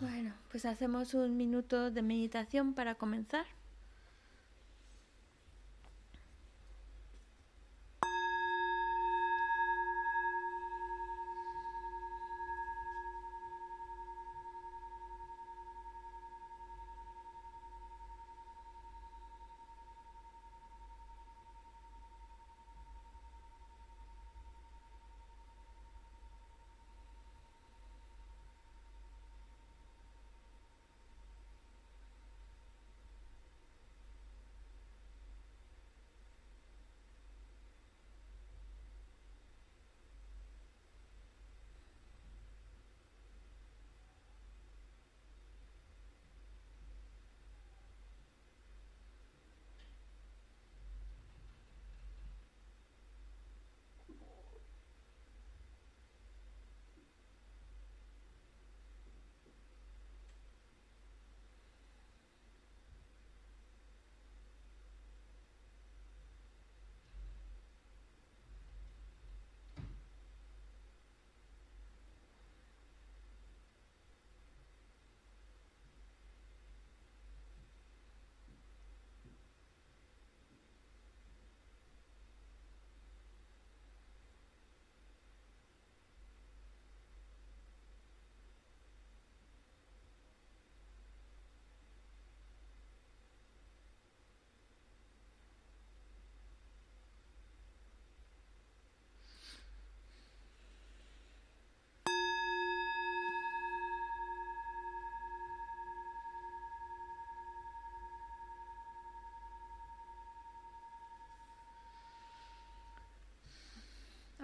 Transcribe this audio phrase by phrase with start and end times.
[0.00, 3.44] Bueno, pues hacemos un minuto de meditación para comenzar.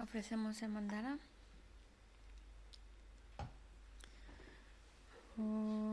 [0.07, 1.17] Ofrecemos el mandala.
[5.37, 5.86] Om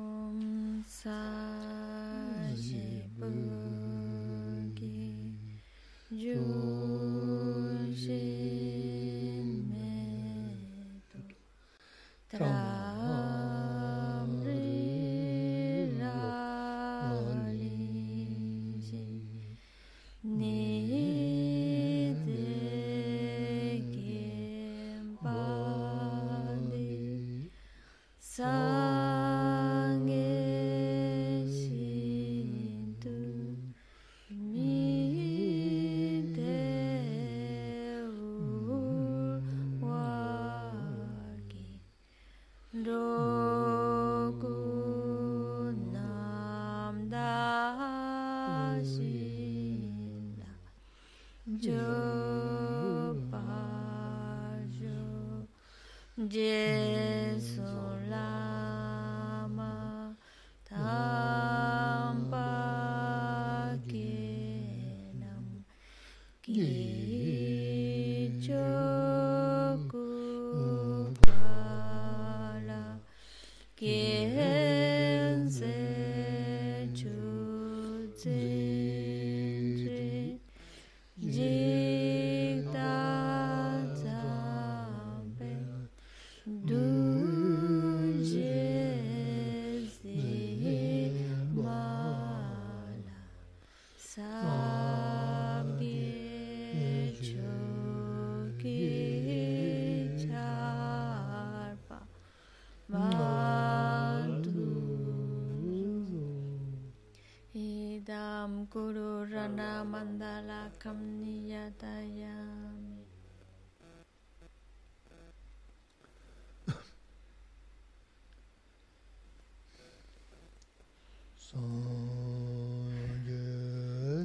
[108.15, 113.03] Idam Guru Rana Mandala Kamniyatayami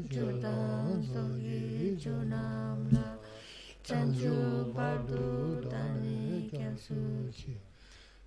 [0.06, 3.18] Judan Sogi Junam La
[3.84, 7.58] Chanju Bardu Dani Kyasuchi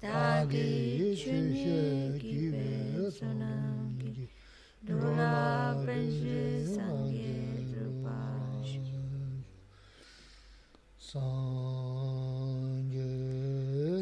[0.03, 3.92] Dagi Chunye Kibe Sunam
[4.89, 7.35] lula benji sangye
[7.71, 8.19] rupa
[11.09, 12.43] sangye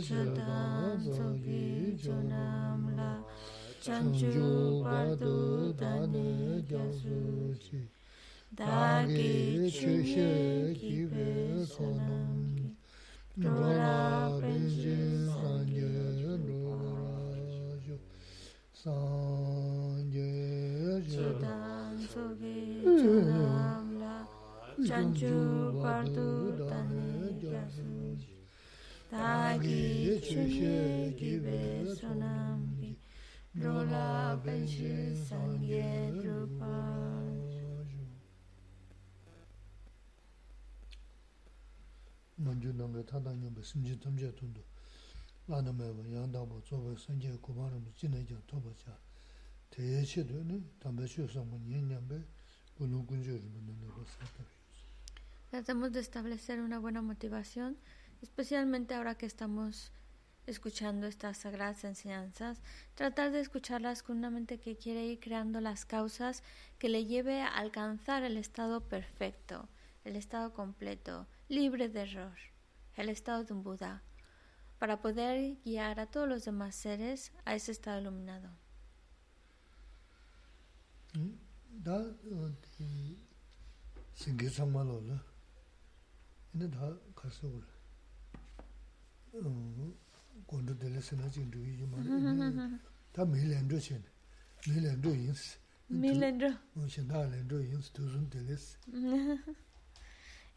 [0.07, 1.63] chadan sobi
[2.03, 3.13] jonam la
[3.85, 4.49] chanchu
[4.85, 5.37] bardu
[5.81, 7.21] dani gyasu
[7.63, 7.81] chi
[8.57, 10.31] dagi chushe
[10.81, 11.29] kibe
[11.75, 12.57] sonam
[13.37, 13.97] lula
[14.41, 14.97] benji
[15.29, 15.93] sangye
[16.47, 16.81] lula
[17.85, 17.97] jo
[18.73, 19.70] sangye
[21.43, 22.57] dan soge
[23.01, 24.17] chanam la
[24.89, 25.35] chanchu
[25.83, 26.29] pardu
[26.69, 27.09] tani
[27.55, 27.93] yasu
[29.11, 29.85] dagi
[30.27, 30.79] chushe
[31.19, 31.61] gibe
[32.01, 32.91] sonam ki
[33.63, 34.07] rola
[34.45, 34.93] penshi
[35.29, 35.89] sangye
[36.21, 36.75] drupa
[42.39, 44.61] manju namre tata nyamba simji tamjaya tundu
[45.49, 48.97] lana mewa yangdabo tsoba sanje kubaram jina jan toba cha
[55.51, 57.77] Tratamos de establecer una buena motivación,
[58.23, 59.93] especialmente ahora que estamos
[60.47, 62.61] escuchando estas sagradas enseñanzas,
[62.95, 66.43] tratar de escucharlas con una mente que quiere ir creando las causas
[66.79, 69.69] que le lleve a alcanzar el estado perfecto,
[70.05, 72.37] el estado completo, libre de error,
[72.97, 74.03] el estado de un Buda,
[74.79, 78.60] para poder guiar a todos los demás seres a ese estado iluminado.
[81.13, 81.39] Di,
[84.13, 85.19] singe sangma lo la,
[86.55, 87.79] ina da karsa wala.
[90.47, 91.97] Gondo dele sena yi ma,
[93.25, 94.05] mi len zho chen,
[94.67, 95.59] mi len zho yin si.
[95.89, 96.55] Milendro.
[96.89, 98.77] Shen da len zho yin si, tu zun dele si.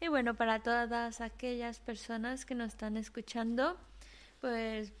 [0.00, 3.78] Y bueno, para todas aquellas personas que nos están escuchando,
[4.40, 4.92] pues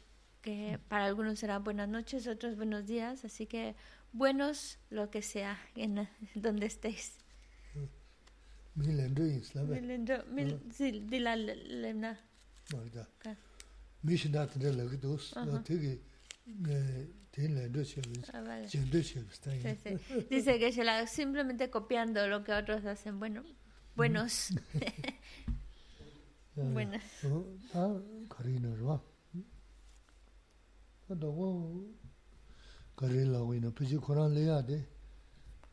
[0.42, 3.74] que para algunos serán buenas noches, otros buenos días, así que
[4.14, 6.66] buenos lo que sea en donde
[18.32, 18.42] Ah,
[19.58, 19.98] Sí, yin.
[19.98, 20.26] sí.
[20.30, 23.18] Dice que se la simplemente copiando lo que otros hacen.
[23.18, 23.42] Bueno,
[23.96, 24.48] buenos.
[26.56, 26.62] Ya,
[32.96, 34.84] kari lawa ina, pichi Kurang leya de,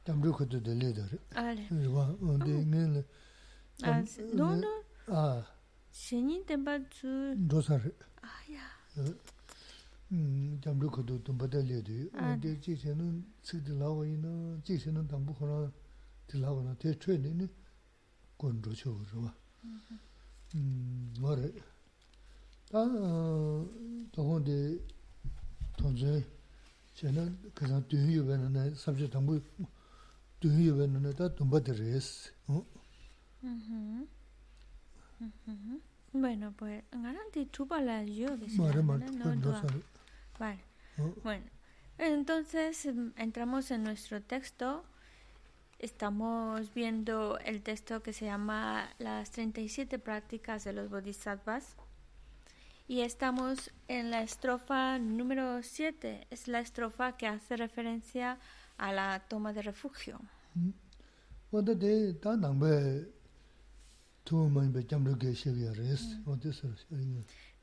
[0.03, 1.19] tamru kutu de ah, le dore.
[1.35, 1.67] Ale.
[1.69, 2.61] Rwa, onde oh.
[2.65, 3.03] ngen
[3.83, 4.33] ah, le.
[4.33, 4.67] No, no.
[5.07, 5.45] Ah.
[5.91, 7.35] Shenin tenpa tsu.
[7.35, 7.93] Dosan re.
[8.23, 8.65] Ah, ya.
[8.97, 9.13] Eh,
[10.11, 12.09] mm, tamru kutu tumpa ah, de le dore.
[12.19, 15.71] Onde chi shenin tsik de lawa ina, chi shenin tambu Kurang
[16.27, 17.49] de lawa na, te chwe ne ne,
[18.37, 19.33] kon ro cho rwa.
[21.19, 21.47] Ngore.
[21.47, 21.53] Mm-hmm.
[21.53, 21.61] Mm,
[22.71, 24.81] ta, eh, tohon de,
[25.77, 26.23] tonzen,
[26.94, 29.40] 저는 그냥 뒤유변은 삼주 담보
[30.40, 32.32] 뒤유변은 다 돈받으레스.
[32.48, 32.64] 어?
[33.42, 34.08] Ujú.
[35.20, 35.80] Ujú.
[36.12, 39.34] Bueno, pues garanti chupa la yo que se 말에 llama, 말 ¿no?
[39.34, 39.66] No, 도사.
[39.66, 39.82] no.
[40.38, 40.60] Vale.
[40.98, 41.14] 어?
[41.22, 41.44] Bueno,
[41.98, 44.84] entonces em, entramos en nuestro texto.
[45.78, 51.76] Estamos viendo el texto que se llama Las 37 prácticas de los bodhisattvas.
[52.91, 56.27] y estamos en la estrofa número 7.
[56.29, 58.37] Es la estrofa que hace referencia
[58.77, 60.19] a la toma de refugio.
[60.55, 60.71] Mm.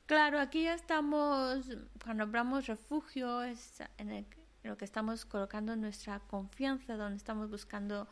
[0.07, 4.27] Claro, aquí ya estamos, cuando hablamos refugio, es en
[4.63, 8.09] lo que estamos colocando nuestra confianza, donde estamos buscando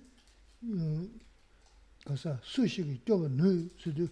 [0.63, 1.19] 음
[2.05, 4.07] 가서 수식이 좀 넣을 수도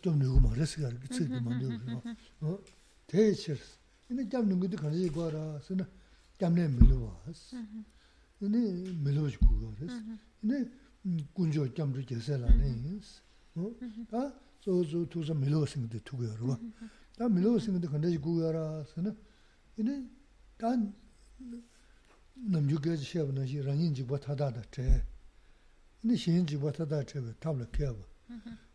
[0.00, 0.88] 좀 넣고 말했어.
[1.00, 2.02] 그치도 만들고.
[2.40, 2.58] 어?
[3.06, 3.56] 대체
[4.10, 5.60] 이네 잡는 것도 가지 거라.
[5.60, 5.86] 쓰나
[6.38, 7.56] 잡내 밀어 왔어.
[8.40, 10.00] 이네 밀어 주고 그랬어.
[10.42, 10.70] 이네
[11.32, 13.00] 군조 잡도 제세라네.
[13.56, 13.70] 어?
[14.10, 16.34] 다 소소 투서 밀어 생도 두고요.
[16.46, 16.58] 봐.
[17.16, 18.84] 다 밀어 생도 간다지 구여라.
[18.84, 19.14] 쓰나
[19.76, 20.08] 이네
[20.56, 20.94] 단
[22.34, 25.04] 남주게 시합은 시 랑인 지고 타다다 제
[26.02, 27.98] 이네 신 지고 타다 제가 탑을 켜봐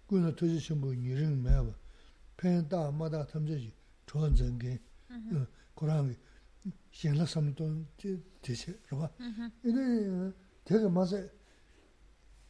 [0.08, 1.74] 군의 토지 신부 니른 매봐
[2.38, 3.74] 팬다 마다 탐제지
[4.06, 4.80] 좋은 전개
[5.76, 6.16] 고랑
[6.92, 7.86] shenla samdung
[8.42, 9.10] deche, rwa.
[9.64, 10.34] Ine,
[10.66, 11.30] tega maza,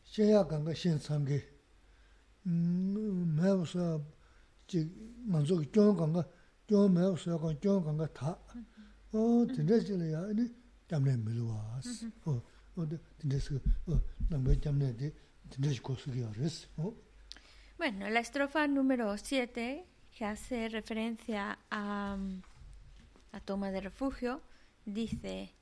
[0.04, 1.00] shenya ganga shen
[12.27, 12.43] O.
[16.77, 16.95] O.
[17.79, 22.17] Bueno, la estrofa número 7, que hace referencia a
[23.33, 24.43] la toma de refugio,
[24.85, 25.55] dice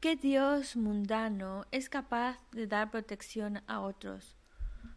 [0.00, 4.36] que Dios mundano es capaz de dar protección a otros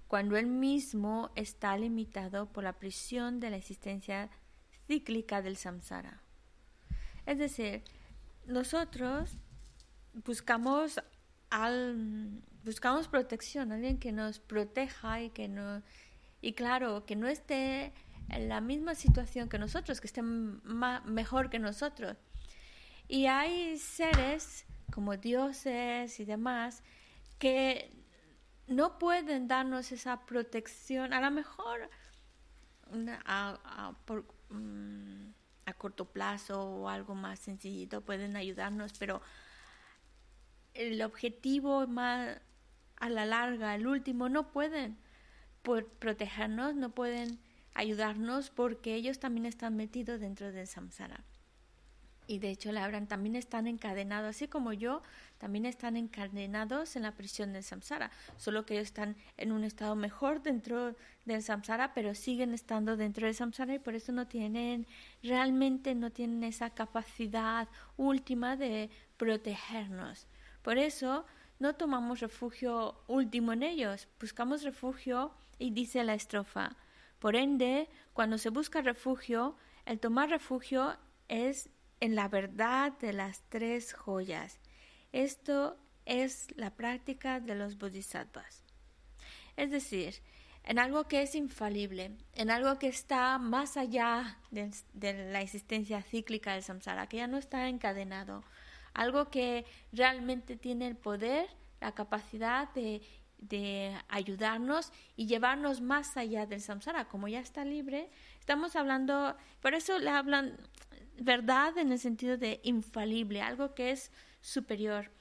[0.07, 4.29] cuando él mismo está limitado por la prisión de la existencia
[4.87, 6.21] cíclica del samsara.
[7.25, 7.83] Es decir,
[8.45, 9.37] nosotros
[10.25, 11.01] buscamos
[11.49, 15.83] al buscamos protección, alguien que nos proteja y que no
[16.41, 17.93] y claro, que no esté
[18.29, 20.61] en la misma situación que nosotros, que estén
[21.05, 22.17] mejor que nosotros.
[23.07, 26.83] Y hay seres como dioses y demás
[27.39, 27.91] que
[28.67, 31.89] no pueden darnos esa protección, a lo mejor
[33.25, 35.29] a, por, mm,
[35.65, 39.21] a corto plazo o algo más sencillito pueden ayudarnos, pero
[40.73, 42.39] el objetivo más
[42.97, 44.97] a la larga, el último, no pueden
[45.99, 47.39] protegernos, no pueden
[47.73, 51.23] ayudarnos porque ellos también están metidos dentro del samsara.
[52.27, 55.01] Y de hecho, Labran también están encadenados, así como yo,
[55.37, 59.95] también están encadenados en la prisión del samsara, solo que ellos están en un estado
[59.95, 64.87] mejor dentro del samsara, pero siguen estando dentro del samsara y por eso no tienen,
[65.21, 67.67] realmente no tienen esa capacidad
[67.97, 70.27] última de protegernos.
[70.61, 71.25] Por eso
[71.59, 76.75] no tomamos refugio último en ellos, buscamos refugio y dice la estrofa,
[77.19, 79.55] por ende, cuando se busca refugio,
[79.85, 81.69] el tomar refugio es
[82.05, 84.59] en la verdad de las tres joyas.
[85.11, 88.63] Esto es la práctica de los bodhisattvas.
[89.57, 90.21] Es decir,
[90.63, 94.71] en algo que es infalible, en algo que está más allá de,
[95.31, 98.43] la existencia cíclica del samsara, que ya no está encadenado,
[98.93, 101.49] algo que realmente tiene el poder,
[101.81, 103.01] la capacidad de
[103.37, 107.05] de ayudarnos y llevarnos más allá del samsara.
[107.05, 108.09] Como ya está libre,
[108.39, 110.57] estamos hablando, por eso le hablan
[111.19, 115.11] verdad en el sentido de infalible, algo que es superior,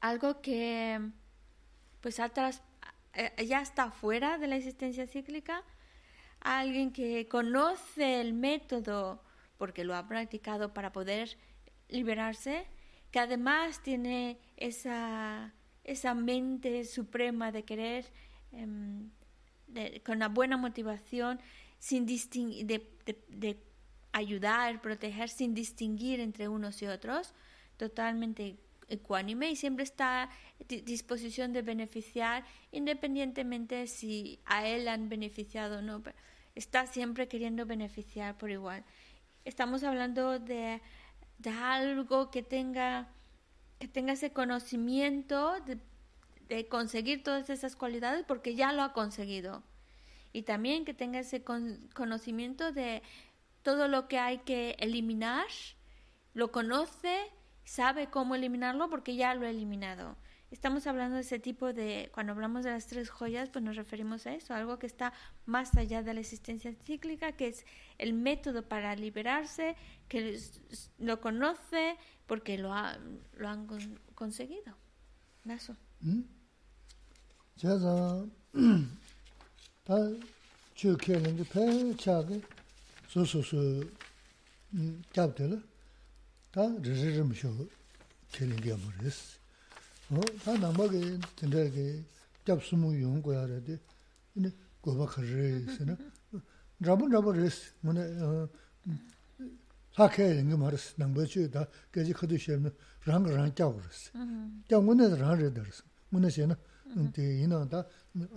[0.00, 1.00] algo que
[2.00, 2.62] pues atrás
[3.14, 5.62] eh, ya está fuera de la existencia cíclica,
[6.40, 9.22] alguien que conoce el método
[9.58, 11.38] porque lo ha practicado para poder
[11.88, 12.66] liberarse,
[13.10, 15.52] que además tiene esa
[15.84, 18.06] esa mente suprema de querer
[18.52, 19.10] em,
[20.04, 21.40] con una buena motivación
[21.78, 22.88] sin de,
[23.28, 23.58] de,
[24.12, 27.34] ayudar, proteger sin distinguir entre unos y otros,
[27.76, 28.56] totalmente
[28.88, 30.30] ecuánime y siempre está a
[30.68, 36.02] disposición de beneficiar independientemente si a él han beneficiado o no,
[36.54, 38.84] está siempre queriendo beneficiar por igual.
[39.44, 40.80] Estamos hablando de,
[41.46, 43.08] algo que tenga
[43.80, 49.62] que tenga ese conocimiento de, conseguir todas esas cualidades porque ya lo ha conseguido.
[50.34, 53.02] Y también que tenga ese conocimiento de
[53.62, 55.46] todo lo que hay que eliminar,
[56.34, 57.16] lo conoce,
[57.64, 60.16] sabe cómo eliminarlo porque ya lo ha eliminado.
[60.50, 64.26] Estamos hablando de ese tipo de, cuando hablamos de las tres joyas, pues nos referimos
[64.26, 65.14] a eso, algo que está
[65.46, 67.64] más allá de la existencia cíclica, que es
[67.96, 69.76] el método para liberarse,
[70.08, 70.38] que
[70.98, 72.98] lo conoce, porque lo, ha,
[73.34, 73.66] lo han
[74.14, 74.76] conseguido.
[75.44, 75.74] Naso.
[83.12, 83.60] su su su
[85.12, 85.58] kyab tila,
[86.50, 87.50] ta rizhi rizhi misho
[88.32, 89.38] kili nga maris.
[90.42, 92.04] Ta nama ki tinda ki
[92.44, 93.78] kyab sumu yung kuya radi,
[94.36, 94.50] ini
[94.82, 95.94] goba khari sina,
[96.80, 98.48] rabu rabu ris, mune
[99.98, 102.72] lakaya nga maris, nangba chiyo ta gaji khadu shemna
[103.04, 104.10] rang rang kyab ris.
[104.68, 106.56] Kyab mune rang rida ris, mune shena,
[107.12, 107.86] di ina ta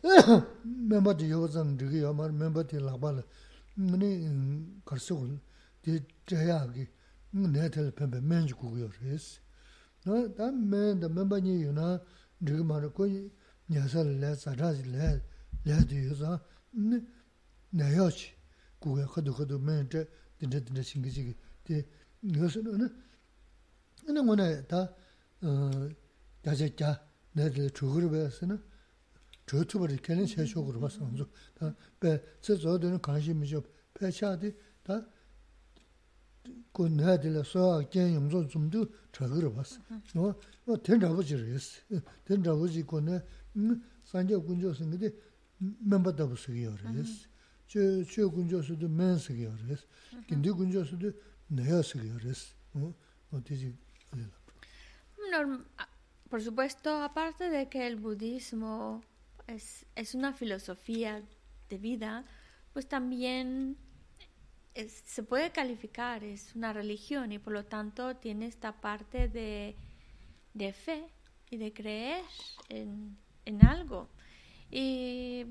[0.63, 3.23] 멤버들 요즘 되게 아마 멤버들 라발
[3.75, 5.39] 문이 걸서고
[5.81, 6.87] di zhaya ki
[7.33, 7.69] nai
[26.43, 27.04] tali
[27.36, 28.62] 내들 죽으르베스는
[29.44, 31.08] 저투버리 걔는 제쇼으로 봤어.
[32.00, 33.62] 배 저저들은 관심이 좀
[33.94, 35.06] 배차디 다
[36.72, 39.80] 군내들 소아 겐 용조 좀도 저거로 봤어.
[40.14, 41.82] 뭐, 뭐 된다고지를 했어.
[42.24, 43.20] 된다고지 군에
[44.04, 45.10] 산제 군조선 근데
[45.58, 47.28] 멤버도 쓰기요 그랬어.
[47.68, 49.84] 저, 저 군조수도 맨 쓰기요 그랬어.
[50.26, 51.12] 근데 군조수도
[51.48, 52.54] 내야 쓰기요 그랬어.
[52.74, 52.94] 어,
[53.30, 53.76] 어디지?
[55.30, 55.76] 너
[56.28, 59.02] Por supuesto, aparte de que el budismo
[59.46, 61.22] es, es una filosofía
[61.68, 62.24] de vida,
[62.72, 63.76] pues también
[64.74, 69.76] se puede calificar, es una religión y por lo tanto tiene esta parte de,
[70.52, 71.04] de fe
[71.50, 72.24] y de creer
[72.68, 74.10] en, en, algo.
[74.70, 75.46] Y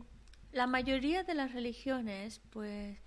[0.51, 2.99] la mayoría de las religiones, pues,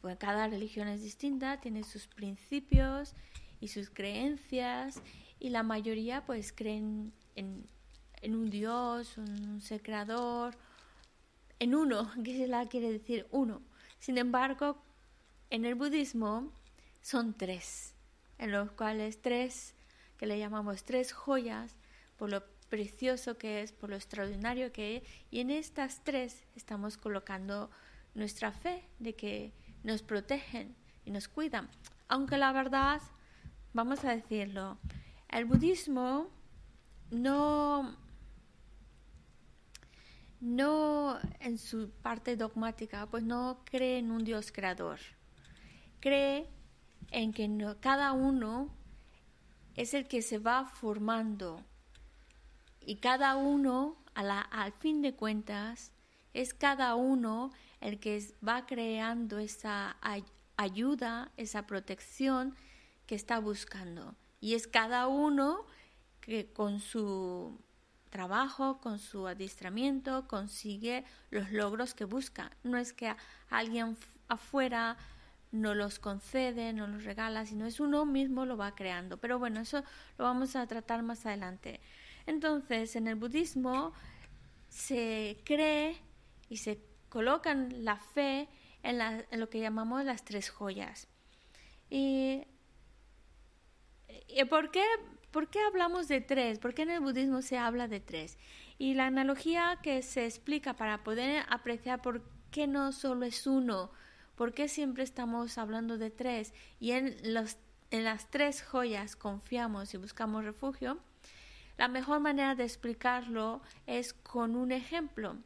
[0.00, 3.14] pues cada religión es distinta, tiene sus principios
[3.60, 5.02] y sus creencias
[5.40, 7.66] y la mayoría pues creen en,
[8.22, 10.54] en un Dios, un ser creador,
[11.58, 13.62] en uno, que se la quiere decir uno.
[13.98, 14.82] Sin embargo,
[15.50, 16.52] en el budismo
[17.00, 17.94] son tres,
[18.38, 19.74] en los cuales tres,
[20.16, 21.74] que le llamamos tres joyas,
[22.16, 26.96] por lo precioso que es, por lo extraordinario que es, y en estas tres estamos
[26.96, 27.70] colocando
[28.14, 29.52] nuestra fe de que
[29.84, 30.74] nos protegen
[31.04, 31.68] y nos cuidan.
[32.08, 33.00] Aunque la verdad,
[33.72, 34.78] vamos a decirlo,
[35.30, 36.28] el budismo
[37.10, 37.96] no
[40.40, 45.00] no en su parte dogmática, pues no cree en un Dios creador.
[46.00, 46.48] Cree
[47.10, 47.48] en que
[47.80, 48.72] cada uno
[49.74, 51.64] es el que se va formando
[52.80, 55.92] y cada uno, al fin de cuentas,
[56.34, 59.96] es cada uno el que va creando esa
[60.56, 62.54] ayuda, esa protección
[63.06, 64.14] que está buscando.
[64.40, 65.66] Y es cada uno
[66.20, 67.58] que con su
[68.10, 72.50] trabajo, con su adiestramiento, consigue los logros que busca.
[72.62, 73.14] No es que
[73.50, 73.96] alguien
[74.28, 74.96] afuera
[75.50, 79.18] no los concede, no los regala, sino es uno mismo lo va creando.
[79.18, 79.82] Pero bueno, eso
[80.18, 81.80] lo vamos a tratar más adelante.
[82.26, 83.92] Entonces, en el budismo
[84.68, 85.96] se cree
[86.48, 88.48] y se coloca la fe
[88.82, 91.08] en, en lo que llamamos las tres joyas.
[91.88, 92.57] ¿Y, ¿y
[94.48, 94.82] por qué
[95.30, 96.58] ¿Por qué hablamos de tres?
[96.58, 98.38] ¿Por qué en el budismo se habla de tres?
[98.78, 103.90] Y la analogía que se explica para poder apreciar por qué no solo es uno,
[104.36, 107.16] por qué siempre estamos hablando de tres y en,
[107.90, 110.98] en las tres joyas confiamos y buscamos refugio,
[111.76, 115.36] la mejor manera de explicarlo es con un ejemplo.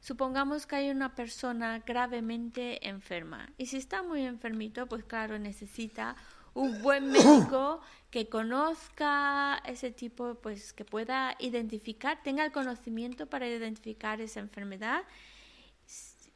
[0.00, 6.16] Supongamos que hay una persona gravemente enferma y si está muy enfermito, pues claro, necesita
[6.54, 13.48] un buen médico que conozca ese tipo, pues que pueda identificar, tenga el conocimiento para
[13.48, 15.02] identificar esa enfermedad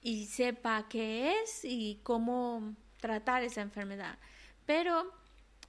[0.00, 4.18] y sepa qué es y cómo tratar esa enfermedad.
[4.64, 5.12] Pero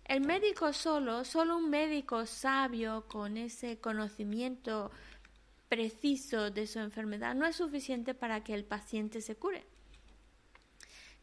[0.05, 4.91] el médico solo, solo un médico sabio con ese conocimiento
[5.67, 9.65] preciso de su enfermedad no es suficiente para que el paciente se cure.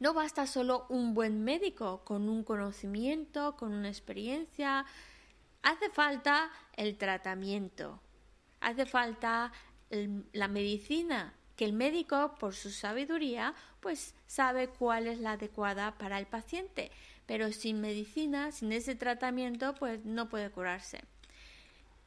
[0.01, 4.85] No basta solo un buen médico con un conocimiento, con una experiencia.
[5.63, 8.01] Hace falta el tratamiento.
[8.61, 9.53] Hace falta
[10.33, 16.19] la medicina, que el médico, por su sabiduría, pues sabe cuál es la adecuada para
[16.19, 16.91] el paciente.
[17.27, 21.05] Pero sin medicina, sin ese tratamiento, pues no puede curarse.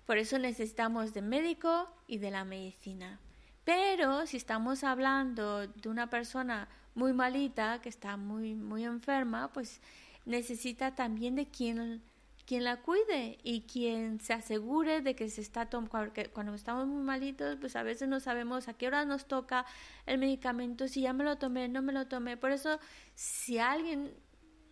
[0.05, 3.19] Por eso necesitamos de médico y de la medicina.
[3.63, 9.81] Pero si estamos hablando de una persona muy malita, que está muy, muy enferma, pues
[10.25, 12.01] necesita también de quien,
[12.47, 17.03] quien la cuide y quien se asegure de que se está tomando, cuando estamos muy
[17.03, 19.63] malitos, pues a veces no sabemos a qué hora nos toca
[20.07, 22.35] el medicamento, si ya me lo tomé, no me lo tomé.
[22.35, 22.79] Por eso,
[23.13, 24.11] si alguien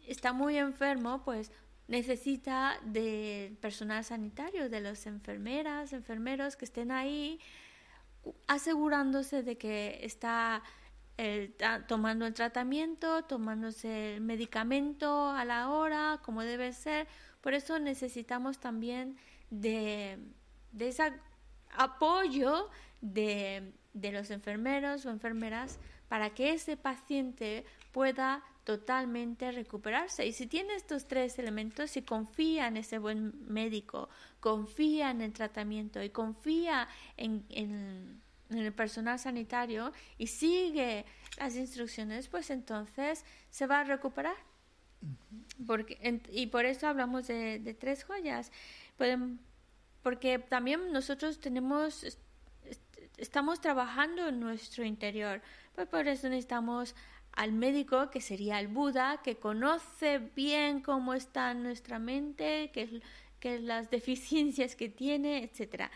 [0.07, 1.51] está muy enfermo, pues
[1.87, 7.39] necesita de personal sanitario, de las enfermeras, enfermeros que estén ahí
[8.47, 10.63] asegurándose de que está
[11.87, 17.07] tomando el tratamiento, tomándose el medicamento a la hora, como debe ser.
[17.41, 19.17] Por eso necesitamos también
[19.49, 20.17] de,
[20.71, 21.13] de ese
[21.71, 22.69] apoyo
[23.01, 30.25] de, de los enfermeros o enfermeras para que ese paciente pueda totalmente recuperarse.
[30.25, 35.31] Y si tiene estos tres elementos, si confía en ese buen médico, confía en el
[35.33, 41.05] tratamiento y confía en, en, el personal sanitario y sigue
[41.37, 44.35] las instrucciones, pues entonces se va a recuperar.
[45.67, 48.51] Porque, y por eso hablamos de, de tres joyas.
[48.97, 49.39] Pueden,
[50.01, 52.17] porque también nosotros tenemos,
[53.17, 55.41] estamos trabajando en nuestro interior.
[55.75, 56.95] Pues por eso necesitamos
[57.35, 63.01] al médico, que sería el Buda, que conoce bien cómo está nuestra mente, que,
[63.39, 65.91] que las deficiencias que tiene, etc.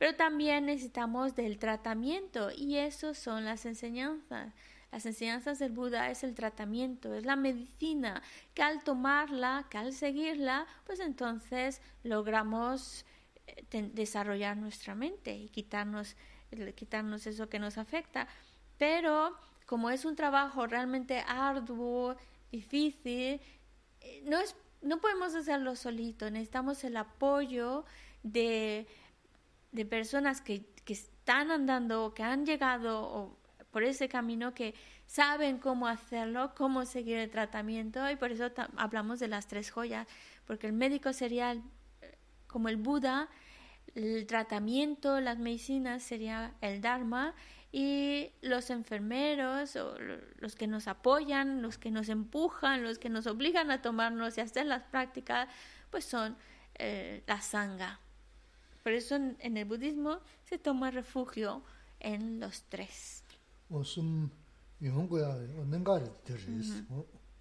[0.00, 4.54] Pero también necesitamos del tratamiento y eso son las enseñanzas.
[4.90, 8.22] Las enseñanzas del Buda es el tratamiento, es la medicina,
[8.54, 13.04] que al tomarla, que al seguirla, pues entonces logramos
[13.46, 16.16] eh, desarrollar nuestra mente y quitarnos,
[16.76, 18.26] quitarnos eso que nos afecta.
[18.78, 19.36] Pero
[19.66, 22.16] como es un trabajo realmente arduo,
[22.50, 23.38] difícil,
[24.00, 27.84] eh, no, es, no podemos hacerlo solito, necesitamos el apoyo
[28.22, 28.86] de,
[29.72, 33.36] de personas que, que, están andando, que han llegado
[33.70, 34.74] por ese camino, que
[35.06, 40.06] saben cómo hacerlo, cómo seguir el tratamiento y por eso hablamos de las tres joyas,
[40.46, 41.56] porque el médico sería
[42.46, 43.28] como el Buda,
[43.94, 47.34] el tratamiento, las medicinas sería el Dharma
[47.72, 49.96] y los enfermeros o
[50.38, 54.40] los que nos apoyan, los que nos empujan, los que nos obligan a tomarnos y
[54.40, 55.48] hacer las prácticas,
[55.90, 56.36] pues son
[56.74, 58.00] eh, la sangha.
[58.82, 61.62] Por eso en, el budismo se toma refugio
[62.00, 63.24] en los tres.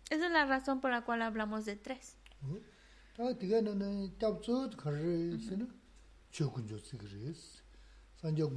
[0.10, 2.18] Esa es la razón por la cual hablamos de tres.
[8.22, 8.50] 산저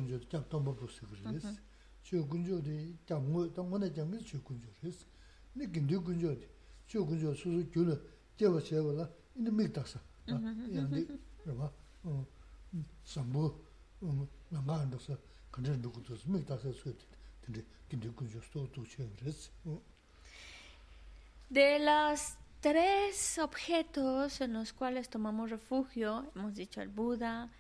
[21.51, 27.51] de las tres objetos en los cuales tomamos refugio, hemos dicho el Buda,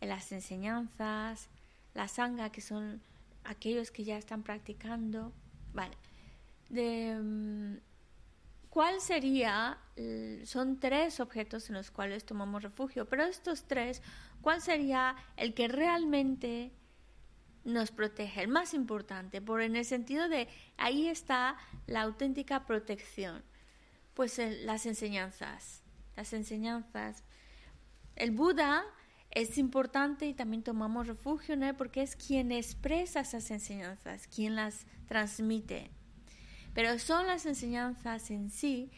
[0.00, 1.48] las enseñanzas,
[1.94, 3.00] la sangha, que son
[3.44, 5.32] aquellos que ya están practicando,
[5.72, 5.96] vale.
[6.70, 7.76] De, mm,
[8.70, 9.78] ¿Cuál sería?
[10.44, 14.02] Son tres objetos en los cuales tomamos refugio, pero estos tres,
[14.42, 16.72] ¿cuál sería el que realmente
[17.64, 18.42] nos protege?
[18.42, 23.42] El más importante, por en el sentido de ahí está la auténtica protección.
[24.14, 25.82] Pues las enseñanzas,
[26.16, 27.24] las enseñanzas.
[28.16, 28.84] El Buda
[29.30, 34.86] es importante y también tomamos refugio en porque es quien expresa esas enseñanzas, quien las
[35.06, 35.90] transmite.
[36.78, 38.92] Pero son las enseñanzas en sí,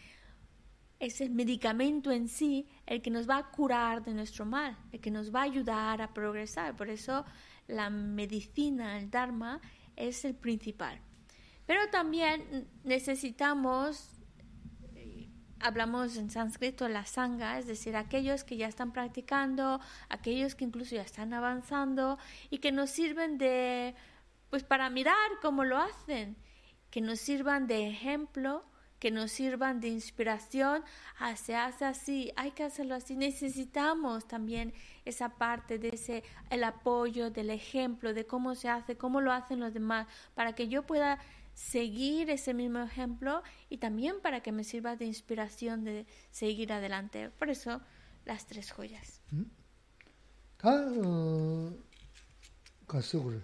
[0.98, 5.00] es el medicamento en sí el que nos va a curar de nuestro mal, el
[5.00, 6.76] que nos va a ayudar a progresar.
[6.76, 7.24] Por eso
[7.68, 9.62] la medicina, el Dharma,
[9.96, 11.00] es el principal.
[11.64, 14.10] Pero también necesitamos
[15.58, 20.96] hablamos en sánscrito la sangha, es decir, aquellos que ya están practicando, aquellos que incluso
[20.96, 22.18] ya están avanzando
[22.50, 23.94] y que nos sirven de,
[24.50, 26.36] pues para mirar cómo lo hacen,
[26.90, 28.64] que nos sirvan de ejemplo,
[28.98, 30.84] que nos sirvan de inspiración,
[31.36, 34.74] se hace así, hay que hacerlo así, necesitamos también
[35.04, 39.60] esa parte de ese, el apoyo, del ejemplo, de cómo se hace, cómo lo hacen
[39.60, 41.18] los demás, para que yo pueda
[41.54, 47.30] seguir ese mismo ejemplo y también para que me sirva de inspiración de seguir adelante.
[47.30, 47.80] Por eso,
[48.24, 49.20] las tres joyas.
[50.60, 51.76] tingsan,
[52.76, 53.40] ta kasi ure.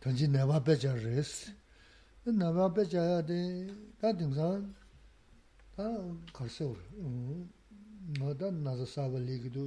[0.00, 1.59] Nga ta
[2.28, 3.38] nāmbā pē chāyā tē,
[4.00, 4.48] tā tīngsā,
[5.76, 5.86] tā
[6.36, 6.76] kārsa wā,
[8.18, 9.64] ngā tā nāsa sāpa līgī tu,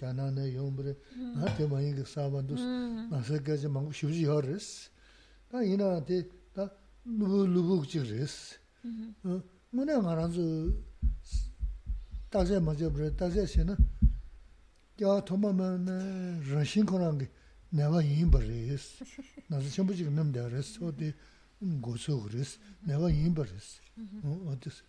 [0.00, 0.94] jānā nā yōng pē,
[1.36, 2.56] ngā tē mā yīgī sāpa tu,
[3.12, 4.68] nāsa kāchā māngu shivjī yā rīs,
[5.52, 6.22] tā yīnā tē,
[6.56, 6.68] tā
[7.04, 8.36] lūbu lūbu kuchik rīs.
[9.22, 10.46] Ngā nā ngā rānsu,
[12.32, 13.76] tāsē mā chā pē, tāsē shē na,
[14.96, 15.68] yā tōmā mā
[16.48, 17.28] rāshīn kōrāngi,
[17.76, 18.88] nāwa yīn pē rīs,
[19.52, 20.72] nāsa chāmbu chik nāmbdā rīs,
[24.26, 24.84] O tī sī.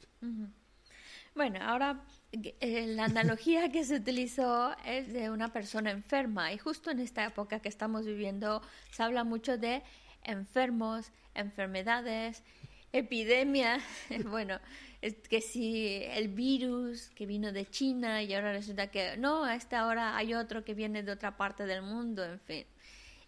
[1.36, 6.92] Bueno, ahora eh, la analogía que se utilizó es de una persona enferma y justo
[6.92, 9.82] en esta época que estamos viviendo se habla mucho de
[10.24, 12.44] enfermos, enfermedades,
[12.92, 13.84] epidemias.
[14.30, 14.60] bueno,
[15.02, 19.56] es que si el virus que vino de China y ahora resulta que no, a
[19.56, 22.66] esta hora hay otro que viene de otra parte del mundo, en fin.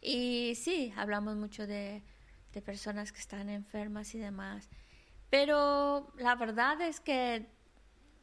[0.02, 2.04] Y sí, hablamos mucho de,
[2.56, 4.70] de personas que están enfermas y demás.
[5.30, 7.48] Pero la verdad es que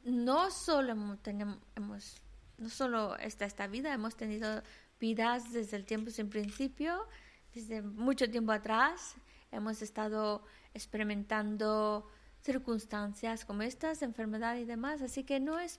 [0.05, 2.23] no solo tenemos,
[2.57, 4.63] no solo esta, esta vida, hemos tenido
[4.99, 7.07] vidas desde el tiempo sin principio,
[7.55, 9.17] desde mucho tiempo atrás,
[9.51, 12.09] hemos estado experimentando
[12.41, 15.79] circunstancias como estas, enfermedad y demás, así que no es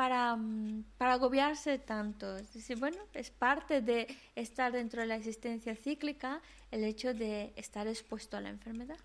[0.00, 2.38] para, mm, para agobiarse tanto.
[2.38, 7.52] Es decir, bueno, es parte de estar dentro de la existencia cíclica el hecho de
[7.54, 8.96] estar expuesto a la enfermedad.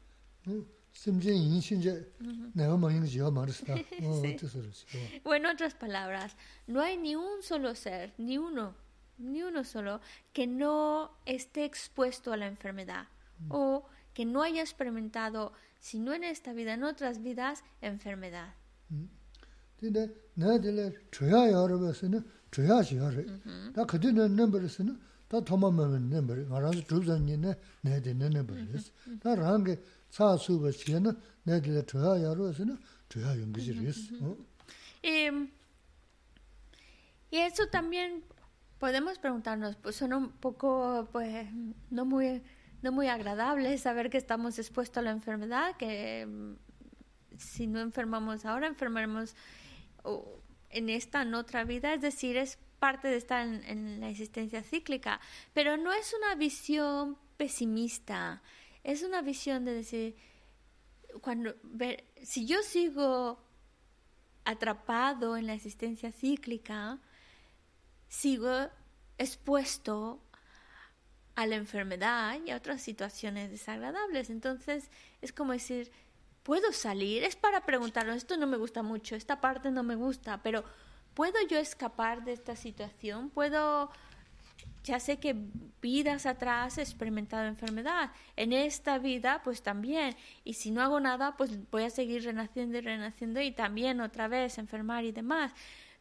[5.25, 8.73] O en otras palabras, no hay ni un solo ser, ni uno,
[9.17, 9.99] ni uno solo,
[10.31, 13.07] que no esté expuesto a la enfermedad
[13.49, 18.53] o que no haya experimentado, si no en esta vida, en otras vidas, enfermedad.
[37.31, 38.23] Y eso también
[38.79, 41.47] podemos preguntarnos, pues son un poco, pues,
[41.89, 42.41] no muy,
[42.81, 46.53] no muy agradable saber que estamos expuestos a la enfermedad, que mm,
[47.37, 49.35] si no enfermamos ahora, enfermaremos
[50.69, 55.19] en esta, en otra vida, es decir, es parte de estar en, la existencia cíclica,
[55.53, 58.41] pero no es una visión pesimista,
[58.83, 60.15] es una visión de decir,
[61.21, 63.39] cuando ver, si yo sigo
[64.43, 66.99] atrapado en la existencia cíclica,
[68.07, 68.69] sigo
[69.17, 70.21] expuesto
[71.35, 74.29] a la enfermedad y a otras situaciones desagradables.
[74.29, 74.89] Entonces
[75.21, 75.91] es como decir,
[76.45, 77.23] ¿puedo salir?
[77.23, 80.63] Es para preguntarnos, esto no me gusta mucho, esta parte no me gusta, pero
[81.15, 83.31] ¿puedo yo escapar de esta situación?
[83.31, 83.89] ¿Puedo
[84.83, 85.35] ya sé que
[85.81, 88.11] vidas atrás he experimentado enfermedad.
[88.35, 90.15] En esta vida, pues también.
[90.43, 94.27] Y si no hago nada, pues voy a seguir renaciendo y renaciendo y también otra
[94.27, 95.53] vez enfermar y demás.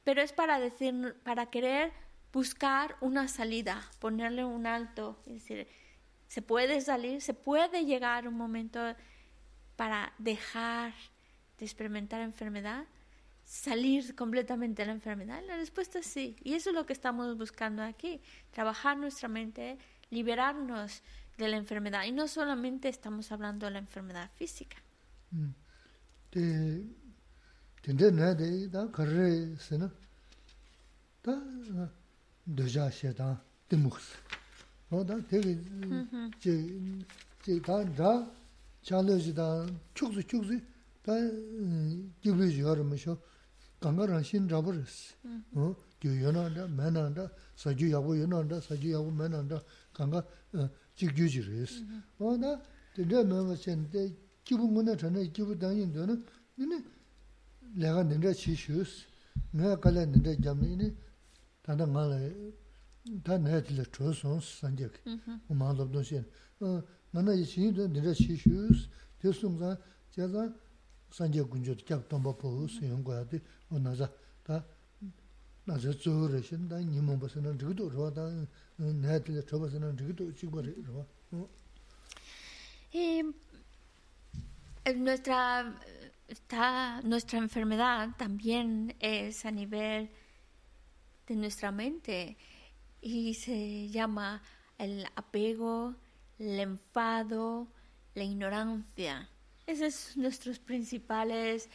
[0.04, 1.92] Pero es para decir, para querer
[2.30, 5.18] buscar una salida, ponerle un alto.
[5.26, 5.66] Es decir,
[6.28, 8.94] se puede salir, se puede llegar un momento
[9.76, 10.92] para dejar
[11.58, 12.84] de experimentar enfermedad
[13.44, 15.42] salir completamente de la enfermedad?
[15.46, 16.36] La respuesta es sí.
[16.42, 18.20] Y eso es lo que estamos buscando aquí.
[18.50, 19.78] Trabajar nuestra mente,
[20.10, 21.02] liberarnos
[21.36, 22.04] de la enfermedad.
[22.04, 24.76] Y no solamente estamos hablando de la enfermedad física.
[38.84, 40.60] 샬로지 다 축수 축수
[41.02, 41.12] 다
[42.20, 43.16] 기브지 여름쇼
[43.80, 45.14] 강가랑 신 잡으스
[45.54, 50.22] 어 교연한다 만한다 사주 야고 연한다 사주 야고 만한다 강가
[50.94, 51.84] 직규지레스
[52.18, 52.60] 어나
[52.94, 56.22] 근데 뭐가 센데 기분 거는 전에 기분 당인 되는
[56.54, 56.84] 근데
[57.72, 59.06] 내가 내가 치슈스
[59.50, 60.94] 내가 갈래 내가 잠이니
[61.62, 62.52] 다다 말에
[63.24, 64.92] 다 내가 들어 줘서 산적
[65.48, 66.24] 뭐 말도 없는
[66.60, 66.82] 어
[82.90, 83.34] kyab.
[84.96, 85.80] Nuestra,
[86.28, 90.10] está, nuestra enfermedad también es a nivel
[91.26, 92.36] de nuestra mente
[93.00, 94.42] y se llama
[94.78, 95.94] el apego,
[96.38, 97.68] el enfado,
[98.14, 99.28] la ignorancia.
[99.66, 101.68] Esos son nuestros principales,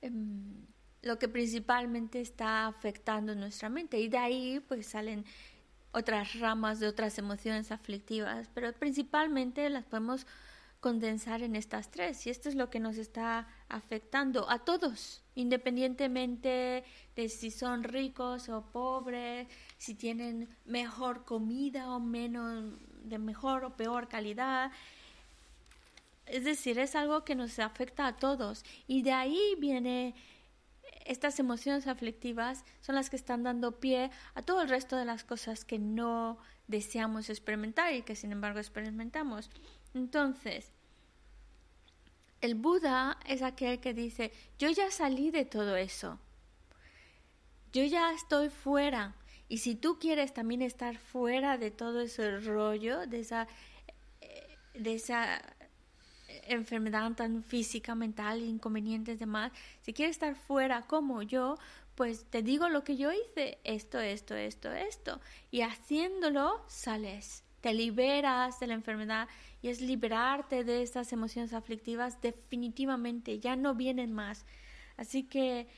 [0.00, 0.66] em,
[1.02, 3.98] lo que principalmente está afectando nuestra mente.
[4.00, 5.24] Y de ahí pues salen
[5.92, 10.26] otras ramas de otras emociones aflictivas, pero principalmente las podemos
[10.80, 12.26] condensar en estas tres.
[12.26, 16.82] Y esto es lo que nos está afectando a todos, independientemente
[17.14, 19.46] de si son ricos o pobres,
[19.78, 24.70] si tienen mejor comida o menos, de mejor o peor calidad.
[26.26, 30.14] Es decir, es algo que nos afecta a todos y de ahí viene
[31.06, 35.24] estas emociones aflictivas son las que están dando pie a todo el resto de las
[35.24, 36.38] cosas que no
[36.68, 39.50] deseamos experimentar y que sin embargo experimentamos.
[39.94, 40.70] Entonces,
[42.40, 46.18] el Buda es aquel que dice, yo ya salí de todo eso,
[47.72, 49.14] yo ya estoy fuera
[49.52, 53.46] y si tú quieres también estar fuera de todo ese rollo, de esa,
[54.22, 55.42] eh, de esa
[56.46, 61.58] enfermedad tan física, mental, inconvenientes, demás, si quieres estar fuera como yo,
[61.96, 67.74] pues te digo lo que yo hice, esto, esto, esto, esto, y haciéndolo sales te
[67.74, 69.28] liberas de la enfermedad
[69.60, 74.46] y es liberarte de estas emociones aflictivas definitivamente, ya no vienen más.
[74.96, 75.68] Así que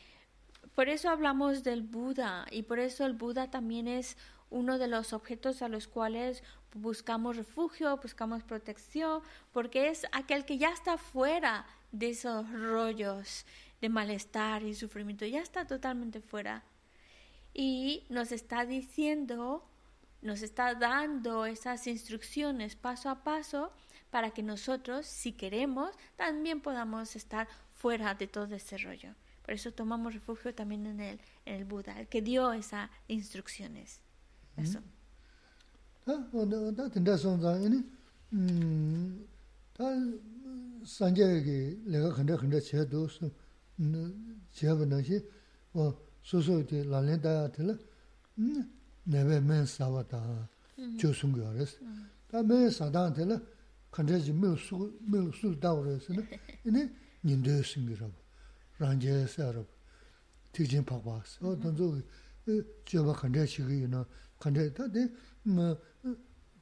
[0.75, 4.17] por eso hablamos del Buda y por eso el Buda también es
[4.51, 6.43] uno de los objetos a los cuales
[6.75, 13.47] buscamos refugio, buscamos protección, porque es aquel que ya está fuera de esos rollos
[13.81, 16.65] de malestar y sufrimiento, ya está totalmente fuera.
[17.53, 19.65] Y nos está diciendo,
[20.23, 23.73] nos está dando esas instrucciones paso a paso
[24.11, 29.15] para que nosotros, si queremos, también podamos estar fuera de todo ese rollo.
[29.45, 34.01] Por eso tomamos refugio también en el, en el Buda, el que dio esas instrucciones.
[34.57, 34.81] Eso.
[58.81, 59.69] rāngyē sā rāb,
[60.55, 61.43] tīk jīn pāk pāk sā.
[61.47, 61.87] O tān zō
[62.91, 64.05] jōba kāndrē shīgī yu nā,
[64.43, 65.03] kāndrē, tā tī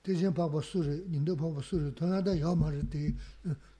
[0.05, 2.51] tīk jīn pāk pāk sū rī, nīndō pāk pāk sū rī, tō nā tā yā
[2.59, 3.03] mā rī tī,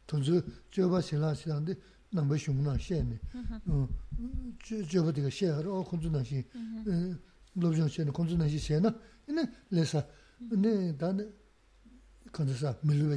[0.09, 0.41] tān zō
[0.73, 1.77] jōba sīlā sīlā tī
[2.13, 3.85] nāmbā shūng nā shē nī, mm-hmm.
[4.93, 7.15] jōba tī kā shē hā rā, o khunzu nā shī, mm-hmm.
[7.63, 8.91] lōb zhōng shē nī, khunzu nā shī shē nā,
[9.33, 9.43] nē
[9.73, 10.61] lē sā, mm-hmm.
[10.61, 11.25] nē tā nē,
[12.37, 13.17] kāndrē sā, mī lū bē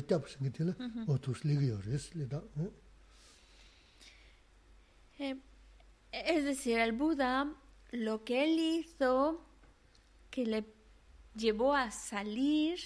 [5.19, 5.38] Eh,
[6.12, 7.54] es decir, el Buda
[7.91, 9.45] lo que él hizo,
[10.30, 10.65] que le
[11.36, 12.80] llevó a salir,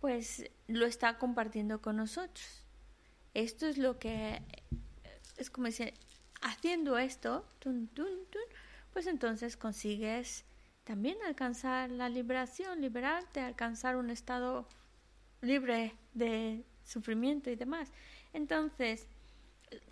[0.00, 2.64] pues lo está compartiendo con nosotros.
[3.34, 4.42] Esto es lo que,
[5.36, 5.94] es como decir,
[6.40, 7.46] haciendo esto,
[8.92, 10.44] pues entonces consigues
[10.84, 14.68] también alcanzar la liberación, liberarte, alcanzar un estado
[15.42, 17.92] libre de sufrimiento y demás.
[18.32, 19.06] Entonces,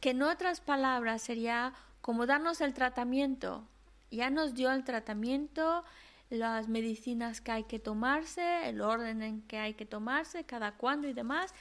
[0.00, 3.66] que en otras palabras sería como darnos el tratamiento.
[4.10, 5.84] Ya nos dio el tratamiento,
[6.30, 11.08] las medicinas que hay que tomarse, el orden en que hay que tomarse, cada cuándo
[11.08, 11.54] y demás.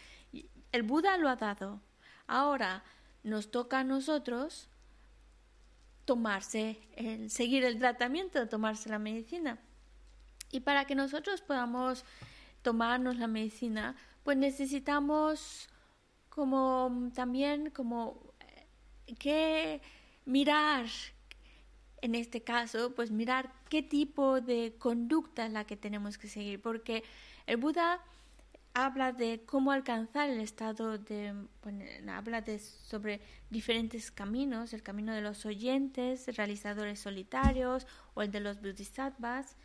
[0.72, 1.80] El Buda lo ha dado.
[2.28, 2.84] Ahora
[3.24, 4.70] nos toca a nosotros
[6.06, 9.58] tomarse, el, seguir el tratamiento, tomarse la medicina.
[10.52, 12.06] Y para que nosotros podamos
[12.62, 15.70] tomarnos la medicina, pues necesitamos
[16.34, 19.82] como también como eh, que
[20.26, 20.88] mirar
[22.02, 26.60] en este caso, pues mirar qué tipo de conducta es la que tenemos que seguir,
[26.60, 27.04] porque
[27.46, 28.02] el Buda
[28.74, 31.36] habla de cómo alcanzar el estado de,
[32.10, 33.22] habla de sobre
[33.52, 39.56] diferentes caminos, el camino de los oyentes, realizadores solitarios o el de los bodhisattvas,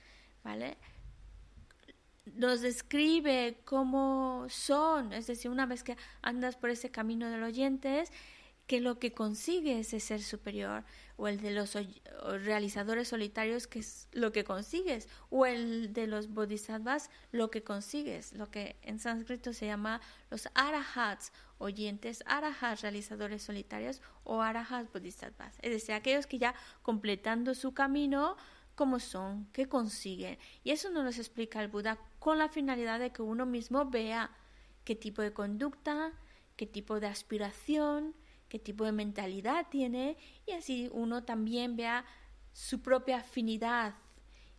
[0.44, 0.76] ¿vale?
[2.36, 7.48] Nos describe cómo son, es decir, una vez que andas por ese camino de los
[7.48, 8.12] oyentes,
[8.68, 10.84] que lo que consigues es ser superior,
[11.16, 11.76] o el de los
[12.44, 18.34] realizadores solitarios, que es lo que consigues, o el de los bodhisattvas, lo que consigues,
[18.34, 25.56] lo que en sánscrito se llama los arahats, oyentes, arahats, realizadores solitarios, o arahats bodhisattvas,
[25.62, 28.36] es decir, aquellos que ya completando su camino,
[28.78, 30.38] cómo son, qué consiguen.
[30.62, 34.30] Y eso nos lo explica el Buda con la finalidad de que uno mismo vea
[34.84, 36.12] qué tipo de conducta,
[36.54, 38.14] qué tipo de aspiración,
[38.48, 40.16] qué tipo de mentalidad tiene
[40.46, 42.04] y así uno también vea
[42.52, 43.96] su propia afinidad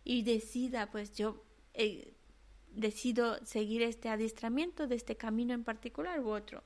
[0.04, 1.42] y decida, pues yo
[1.72, 2.12] eh,
[2.72, 6.62] decido seguir este adiestramiento de este camino en particular u otro.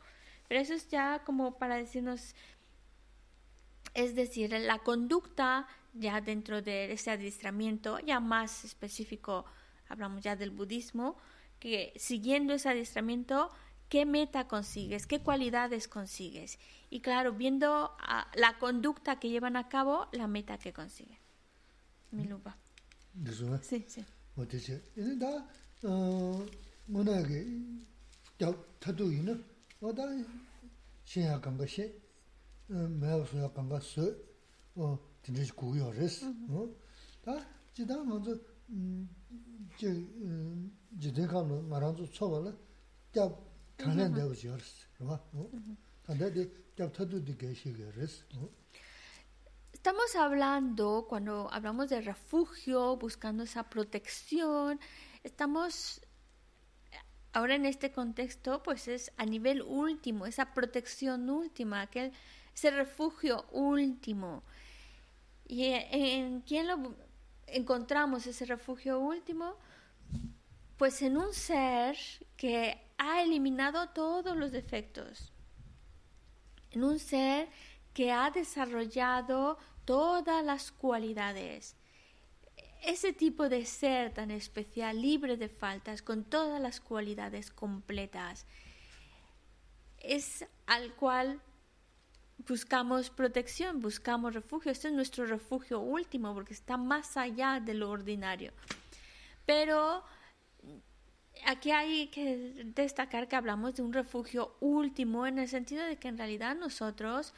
[0.48, 2.34] Pero eso es ya como para decirnos,
[3.94, 9.44] es decir, la conducta ya dentro de ese adiestramiento, ya más específico,
[9.88, 11.16] hablamos ya del budismo,
[11.58, 13.50] que siguiendo ese adiestramiento
[13.88, 16.58] qué meta consigues, qué cualidades consigues.
[16.90, 21.18] Y claro, viendo uh, la conducta que llevan a cabo, la meta que consiguen.
[22.10, 22.56] Mi lupa.
[23.62, 23.84] Sí,
[48.30, 48.38] sí.
[49.72, 54.80] Estamos hablando, cuando hablamos de refugio, buscando esa protección,
[55.22, 56.00] estamos
[57.34, 62.12] ahora en este contexto, pues es a nivel último, esa protección última, aquel,
[62.54, 64.42] ese refugio último.
[65.46, 66.94] ¿Y en quién lo
[67.46, 69.56] encontramos ese refugio último?
[70.76, 71.96] Pues en un ser
[72.36, 75.32] que ha eliminado todos los defectos,
[76.70, 77.48] en un ser
[77.92, 81.76] que ha desarrollado todas las cualidades.
[82.82, 88.46] Ese tipo de ser tan especial, libre de faltas, con todas las cualidades completas,
[90.00, 91.40] es al cual
[92.38, 94.72] buscamos protección, buscamos refugio.
[94.72, 98.52] Este es nuestro refugio último porque está más allá de lo ordinario.
[99.46, 100.02] Pero
[101.46, 106.08] aquí hay que destacar que hablamos de un refugio último en el sentido de que
[106.08, 107.34] en realidad nosotros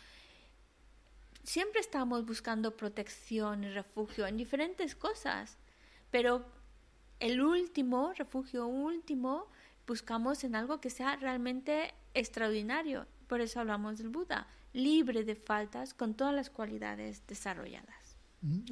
[1.42, 5.57] siempre estamos buscando protección y refugio en diferentes cosas,
[6.11, 6.44] pero
[7.20, 9.47] el último, refugio último,
[9.86, 13.07] buscamos en algo que sea realmente extraordinario.
[13.28, 18.16] Por eso hablamos del Buda, libre de faltas con todas las cualidades desarrolladas.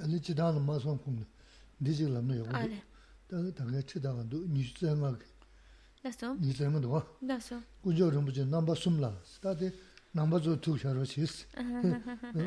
[0.03, 1.25] Ale chidana ma son kum.
[1.81, 2.51] Dizig lam no yogo.
[2.55, 2.83] Ale.
[3.29, 5.19] Da da ga chidana do ni zema.
[6.03, 6.35] Da so.
[6.35, 7.03] Ni zema do.
[7.21, 7.57] Da so.
[7.83, 9.11] Gujo rumbuji namba sumla.
[9.43, 9.73] Da de
[10.13, 11.47] namba zo tu sharo chis.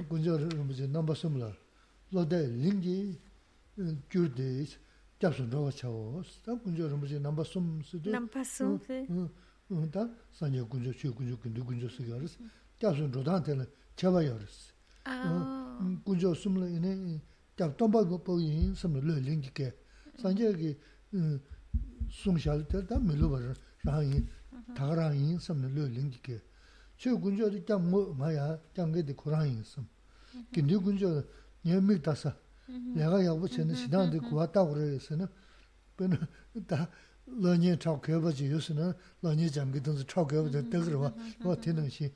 [0.10, 1.52] Gujo rumbuji namba sumla.
[2.12, 3.20] Lo de lingi
[4.10, 4.68] gyurde
[5.20, 6.42] japsun rawa chawos.
[6.46, 8.12] Da gujo rumbuji namba sum su de.
[8.12, 8.80] Namba sum.
[9.92, 12.38] Da sanya gujo chu gujo gundu gujo sigaris.
[12.40, 12.50] Mm.
[12.80, 13.66] 갸수 조단텔
[13.96, 14.74] 제바여스
[15.06, 17.22] 아 군조 숨을 이네
[17.58, 19.74] 갸 덤바고 보이 숨을 르링기게
[20.22, 20.78] 산제기
[22.12, 23.40] 숨샬 때다 밀로버
[23.84, 24.24] 라이
[24.76, 26.42] 다라이 숨을 르링기게
[26.98, 29.88] 최 군조도 갸뭐 마야 갸게디 고라이 숨
[30.54, 31.24] 근데 군조
[31.66, 32.36] 녀믹 다사
[32.96, 35.26] 내가 여보 전에 시단데 구왔다 그래서는
[35.98, 36.18] 배는
[36.68, 36.90] 다
[37.26, 41.12] 러니 차고 개버지 요스는 러니 잠기든지 차고 개버지 와
[41.42, 42.14] 뭐 되는 시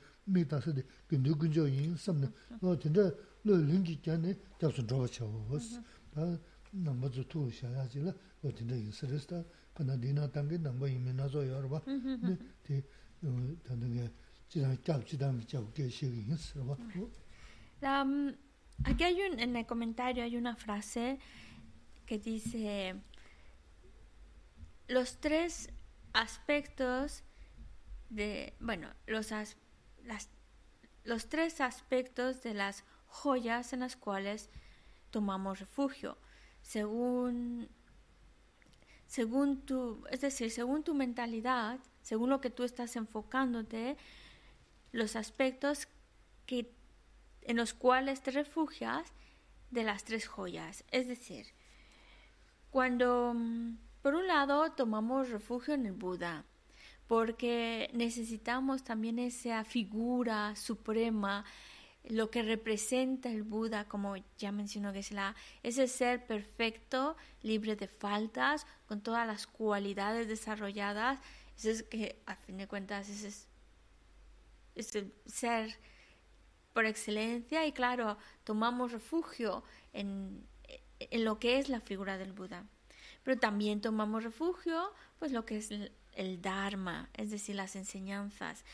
[18.84, 21.18] aquí hay un, en el comentario hay una frase
[22.06, 22.94] que dice
[24.88, 25.70] los tres
[26.12, 27.24] aspectos
[28.10, 29.32] de, bueno, los,
[30.04, 30.28] las,
[31.04, 34.50] los tres aspectos de las joyas en las cuales
[35.10, 36.16] tomamos refugio.
[36.62, 37.68] Según,
[39.06, 43.96] según tu, es decir, según tu mentalidad, según lo que tú estás enfocándote,
[44.92, 45.88] los aspectos
[46.46, 46.72] que,
[47.42, 49.12] en los cuales te refugias
[49.70, 50.84] de las tres joyas.
[50.90, 51.46] Es decir,
[52.70, 56.44] cuando, mm, por un lado, tomamos refugio en el Buda,
[57.06, 61.44] porque necesitamos también esa figura suprema,
[62.04, 68.66] lo que representa el Buda, como ya mencionó Gesla, ese ser perfecto, libre de faltas,
[68.86, 71.20] con todas las cualidades desarrolladas,
[71.56, 73.48] ese es que a fin de cuentas ese es
[74.74, 75.78] es el ser
[76.72, 80.46] por excelencia y claro, tomamos refugio en,
[80.98, 82.64] en, lo que es la figura del Buda.
[83.22, 85.70] Pero también tomamos refugio pues lo que es
[86.14, 88.64] el, Dharma, es decir, las enseñanzas.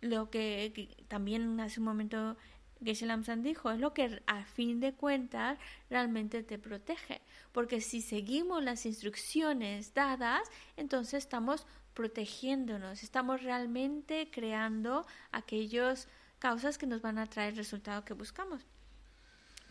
[0.00, 2.36] Lo que, también hace un momento
[2.82, 5.58] Geshe Lamsan dijo, es lo que a fin de cuentas
[5.88, 7.22] realmente te protege.
[7.52, 10.42] Porque si seguimos las instrucciones dadas,
[10.76, 16.08] entonces estamos protegiéndonos, estamos realmente creando aquellas
[16.38, 18.66] causas que nos van a traer el resultado que buscamos.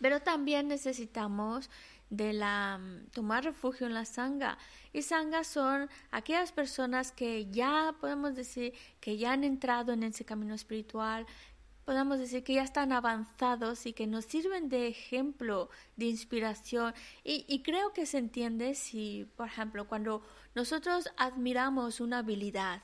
[0.00, 1.70] Pero también necesitamos
[2.10, 2.80] de la
[3.12, 4.58] tomar refugio en la sanga.
[4.92, 10.24] Y sanga son aquellas personas que ya podemos decir que ya han entrado en ese
[10.24, 11.26] camino espiritual,
[11.84, 16.94] podemos decir que ya están avanzados y que nos sirven de ejemplo, de inspiración.
[17.22, 20.22] Y, y creo que se entiende si, por ejemplo, cuando
[20.54, 22.82] nosotros admiramos una habilidad,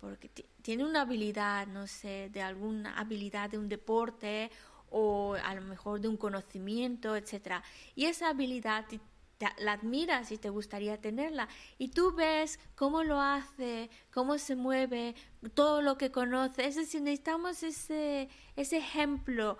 [0.00, 0.28] porque
[0.62, 4.50] tiene una habilidad, no sé, de alguna habilidad de un deporte
[4.90, 7.62] o a lo mejor de un conocimiento, etcétera.
[7.94, 8.86] Y esa habilidad
[9.58, 11.48] la admiras y te gustaría tenerla.
[11.78, 15.14] Y tú ves cómo lo hace, cómo se mueve,
[15.54, 16.66] todo lo que conoce.
[16.66, 19.58] Es decir, necesitamos ese, ese ejemplo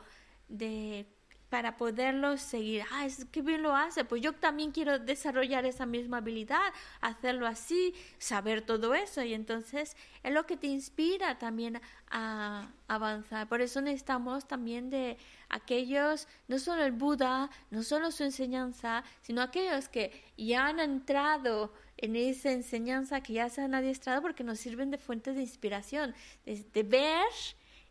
[0.49, 1.07] de
[1.49, 2.83] para poderlo seguir.
[2.91, 4.05] Ah, es que bien lo hace.
[4.05, 9.23] Pues yo también quiero desarrollar esa misma habilidad, hacerlo así, saber todo eso.
[9.23, 11.81] Y entonces es lo que te inspira también
[12.11, 13.49] a avanzar.
[13.49, 15.19] Por eso necesitamos también de
[15.49, 21.73] aquellos, no solo el Buda, no solo su enseñanza, sino aquellos que ya han entrado
[21.97, 26.15] en esa enseñanza, que ya se han adiestrado, porque nos sirven de fuentes de inspiración,
[26.45, 27.25] de ver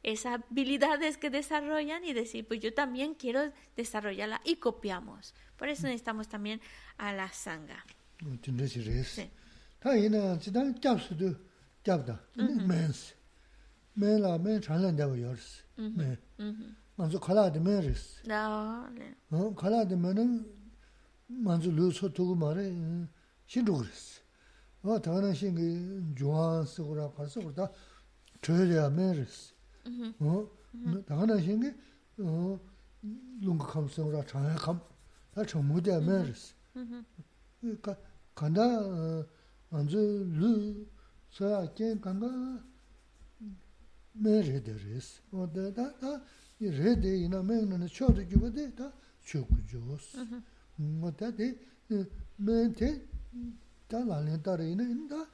[0.06, 5.34] esas habilidades que desarrollan y decir, pues yo también quiero desarrollarla y copiamos.
[5.58, 6.62] Por eso necesitamos también
[6.98, 7.84] a la sangha.
[8.22, 9.30] Sí.
[9.86, 11.28] Tā yīnā jitān gyab sūdū
[11.86, 13.14] gyab dā, mēn sī.
[14.02, 16.16] Mēn lā mēn chānlān dāwa yor sī, mēn.
[16.98, 17.94] Ngā sū khalā dī mēn
[30.20, 30.50] 어?
[31.06, 31.74] 다나 신게
[32.20, 32.60] 어
[33.42, 34.80] 롱가 감성으로 장에 감
[35.34, 36.54] 다쳐 못해 매스
[37.62, 37.98] 그러니까
[38.34, 38.62] 간다
[39.70, 40.86] 먼저 루
[41.32, 42.28] 서야게 간다
[44.14, 45.22] 매레데레스.
[45.32, 45.92] 어데다
[46.60, 50.18] 이 레데 이나 매는 쳐도 주거든 다 쇼크조스
[50.78, 51.60] 뭐다데
[52.38, 53.06] 멘테
[53.88, 55.28] 달라는 달에 있는 다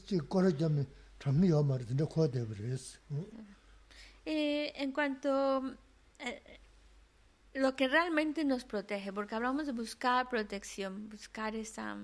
[0.07, 0.85] ji kora kyam ne,
[4.27, 5.61] Eh, en cuanto
[6.19, 6.59] eh,
[7.53, 11.97] lo que realmente nos protege, porque hablamos de buscar protección, buscar esa,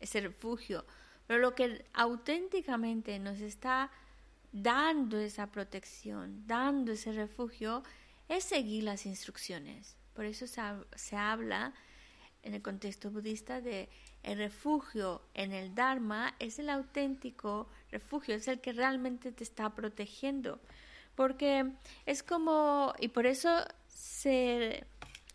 [0.00, 0.84] ese refugio,
[1.26, 3.90] pero lo que auténticamente nos está
[4.52, 7.82] dando esa protección, dando ese refugio,
[8.28, 9.96] es seguir las instrucciones.
[10.14, 10.62] Por eso se,
[10.94, 11.74] se habla
[12.42, 13.88] en el contexto budista de
[14.22, 19.74] el refugio en el Dharma es el auténtico refugio, es el que realmente te está
[19.74, 20.60] protegiendo.
[21.14, 21.72] Porque
[22.06, 24.84] es como, y por eso se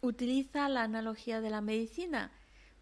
[0.01, 2.31] utiliza la analogía de la medicina.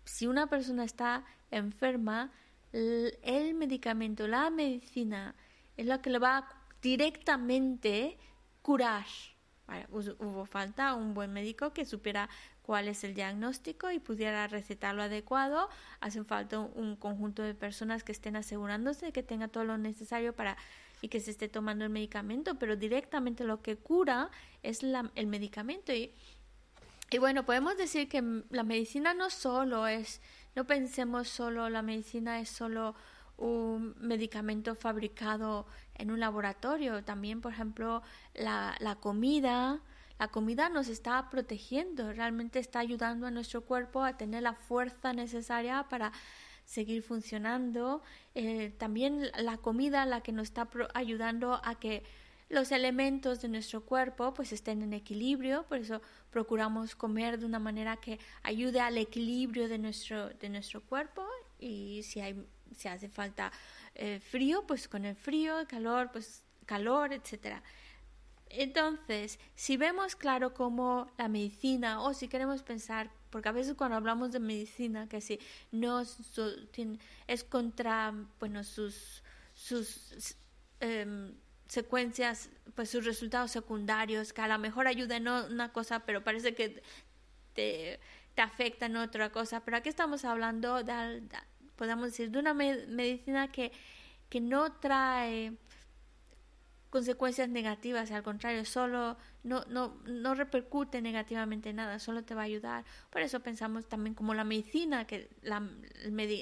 [0.04, 2.32] Si una persona está enferma,
[2.72, 5.36] el medicamento, la medicina,
[5.78, 6.50] es lo que le va
[6.82, 8.18] directamente
[8.62, 9.06] curar.
[9.92, 12.30] Hubo falta un buen médico que supiera
[12.62, 15.70] cuál es el diagnóstico y pudiera recetar lo adecuado.
[16.02, 20.34] Hace falta un, conjunto de personas que estén asegurándose de que tenga todo lo necesario
[20.34, 20.56] para
[21.02, 24.30] y que se esté tomando el medicamento, pero directamente lo que cura
[24.62, 25.94] es el medicamento.
[25.94, 26.14] Y,
[27.10, 30.22] y bueno, podemos decir que la medicina no solo es,
[30.56, 32.96] no pensemos solo, la medicina es solo
[33.38, 35.66] un medicamento fabricado
[36.00, 38.02] en un laboratorio, también, por ejemplo,
[38.34, 39.82] la, la comida,
[40.18, 45.14] la comida nos está protegiendo, realmente está ayudando a nuestro cuerpo a tener la fuerza
[45.14, 46.12] necesaria para
[46.66, 48.02] seguir funcionando.
[48.36, 52.04] Eh, también la comida la que nos está ayudando a que
[52.50, 57.60] los elementos de nuestro cuerpo pues estén en equilibrio, por eso procuramos comer de una
[57.60, 61.26] manera que ayude al equilibrio de nuestro, de nuestro cuerpo
[61.60, 62.44] y si, hay,
[62.76, 63.52] si hace falta
[64.02, 67.62] eh, frío, pues con el frío, calor, pues calor, etcétera.
[68.50, 73.98] Entonces, si vemos claro cómo la medicina, o si queremos pensar, porque a veces cuando
[73.98, 75.38] hablamos de medicina, que si
[75.74, 76.02] no
[77.28, 79.22] es contra, bueno, sus,
[79.54, 80.38] sus
[80.80, 81.36] em,
[81.68, 86.56] secuencias, pues sus resultados secundarios, que a lo mejor ayudan en una cosa, pero parece
[86.56, 86.82] que
[87.54, 88.00] te,
[88.34, 89.60] te afecta en otra cosa.
[89.66, 91.22] Pero aquí estamos hablando, de,
[91.80, 93.72] podemos decir, de una medicina que,
[94.28, 95.54] que no trae
[96.90, 102.46] consecuencias negativas, al contrario, solo no, no, no repercute negativamente nada, solo te va a
[102.46, 102.84] ayudar.
[103.10, 105.66] Por eso pensamos también como la medicina, que la,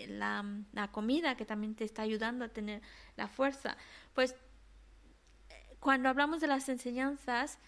[0.08, 2.82] la, la comida que también te está ayudando a tener
[3.16, 3.78] la fuerza.
[4.16, 4.34] Pues
[5.80, 7.60] cuando hablamos de las enseñanzas,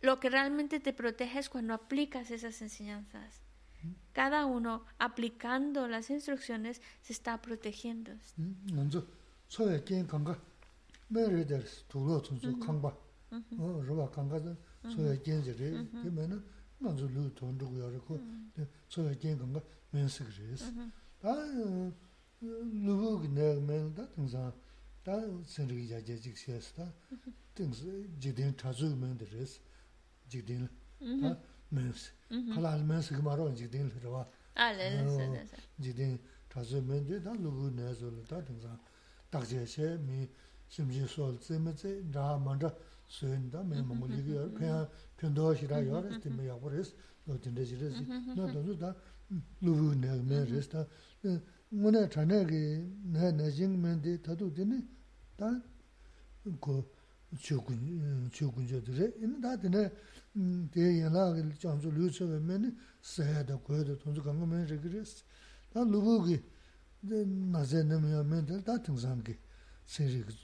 [0.00, 3.39] lo que realmente te protege es cuando aplicas esas enseñanzas.
[4.12, 8.12] Cada uno aplicando las instrucciones se está protegiendo.
[8.72, 9.06] 먼저
[9.48, 10.38] 소에 게임 강가
[11.08, 12.88] 메르데스 둘로 좀좀 강바.
[13.58, 14.56] 어, 저와 강가서
[14.90, 16.42] 소에 게임들이 그러면은
[16.78, 18.20] 먼저 루 돈도 그러고
[18.88, 19.60] 소에 게임 강가?
[19.90, 20.66] 면스 그래서.
[21.20, 21.34] 다
[22.40, 24.08] 누구 내면 다?
[24.14, 24.52] 등산.
[25.02, 25.12] 다
[25.44, 26.92] 선리기 자제직 시에서 다.
[27.54, 29.60] 등스 지든 타주 면들스
[30.28, 30.68] 지든
[31.22, 31.38] 다
[31.76, 32.10] mēnsi.
[32.30, 34.22] Kālā āli mēnsi kī mā rō jīg dīng lī rwa.
[34.66, 35.62] Āli, lī sī, sī.
[35.84, 36.16] Jīg dīng
[36.52, 38.74] chāsī mēn dī tā lūgū nē sō lī tā tīng sā.
[39.30, 40.26] Tāk chē shē mī
[40.70, 42.70] shīm jī sō lī tsī mē tsī rā mā rā
[43.16, 44.82] sō yin tā mē mā mū lī kī yā rā,
[45.18, 46.92] pēn dō shī rā yā rā tī mē yā gu rēs,
[47.26, 48.04] lō tīng rē shī rē sī.
[48.36, 48.94] Nā tō sū tā
[49.64, 50.86] lūgū nē mē rēs tā.
[51.70, 52.62] Ngō nē chā nē kī
[53.14, 54.78] nē nē jīng mē dī tā tū tī nē
[55.38, 55.50] tā
[56.64, 56.74] kō
[57.38, 57.82] chū guñ
[58.34, 59.06] chū guñ chō tī rē.
[59.22, 59.86] Yīn tā tī nē
[60.34, 62.70] dē yēlā kī chāmsu lū chāvē mēni
[63.02, 65.24] sāyā dā kuyā dā tōnsu kāngā mēni rī kī rēs.
[65.74, 66.36] Tā lūgū kī
[67.50, 69.34] nā sāyā nā miyā mēni dā tā tīng sāng kī
[69.90, 70.36] sē rī kī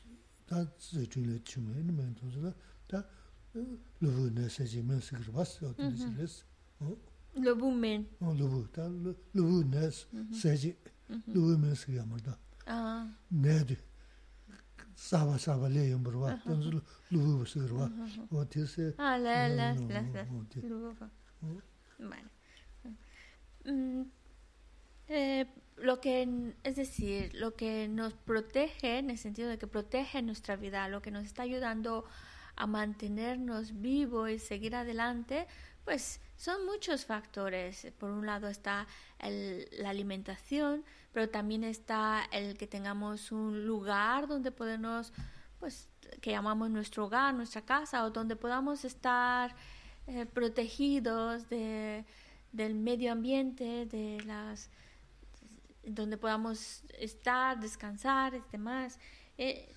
[0.51, 2.53] tā sē chū lē chū mēni mēni tōnsu dā
[2.91, 3.05] tā
[4.03, 6.35] lūgū nā sē chī mēni sī kī rī bās yā tō nā chī rēs.
[7.47, 8.07] Lūgū mēni?
[8.41, 10.75] Lūgū, tā lūgū nā sē chī
[11.31, 12.35] lūgū mēni sī kī yā mā dā.
[13.31, 13.79] Nē dī.
[14.97, 16.81] Sāba sāba lé yung barwa, tanzu
[17.13, 17.91] lūgu basi garwa,
[18.33, 18.95] o te se...
[18.99, 20.25] Ah, la, la, la, la,
[21.99, 22.31] Vale.
[23.65, 24.03] Mm,
[25.09, 30.23] eh, lo que, es decir, lo que nos protege, en el sentido de que protege
[30.23, 32.05] nuestra vida, lo que nos está ayudando
[32.57, 35.47] a mantenernos vivos y seguir adelante,
[35.85, 37.87] pues son muchos factores.
[37.99, 38.87] Por un lado está
[39.19, 40.85] el, la alimentación,
[41.17, 45.15] pero también está el que tengamos un lugar donde podemos,
[45.59, 45.91] pues,
[46.21, 49.57] que llamamos nuestro hogar, nuestra casa, o donde podamos estar
[50.09, 52.05] eh, protegidos de,
[52.53, 54.69] del medio ambiente, de las
[55.85, 58.99] donde podamos estar, descansar y demás.
[59.39, 59.75] Eh,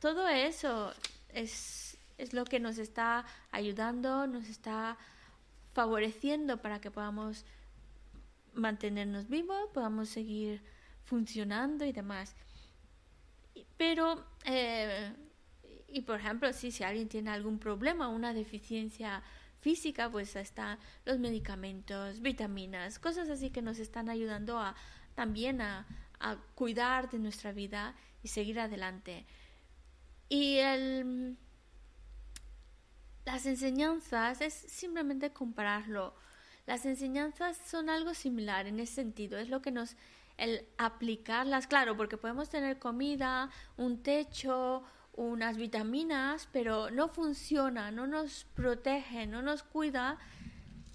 [0.00, 0.92] todo eso
[1.30, 4.98] es, es lo que nos está ayudando, nos está
[5.72, 7.46] favoreciendo para que podamos
[8.54, 10.62] mantenernos vivos, podamos seguir
[11.04, 12.34] funcionando y demás.
[13.76, 15.12] Pero, eh,
[15.88, 19.22] y por ejemplo, si, si alguien tiene algún problema, una deficiencia
[19.60, 24.74] física, pues están los medicamentos, vitaminas, cosas así que nos están ayudando a,
[25.14, 25.86] también a,
[26.56, 27.94] cuidar de nuestra vida
[28.24, 29.24] y seguir adelante.
[30.28, 31.36] Y el,
[33.24, 36.16] las enseñanzas es simplemente compararlo.
[36.68, 39.96] Las enseñanzas son algo similar en ese sentido, es lo que nos
[40.36, 43.48] el aplicarlas, claro, porque podemos tener comida,
[43.78, 44.82] un techo,
[45.14, 50.18] unas vitaminas, pero no funciona, no nos protege, no nos cuida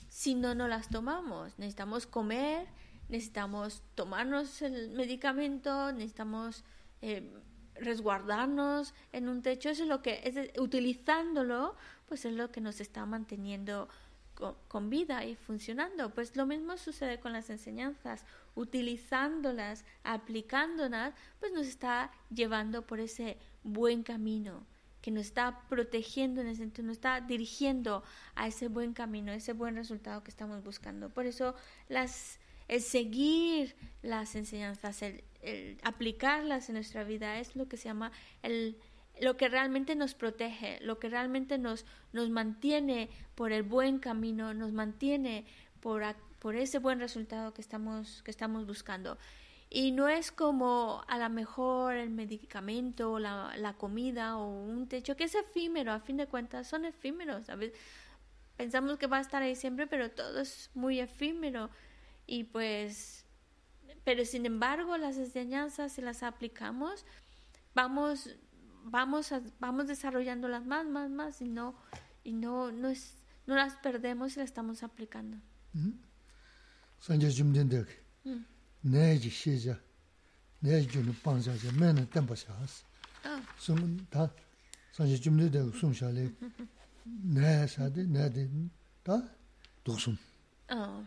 [0.10, 1.58] si no nos las tomamos.
[1.58, 2.68] Necesitamos comer,
[3.10, 6.64] necesitamos tomarnos el medicamento, necesitamos
[7.02, 7.34] eh,
[7.74, 11.76] resguardarnos en un techo, eso es lo que es utilizándolo,
[12.08, 13.90] pues es lo que nos está manteniendo
[14.68, 16.10] con, vida y funcionando.
[16.14, 18.26] Pues lo mismo sucede con las enseñanzas,
[18.56, 24.66] utilizándolas, aplicándolas, pues nos está llevando por ese buen camino
[25.02, 28.04] que nos está protegiendo en ese sentido, nos está dirigiendo
[28.36, 31.10] a ese buen camino, ese buen resultado que estamos buscando.
[31.10, 31.56] Por eso
[31.90, 35.24] las el seguir las enseñanzas, el,
[35.84, 38.78] aplicarlas en nuestra vida es lo que se llama el,
[39.20, 44.54] lo que realmente nos protege, lo que realmente nos, nos mantiene por el buen camino,
[44.54, 45.46] nos mantiene
[45.80, 46.04] por,
[46.40, 49.18] por ese buen resultado que estamos, que estamos buscando.
[49.70, 55.16] Y no es como a lo mejor el medicamento, la, la comida o un techo,
[55.16, 57.48] que es efímero, a fin de cuentas son efímeros.
[57.48, 57.74] ¿sabes?
[58.56, 61.70] Pensamos que va a estar ahí siempre, pero todo es muy efímero.
[62.28, 63.26] Y pues,
[64.04, 67.06] pero sin embargo, las enseñanzas, si las aplicamos,
[67.74, 68.30] vamos,
[68.84, 71.76] vamos, a, vamos desarrollándolas más, más, más, y no,
[72.24, 73.16] y no, no, es,
[73.48, 75.38] no las perdemos y las estamos aplicando.
[78.84, 79.80] Neji sheja,
[80.62, 81.14] neji junu
[81.78, 82.08] mena.
[83.58, 84.30] Sum, ta,
[84.92, 85.08] sum
[85.94, 86.34] shale,
[87.68, 88.70] shade,
[89.04, 89.22] ta,
[89.86, 90.18] doksum.
[90.70, 91.04] Oh.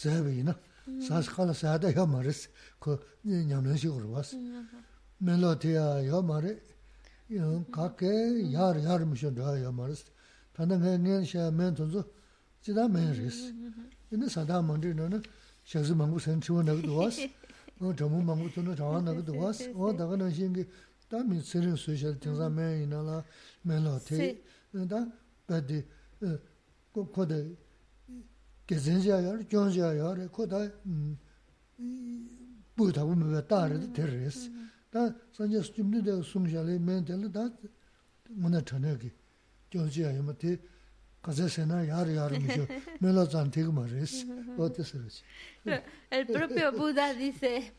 [0.00, 0.54] sabi ina,
[1.00, 4.34] sas khala sada yo maris, ko nyamlan shigur was.
[5.20, 6.52] Melo tiya yo mari,
[7.76, 8.12] kake
[8.56, 10.04] yar yar mishan dhaya yo maris.
[10.54, 12.04] Tanda ngay ngay shaya men tunzu,
[12.62, 13.38] jida men ris.
[14.12, 15.18] Ina sada mandi nana,
[15.64, 17.16] shakzi mangu san chiwa nagadu was,
[17.80, 20.66] dhamu mangu tunu dhawa nagadu was, o daga nang shingi,
[21.08, 23.24] da min sirin sui shadi tingza men ina la,
[23.64, 24.34] melo tiya,
[24.72, 25.06] da
[25.48, 25.82] badi,
[26.22, 26.38] eh,
[26.92, 27.38] koda
[33.92, 34.50] terres.
[46.10, 47.72] El propio Buda dice,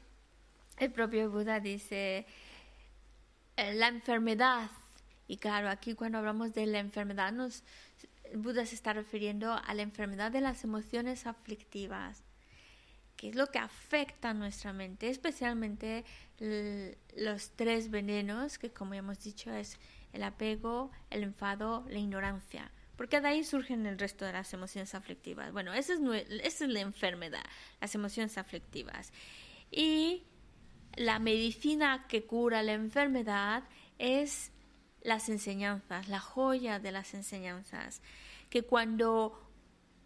[0.78, 2.26] el propio Buda dice,
[3.56, 4.70] eh, la enfermedad,
[5.28, 7.64] y claro, aquí cuando hablamos de la enfermedad nos...
[8.36, 12.24] Buda se está refiriendo a la enfermedad de las emociones aflictivas,
[13.16, 16.06] que es lo que afecta a nuestra mente, especialmente
[17.18, 19.78] los tres venenos, que como hemos dicho es
[20.14, 22.72] el apego, el enfado, la ignorancia.
[22.96, 25.52] Porque de ahí surgen el resto de las emociones aflictivas.
[25.52, 26.00] Bueno, esa es,
[26.44, 27.44] esa es la enfermedad,
[27.80, 29.14] las emociones aflictivas.
[29.72, 30.24] Y
[30.96, 33.64] la medicina que cura la enfermedad
[34.00, 34.52] es
[35.08, 38.02] las enseñanzas, la joya de las enseñanzas,
[38.50, 39.42] que cuando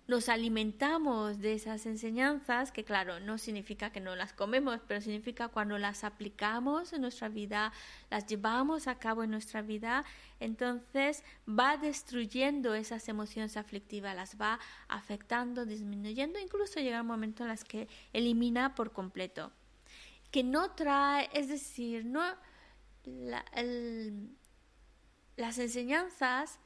[0.06, 5.48] nos alimentamos de esas enseñanzas, que claro, no significa que no las comemos, pero significa
[5.48, 7.74] cuando las aplicamos en nuestra vida,
[8.12, 10.06] las llevamos a cabo en nuestra vida,
[10.40, 17.50] entonces va destruyendo esas emociones aflictivas, las va afectando, disminuyendo, incluso llega un momento en
[17.50, 19.52] las que elimina por completo.
[20.30, 22.22] Que no trae, es decir, no
[25.42, 26.60] las enseñanzas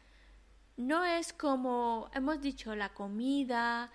[0.75, 3.89] no es como hemos dicho la comida,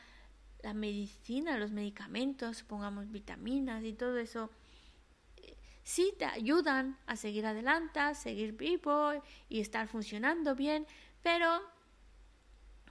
[0.62, 4.50] la medicina, los medicamentos, supongamos vitaminas y todo eso,
[5.84, 9.12] sí te ayudan a seguir adelante, a seguir vivo
[9.50, 10.86] y estar funcionando bien,
[11.22, 11.60] pero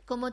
[0.05, 0.27] como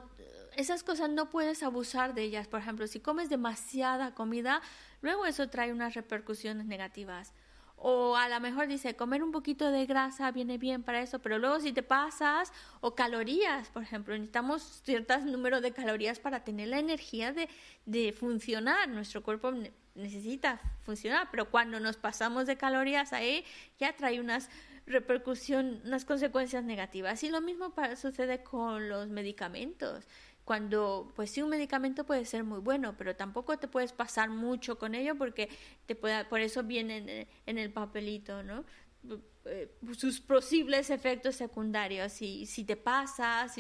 [0.57, 4.61] esas cosas no puedes abusar de ellas, por ejemplo, si comes demasiada comida,
[5.01, 7.33] luego eso trae unas repercusiones negativas.
[7.77, 11.39] O a lo mejor dice, comer un poquito de grasa viene bien para eso, pero
[11.39, 16.69] luego si te pasas, o calorías, por ejemplo, necesitamos ciertos número de calorías para tener
[16.69, 17.49] la energía de,
[17.85, 18.89] de funcionar.
[18.89, 19.53] Nuestro cuerpo
[19.95, 23.45] necesita funcionar, pero cuando nos pasamos de calorías ahí,
[23.79, 24.49] ya trae unas
[24.87, 27.23] repercusiones, unas consecuencias negativas.
[27.25, 30.07] Y lo mismo sucede con los medicamentos
[30.47, 34.79] cuando pues sí un medicamento puede ser muy bueno pero tampoco te puedes pasar mucho
[34.79, 35.49] con ello porque
[35.87, 38.65] te puede, por eso viene en, el papelito no
[39.45, 43.57] eh, sus posibles efectos secundarios si si te pasas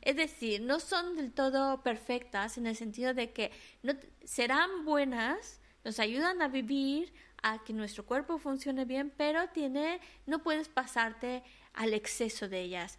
[0.00, 3.92] es decir no son del todo perfectas en el sentido de que no
[4.24, 7.12] serán buenas nos ayudan a vivir
[7.42, 11.42] a que nuestro cuerpo funcione bien pero tiene no puedes pasarte
[11.74, 12.98] al exceso de ellas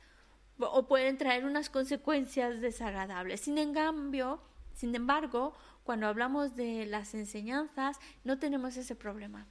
[0.61, 3.41] o pueden traer unas consecuencias desagradables.
[3.41, 4.41] Sin cambio,
[4.73, 5.53] sin embargo,
[5.83, 9.47] cuando hablamos de las enseñanzas, no tenemos ese problema.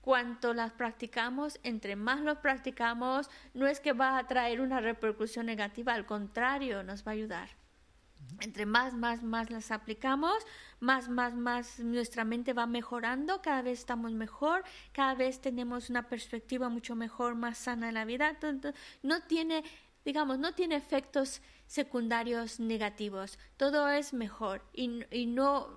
[0.00, 5.46] Cuanto las practicamos, entre más los practicamos, no es que va a traer una repercusión
[5.46, 7.48] negativa, al contrario, nos va a ayudar.
[8.40, 10.34] Entre más, más, más las aplicamos,
[10.80, 16.08] más, más, más nuestra mente va mejorando, cada vez estamos mejor, cada vez tenemos una
[16.08, 18.36] perspectiva mucho mejor, más sana de la vida.
[19.02, 19.64] No tiene
[20.08, 24.62] digamos, no tiene efectos secundarios negativos, todo es mejor.
[24.72, 25.68] Y, y no,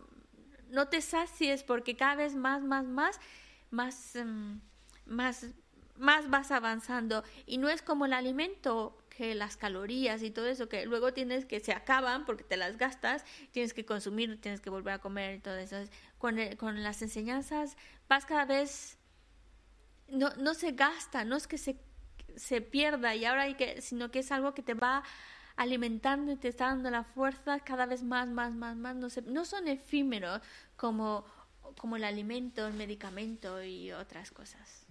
[0.69, 3.19] no te sacies porque cada vez más, más, más,
[3.71, 4.61] más, em,
[5.05, 5.47] más,
[5.97, 7.25] más vas avanzando.
[7.45, 11.43] Y no es como el alimento que las calorías y todo eso que luego tienes
[11.43, 15.35] que se acaban porque te las gastas, tienes que consumir, tienes que volver a comer
[15.35, 15.75] y todo eso.
[16.17, 17.75] Con, con las enseñanzas
[18.07, 18.97] vas cada vez
[20.07, 21.90] no, no se gasta, no es que se
[22.35, 25.03] se pierda y ahora hay que, sino que es algo que te va
[25.55, 28.95] alimentando y te está dando la fuerza cada vez más, más, más, más.
[28.95, 30.41] No, no son efímeros
[30.75, 31.25] como,
[31.77, 34.85] como el alimento, el medicamento y otras cosas.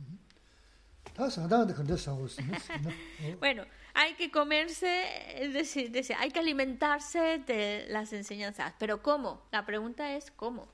[3.40, 3.64] bueno,
[3.94, 8.74] hay que comerse, es decir, hay que alimentarse de las enseñanzas.
[8.78, 9.42] Pero ¿cómo?
[9.50, 10.68] La pregunta es ¿cómo?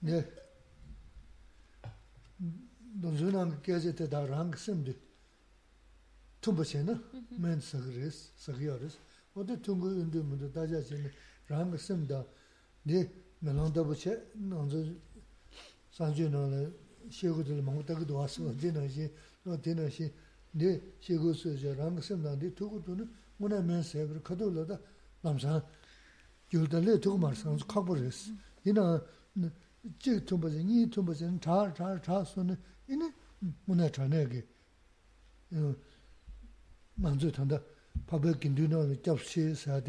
[0.00, 0.24] 네.
[3.00, 5.04] 논준한 계제 때다 랑 심디.
[6.44, 7.00] tumbuchena
[7.38, 8.94] men sagres sagyares
[9.34, 11.10] ode tungu undu mundu daja chen
[11.48, 12.26] rang simda
[12.84, 13.10] ne
[13.40, 14.12] melanda buche
[14.50, 14.78] nonzo
[15.90, 16.60] sanju no le
[17.08, 19.10] shegu de mo ta gdo aso de na ji
[19.44, 20.12] no de na shi
[20.52, 23.04] ne shegu su je rang simda de tugu du ne
[23.38, 24.78] mona men sever kado lo da
[25.22, 25.64] namsa
[26.50, 28.30] yulda le tugu mar sang kabores
[28.64, 29.02] ina
[29.34, 29.50] chik tumba zi,
[30.63, 30.89] nyi
[32.87, 33.13] ini
[33.67, 33.89] muna
[36.97, 37.63] manzu tanda
[38.05, 38.33] pabay
[39.65, 39.81] na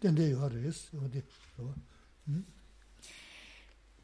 [0.00, 1.22] tende yuwa res, wadi,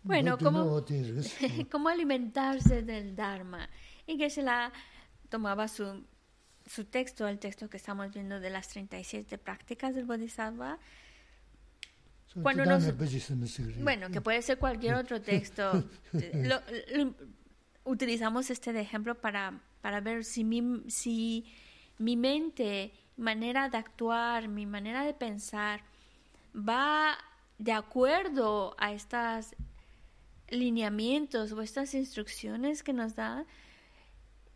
[0.02, 0.82] Bueno, ¿cómo,
[1.70, 3.68] ¿cómo alimentarse del Dharma?
[4.06, 4.72] Y que se la
[5.28, 6.04] tomaba su,
[6.66, 10.78] su texto, el texto que estamos viendo de las 37 prácticas del Bodhisattva,
[12.42, 12.64] cuando
[13.80, 15.84] bueno, que puede ser cualquier otro texto.
[17.84, 21.44] utilizamos este de ejemplo para, para ver si mi, si
[21.98, 25.82] mi mente, manera de actuar, mi manera de pensar
[26.54, 27.18] va
[27.58, 29.54] de acuerdo a estos
[30.48, 33.44] lineamientos o estas instrucciones que nos da,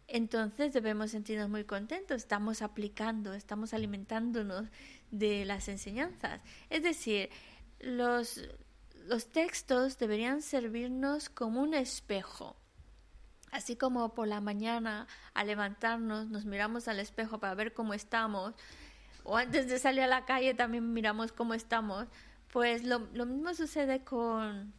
[0.06, 2.16] entonces debemos sentirnos muy contentos.
[2.16, 4.68] Estamos aplicando, estamos alimentándonos
[5.10, 6.40] de las enseñanzas.
[6.70, 7.30] Es decir,
[7.84, 8.40] los,
[9.06, 12.56] los textos deberían servirnos como un espejo.
[13.50, 18.54] Así como por la mañana al levantarnos nos miramos al espejo para ver cómo estamos,
[19.22, 22.08] o antes de salir a la calle también miramos cómo estamos,
[22.52, 24.72] pues lo, lo mismo sucede con,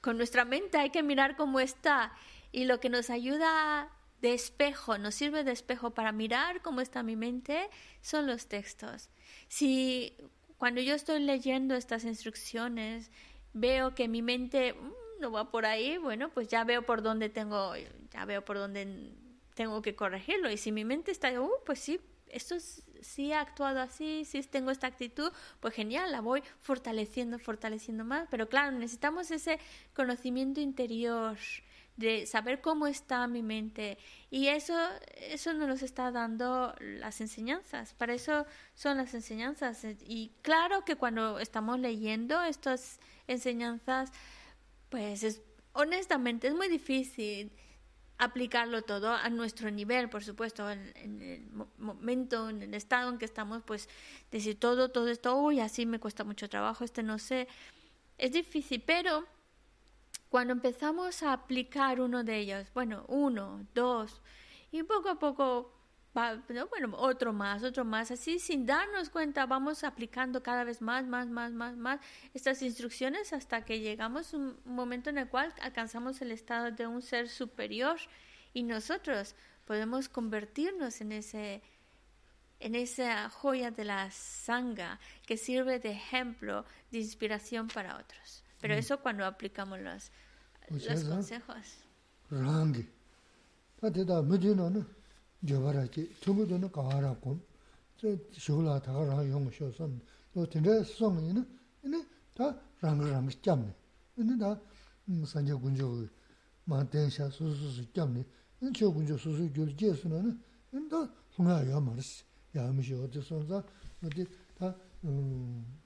[0.00, 2.12] con nuestra mente, hay que mirar cómo está.
[2.50, 3.88] Y lo que nos ayuda
[4.20, 7.68] de espejo, nos sirve de espejo para mirar cómo está mi mente,
[8.00, 9.10] son los textos.
[9.48, 10.16] Si
[10.62, 13.10] cuando yo estoy leyendo estas instrucciones
[13.52, 17.28] veo que mi mente mm, no va por ahí, bueno, pues ya veo por dónde
[17.28, 17.72] tengo,
[18.12, 19.10] ya veo por dónde
[19.54, 20.48] tengo que corregirlo.
[20.52, 22.54] Y si mi mente está, uh, pues sí, esto
[23.00, 28.28] sí ha actuado así, sí tengo esta actitud, pues genial, la voy fortaleciendo, fortaleciendo más.
[28.30, 29.58] Pero claro, necesitamos ese
[29.94, 31.38] conocimiento interior
[32.02, 33.96] de saber cómo está mi mente
[34.30, 34.74] y eso
[35.16, 37.94] eso nos lo está dando las enseñanzas.
[37.94, 39.84] Para eso son las enseñanzas.
[40.06, 44.12] Y claro que cuando estamos leyendo estas enseñanzas
[44.90, 45.40] pues es
[45.72, 47.50] honestamente es muy difícil
[48.22, 51.48] aplicarlo todo a nuestro nivel, por supuesto, en, el
[51.78, 53.88] momento, en el estado en que estamos, pues
[54.30, 57.48] decir todo, todo esto, uy, así me cuesta mucho trabajo, este no sé,
[58.18, 59.26] es difícil, pero
[60.32, 64.22] cuando empezamos a aplicar uno de ellos, bueno, uno, dos,
[64.70, 65.78] y poco a poco,
[66.14, 71.28] bueno, otro más, otro más, así sin darnos cuenta, vamos aplicando cada vez más, más,
[71.28, 72.00] más, más, más
[72.32, 76.86] estas instrucciones hasta que llegamos a un momento en el cual alcanzamos el estado de
[76.86, 77.98] un ser superior
[78.54, 79.34] y nosotros
[79.66, 81.62] podemos convertirnos en ese
[82.58, 88.41] en esa joya de la sanga que sirve de ejemplo, de inspiración para otros.
[88.62, 88.78] Pero mm.
[88.78, 90.10] eso cuando aplicamos los,
[90.70, 91.66] los consejos.
[92.30, 92.88] Rangi.
[93.82, 94.86] Mudino no, no
[98.32, 101.46] shugla taga rang song ina,
[101.84, 103.74] ina ta rangi rangi jamni.
[104.16, 104.60] Ina da
[105.24, 106.08] sanja gunjo
[106.64, 108.24] ma tensha su su su jamni,
[108.60, 112.70] ina cho gunjo su su gyul je su na, ina da hunga ya marisi, ya
[112.70, 113.64] mi shi odi son za,
[114.00, 114.74] odi ta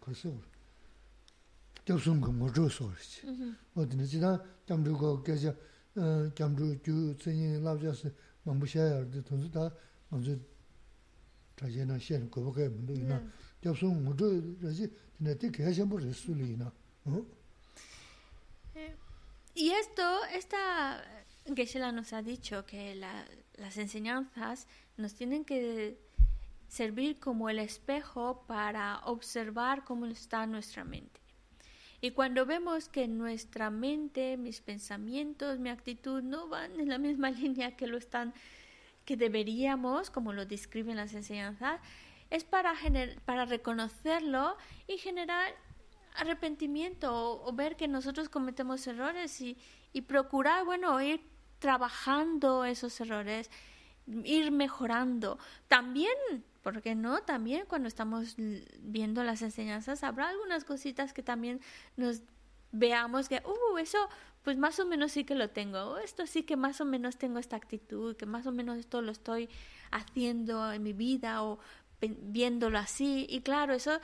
[0.01, 0.55] kasi uru.
[4.66, 5.55] Ka mambu gobo kaya
[12.70, 13.22] mundu ina.
[15.53, 15.84] Kaya
[16.45, 17.22] ina.
[19.55, 21.03] Y esto, esta
[21.55, 23.24] Geshe-la nos ha dicho que la,
[23.57, 24.66] las enseñanzas
[24.97, 25.99] nos tienen que
[26.68, 31.26] servir como el espejo para observar cómo está nuestra mente.
[32.07, 37.30] Y cuando vemos que nuestra mente, mis pensamientos, mi actitud no van en la misma
[37.32, 38.32] línea que lo están,
[39.04, 41.80] que deberíamos, como lo describen las enseñanzas,
[42.30, 42.74] es para,
[43.24, 45.52] para reconocerlo y generar
[46.14, 49.59] arrepentimiento o, ver que nosotros cometemos errores y,
[49.92, 51.20] y procurar, bueno, ir
[51.59, 53.50] trabajando esos errores,
[54.07, 55.40] ir mejorando.
[55.66, 56.14] También
[56.66, 57.22] ¿Por qué no?
[57.22, 58.34] También cuando estamos
[58.80, 61.60] viendo las enseñanzas habrá algunas cositas que también
[61.96, 62.22] nos
[62.72, 63.98] veamos que, uh, eso
[64.42, 67.38] pues más o menos sí que lo tengo, esto sí que más o menos tengo
[67.38, 69.48] esta actitud, que más o menos esto lo estoy
[69.92, 71.60] haciendo en mi vida o
[72.00, 73.28] viéndolo así.
[73.30, 74.00] Y claro, eso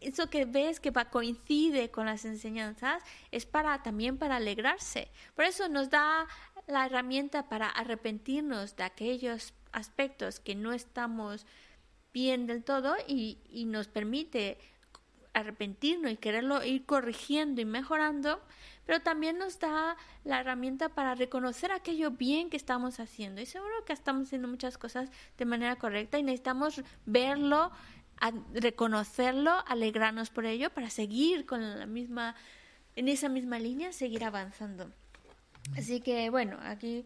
[0.00, 3.00] eso que ves que coincide con las enseñanzas
[3.30, 5.08] es para también para alegrarse.
[5.36, 6.26] Por eso nos da
[6.66, 11.46] la herramienta para arrepentirnos de aquellos aspectos que no estamos
[12.12, 14.58] bien del todo y, y nos permite
[15.34, 18.40] arrepentirnos y quererlo ir corrigiendo y mejorando,
[18.86, 23.40] pero también nos da la herramienta para reconocer aquello bien que estamos haciendo.
[23.40, 27.72] Y seguro que estamos haciendo muchas cosas de manera correcta y necesitamos verlo,
[28.54, 32.36] reconocerlo, alegrarnos por ello para seguir con la misma,
[32.94, 34.90] en esa misma línea, seguir avanzando.
[35.76, 37.04] Así que bueno, aquí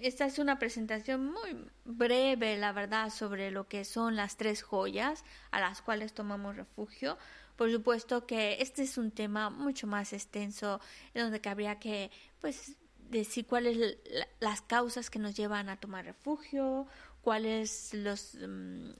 [0.00, 5.24] esta es una presentación muy breve, la verdad, sobre lo que son las tres joyas
[5.50, 7.18] a las cuales tomamos refugio.
[7.56, 10.80] Por supuesto que este es un tema mucho más extenso,
[11.14, 12.76] en donde cabría que, pues,
[13.10, 13.98] decir cuáles
[14.40, 16.86] las causas que nos llevan a tomar refugio,
[17.22, 18.90] cuáles los mm,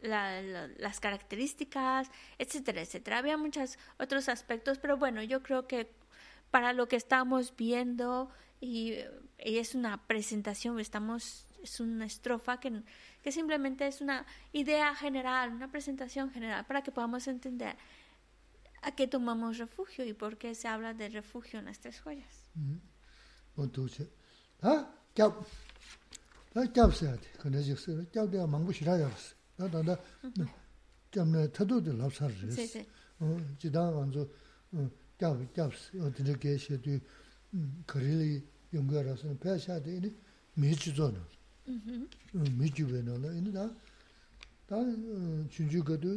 [0.00, 3.18] las características, etcétera, etcétera.
[3.18, 5.90] Había muchos otros aspectos, pero bueno, yo creo que
[6.50, 8.30] para lo que estamos viendo
[8.60, 8.96] y,
[9.38, 12.82] es una presentación, estamos, es una estrofa que,
[13.22, 17.76] que simplemente es una idea general, una presentación general para que podamos entender
[18.82, 22.50] a qué tomamos refugio y por qué se habla de refugio en las tres joyas.
[28.58, 28.96] mi chiwe
[38.20, 38.57] na
[43.17, 43.69] la, ini da,
[44.65, 44.77] da
[45.49, 46.09] chunju gado,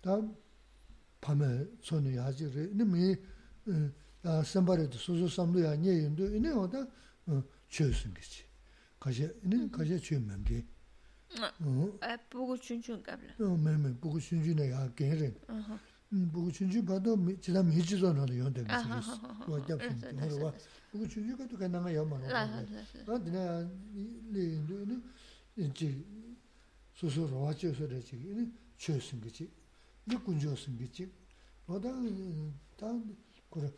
[0.00, 0.20] da
[1.20, 3.16] pame tsoni yaji re, ini mi
[4.24, 6.86] 아 선발에도 소소 삼루야 녀인도 이네 오다
[7.26, 8.44] 어 최선 거지
[9.00, 10.64] 가시 이네 가시 주면 게
[11.40, 11.98] 어,
[12.30, 13.34] 보고 춘춘 갑라.
[13.40, 15.78] 어 매매 보고 순준에 야 개래 어허.
[16.12, 19.66] 음 보고 순준 봐도 지나 미지도 나도 연대 아하, 미지스 아하, 뭐 아하.
[19.66, 20.68] 잡힌 알았어, 거 알았어, 봐 알았어.
[20.92, 23.14] 보고 순준가 또 가능한 야만 라, 라, 라, 라.
[23.14, 25.00] 아 내가 이네
[25.56, 26.04] 이제
[26.94, 29.50] 소소로 와줘서 되지 이네 최선 거지
[30.10, 31.10] 이 군조선 거지
[31.66, 31.88] 뭐다
[32.76, 32.92] 다
[33.50, 33.72] 그래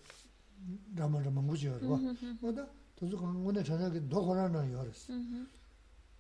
[0.96, 1.98] 라마라 망고지어 봐
[2.40, 2.66] 뭐다
[2.96, 5.46] 도저 강원에 저녁에 노고라나 열었어 음흠,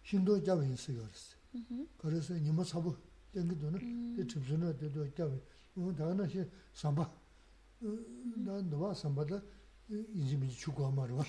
[0.02, 1.86] 힘도 잡은 있어요었어 음흠.
[1.98, 2.94] 그래서 니모 사부
[3.32, 5.32] 땡기도는 이 집선에 때도 잡아
[5.78, 7.10] 어 다나시 삼바
[8.44, 9.40] 나 너와 삼바다
[9.88, 11.24] 이지미 주고 말어 봐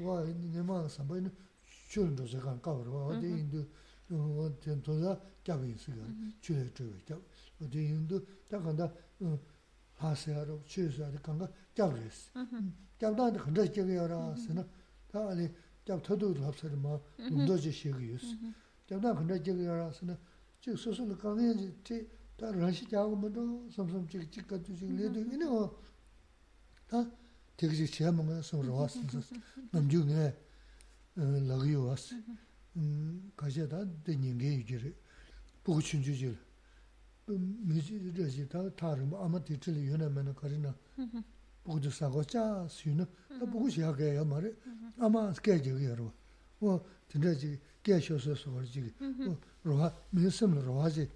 [0.00, 1.32] 뭐가 니마 삼바는
[1.88, 3.64] 줄도 제가 까버어 어디 인도
[4.10, 6.04] 어 전도자 잡이 있어요
[6.40, 7.20] 줄에 줄에 잡
[7.60, 9.38] 어디 인도 딱 간다 어
[9.96, 12.30] 하세요로 취소하다 간가 잡으랬어
[12.98, 14.66] 잡다한테 근데 저기여라 쓰나
[15.10, 15.48] 다 아니
[15.86, 18.26] 잡 터도 합서를 뭐 운도지 시기였어
[18.86, 20.16] 잡다 근데 저기여라 쓰나
[20.60, 22.06] 저 소소를 강해지 제
[22.36, 25.44] 다른 시 작으면도 섬섬 찍 찍가 주지 레도 이네
[26.86, 27.10] 다
[27.56, 29.00] 되게 제한만 거 서로 왔어
[29.72, 30.34] 남중에
[31.16, 32.14] 어 라기요 왔어
[32.76, 34.94] 음 가셔다 되는게 이제
[35.64, 36.38] 보고 춘주질
[37.26, 40.74] 미지 저지 다 다른 아마 뒤틀이 연하면 가리나
[41.64, 43.04] 보고도 사고 짜 수는
[43.50, 44.52] 보고 시작해야 말해
[44.98, 46.10] 아마 스케줄이 여러
[46.58, 48.94] 뭐 진짜지 깨셔서 소리지
[49.26, 51.10] 뭐 로하 민심 로하지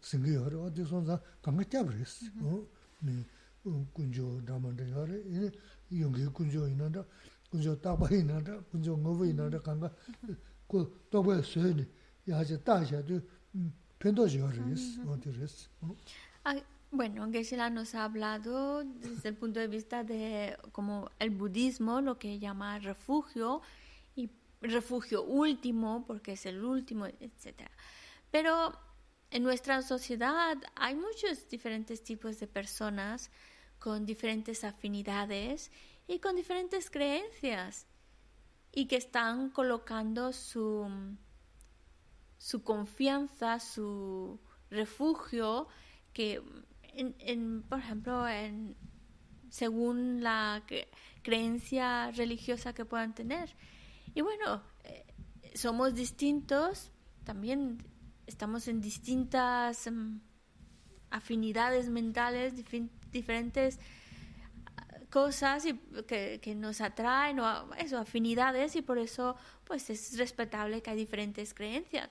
[0.00, 0.56] singe yore,
[16.90, 22.18] Bueno, Geshe-la nos ha hablado desde el punto de vista de como el budismo, lo
[22.18, 23.60] que llama refugio,
[24.14, 27.70] y refugio último, porque es el último, etcétera.
[28.30, 28.72] Pero
[29.30, 33.30] en nuestra sociedad hay muchos diferentes tipos de personas
[33.78, 35.70] con diferentes afinidades
[36.06, 37.86] y con diferentes creencias
[38.72, 40.88] y que están colocando su,
[42.38, 44.38] su confianza, su
[44.70, 45.68] refugio,
[46.12, 46.42] que
[46.82, 48.76] en, en, por ejemplo, en,
[49.50, 50.88] según la cre-
[51.22, 53.54] creencia religiosa que puedan tener.
[54.14, 55.04] Y bueno, eh,
[55.54, 56.90] somos distintos,
[57.24, 57.82] también
[58.26, 60.18] estamos en distintas mm,
[61.10, 62.54] afinidades mentales,
[63.12, 63.78] diferentes
[64.76, 65.74] ah, cosas y
[66.06, 70.96] que, que nos atraen o eso, afinidades y por eso pues es respetable que hay
[70.96, 72.08] diferentes creencias.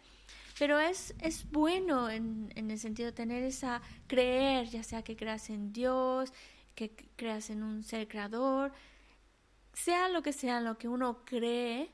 [0.58, 5.18] Pero es, es bueno en, en el sentido de tener esa creer, ya sea que
[5.18, 6.32] creas en Dios,
[6.76, 8.72] que creas en un ser creador,
[9.74, 11.92] sea lo que sea lo que uno cree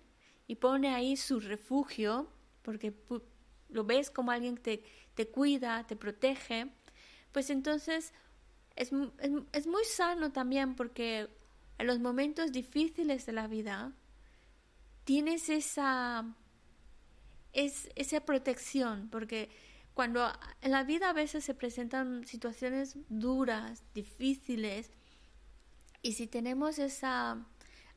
[0.48, 2.28] y pone ahí su refugio,
[2.62, 2.94] porque
[3.72, 4.84] lo ves como alguien que te,
[5.16, 6.72] te cuida, te protege,
[7.32, 8.14] pues entonces
[8.76, 11.30] es, es, es muy sano también porque
[11.78, 13.94] en los momentos difíciles de la vida
[15.04, 16.26] tienes esa
[17.54, 19.50] es esa protección, porque
[19.94, 24.90] cuando en la vida a veces se presentan situaciones duras, difíciles,
[26.02, 27.46] y si tenemos esa,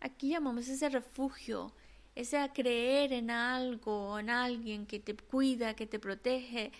[0.01, 1.72] aquí llamamos ese refugio,
[2.15, 6.71] ese creer en algo, en alguien que te cuida, que te protege,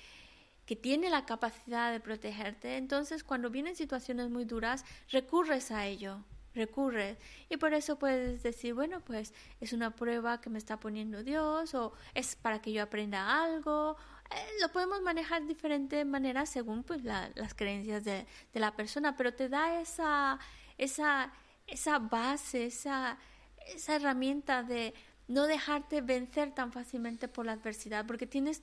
[0.67, 6.25] que tiene la capacidad de protegerte, entonces cuando vienen situaciones muy duras, recurres a ello,
[6.55, 7.19] recurres.
[7.51, 11.75] Y por eso puedes decir, bueno, pues es una prueba que me está poniendo Dios
[11.75, 13.97] o es para que yo aprenda algo.
[14.31, 18.75] Eh, lo podemos manejar de diferentes maneras según pues, la- las creencias de, de la
[18.75, 20.39] persona, pero te da esa,
[20.79, 21.31] esa,
[21.67, 23.19] esa base, esa,
[23.67, 24.95] esa herramienta de
[25.29, 28.63] no dejarte vencer tan fácilmente por la adversidad, porque tienes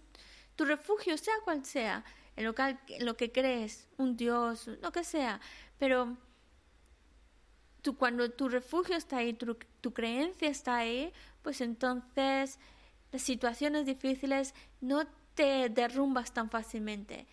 [0.55, 2.03] tu refugio, sea cual sea,
[2.35, 5.39] en lo que, en lo que crees, un Dios, lo que sea,
[5.77, 6.17] pero
[7.81, 12.59] tú, cuando tu refugio está ahí, tu, tu creencia está ahí, pues entonces
[13.11, 15.05] las situaciones difíciles no
[15.35, 17.27] te derrumbas tan fácilmente.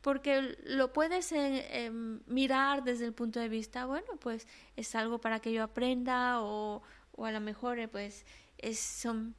[0.00, 5.20] Porque lo puedes eh, eh, mirar desde el punto de vista, bueno, pues es algo
[5.20, 6.82] para que yo aprenda o,
[7.18, 8.24] o a lo mejor eh, pues
[8.56, 9.34] es, son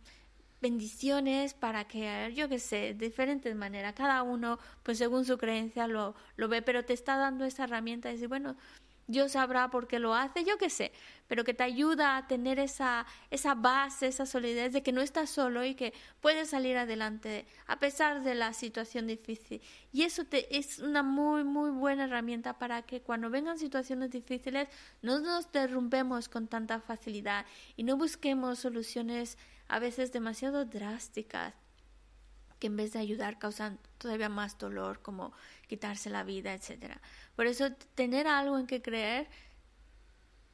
[0.62, 3.94] bendiciones para que, yo qué sé, de diferentes maneras.
[3.96, 8.10] Cada uno, pues según su creencia lo, lo ve, pero te está dando esa herramienta
[8.10, 8.58] de decir, bueno,
[9.08, 10.92] Dios sabrá por qué lo hace, yo qué sé,
[11.30, 15.30] pero que te ayuda a tener esa, esa base, esa solidez de que no estás
[15.30, 19.62] solo y que puedes salir adelante a pesar de la situación difícil.
[19.94, 24.68] Y eso te, es una muy, muy buena herramienta para que cuando vengan situaciones difíciles
[25.04, 27.46] no nos derrumbemos con tanta facilidad
[27.78, 31.54] y no busquemos soluciones a veces demasiado drásticas
[32.58, 35.32] que en vez de ayudar causan todavía más dolor, como
[35.68, 37.00] quitarse la vida, etcétera.
[37.36, 39.30] Por eso tener algo en que creer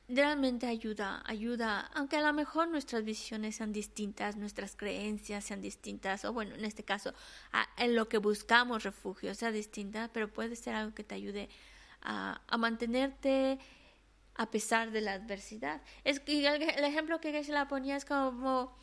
[0.07, 6.25] realmente ayuda, ayuda, aunque a lo mejor nuestras visiones sean distintas, nuestras creencias sean distintas,
[6.25, 7.13] o bueno, en este caso,
[7.77, 11.49] en lo que buscamos refugio sea distinta, pero puede ser algo que te ayude
[12.01, 13.57] a, mantenerte
[14.35, 15.81] a pesar de la adversidad.
[16.03, 18.77] Es que el, ejemplo que se la ponía es como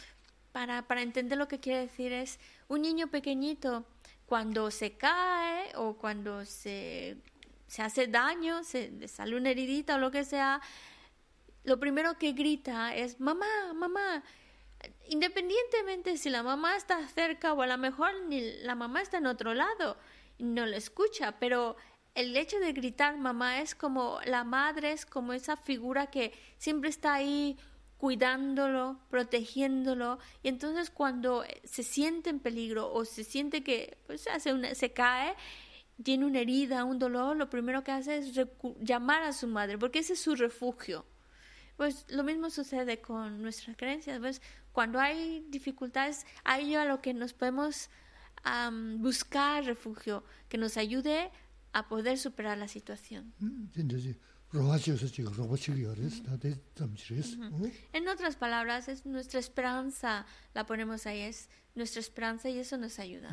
[0.50, 3.86] para, para entender lo que quiere decir es un niño pequeñito
[4.26, 7.16] cuando se cae o cuando se,
[7.66, 10.60] se hace daño, se le sale una heridita o lo que sea,
[11.64, 14.22] lo primero que grita es mamá, mamá.
[15.08, 19.26] Independientemente si la mamá está cerca o a lo mejor ni la mamá está en
[19.26, 19.96] otro lado,
[20.38, 21.76] no le escucha, pero
[22.14, 26.90] el hecho de gritar mamá es como la madre, es como esa figura que siempre
[26.90, 27.56] está ahí
[27.96, 34.52] cuidándolo, protegiéndolo, y entonces cuando se siente en peligro o se siente que pues, hace
[34.52, 35.36] una, se cae,
[36.02, 38.32] tiene una herida, un dolor, lo primero que hace es
[38.80, 41.06] llamar a su madre, porque ese es su refugio.
[41.76, 44.18] Pues lo mismo sucede con nuestras creencias.
[44.20, 44.40] Pues
[44.72, 47.90] cuando hay dificultades, hay a lo que nos podemos
[48.98, 51.30] buscar refugio, que nos ayude
[51.72, 53.32] a poder superar la situación.
[53.38, 53.68] Mm,
[57.92, 62.98] en otras palabras, es nuestra esperanza, la ponemos ahí, es nuestra esperanza y eso nos
[62.98, 63.32] ayuda.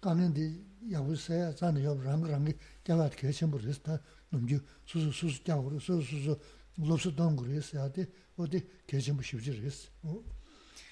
[0.00, 0.58] 가는데
[0.90, 2.52] 야부세야 자는 요 랑랑이
[2.82, 6.40] 잡아 계신 버렸다 넘주 수수 수수 잡으로 수수 수수
[6.78, 8.06] 로스 동그레스야 돼
[8.36, 10.24] 어디 계신 부시지르스 어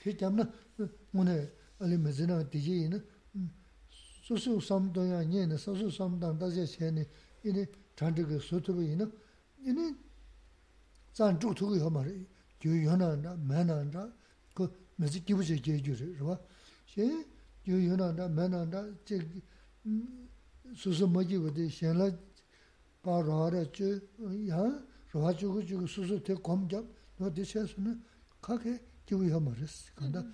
[0.02, 0.44] 그다음에
[1.12, 3.04] 뭐네 알리 메즈나 디지는
[4.22, 7.06] 수수 삼도야 녀네 수수 삼단 다제 챤네
[7.44, 9.10] 이네 잔득의 소토비는
[9.64, 9.94] 이네
[11.12, 12.26] 잔주 두고 요 말이
[12.60, 14.12] 교연한다 매난다
[14.54, 16.38] 그 메지 기부제 제주를 봐
[16.86, 17.24] 제.
[17.68, 19.42] yu yu na da me na da chik
[20.74, 22.10] su su ma ji wadi shen la
[23.02, 24.00] pa ra ra chu
[24.46, 24.62] ya
[25.12, 26.84] ra chu gu chu su su te kom jab
[27.16, 27.94] no di shen su na
[28.40, 30.24] ka ke ki wu ya ma res kanda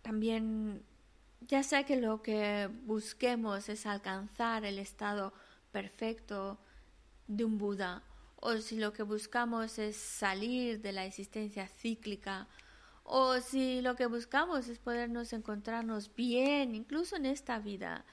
[0.02, 0.82] también
[1.40, 5.32] ya sea que lo que busquemos es alcanzar el estado
[5.72, 6.58] perfecto
[7.26, 8.02] de un Buda
[8.44, 12.48] o si lo que buscamos es salir de la existencia cíclica,
[13.04, 18.04] o si lo que buscamos es podernos encontrarnos bien, incluso en esta vida,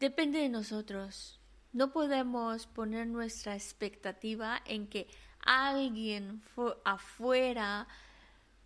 [0.00, 1.40] depende de nosotros.
[1.72, 5.08] No podemos poner nuestra expectativa en que
[5.48, 6.42] alguien
[6.84, 7.88] afuera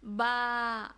[0.03, 0.95] va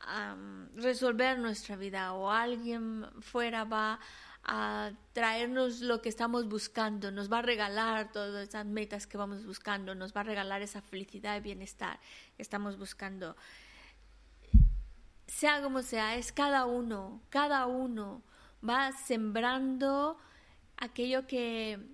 [0.00, 4.00] a mm, resolver nuestra vida o alguien fuera va
[4.44, 9.44] a traernos lo que estamos buscando, nos va a regalar todas esas metas que vamos
[9.44, 11.98] buscando, nos va a regalar esa felicidad y bienestar
[12.36, 13.36] que estamos buscando.
[15.26, 18.22] Sea como sea, es cada uno, cada uno
[18.66, 20.18] va sembrando
[20.76, 21.93] aquello que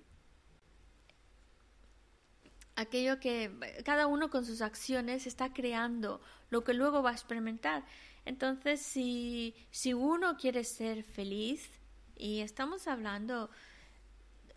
[2.81, 3.51] aquello que
[3.85, 7.83] cada uno con sus acciones está creando lo que luego va a experimentar.
[8.25, 11.69] Entonces, si, si uno quiere ser feliz,
[12.21, 13.49] y estamos hablando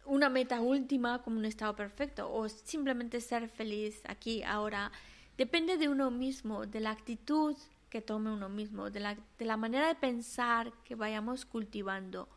[0.04, 4.92] una meta última como un estado perfecto o simplemente ser feliz aquí, ahora.
[5.38, 7.56] Depende de uno mismo, de la actitud
[7.90, 12.28] que tome uno mismo, de la, de la manera de pensar que vayamos cultivando.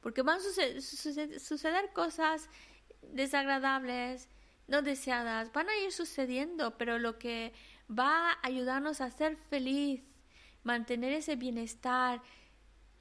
[0.00, 2.48] Porque van a suceder, suceder cosas
[3.02, 4.28] desagradables,
[4.66, 7.52] no deseadas, van a ir sucediendo, pero lo que
[7.90, 10.02] va a ayudarnos a ser feliz,
[10.62, 12.22] mantener ese bienestar,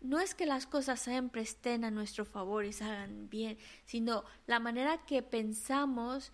[0.01, 4.59] no es que las cosas siempre estén a nuestro favor y salgan bien, sino la
[4.59, 6.31] manera que pensamos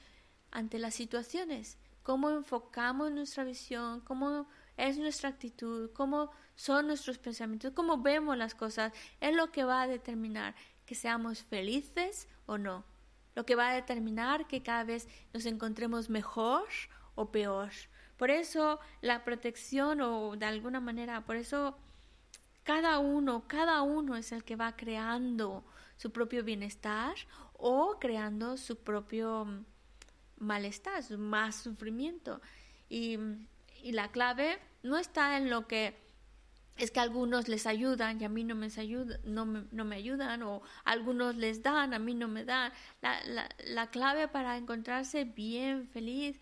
[0.51, 7.71] ante las situaciones, cómo enfocamos nuestra visión, cómo es nuestra actitud, cómo son nuestros pensamientos,
[7.73, 8.91] cómo vemos las cosas,
[9.21, 10.55] es lo que va a determinar
[10.85, 12.83] que seamos felices o no,
[13.35, 16.67] lo que va a determinar que cada vez nos encontremos mejor
[17.15, 17.71] o peor,
[18.17, 21.75] Por eso la protección o de alguna manera, por eso
[22.63, 25.63] cada uno, cada uno es el que va creando
[25.97, 27.15] su propio bienestar
[27.53, 29.65] o creando su propio
[30.37, 32.41] malestar, más sufrimiento.
[32.89, 33.17] Y,
[33.81, 35.95] y la clave no está en lo que
[36.81, 39.95] es que algunos les ayudan y a mí no me, ayuda, no me, no me
[39.97, 42.71] ayudan, o algunos les dan, a mí no me dan.
[43.01, 46.39] La, la, la clave para encontrarse bien, feliz,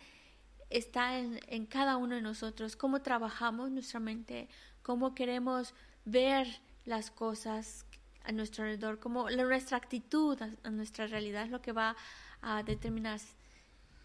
[0.70, 4.48] está en, en, cada uno de nosotros, cómo trabajamos nuestra mente,
[4.82, 5.74] cómo queremos
[6.06, 6.48] ver
[6.86, 7.86] las cosas
[8.24, 11.98] a nuestro alrededor, cómo nuestra actitud a, a nuestra realidad es lo que va
[12.42, 13.20] a determinar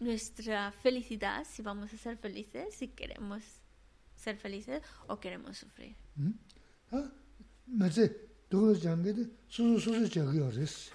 [0.01, 3.41] nuestra felicidad, si vamos a ser felices, si queremos
[4.25, 4.81] ser felices eh?
[5.07, 5.95] o queremos sufrir.
[6.17, 6.33] Hmm?
[6.91, 7.11] ¿Ah?
[7.67, 8.05] Maze,
[8.49, 10.91] dogo jange de su su su jagi oris.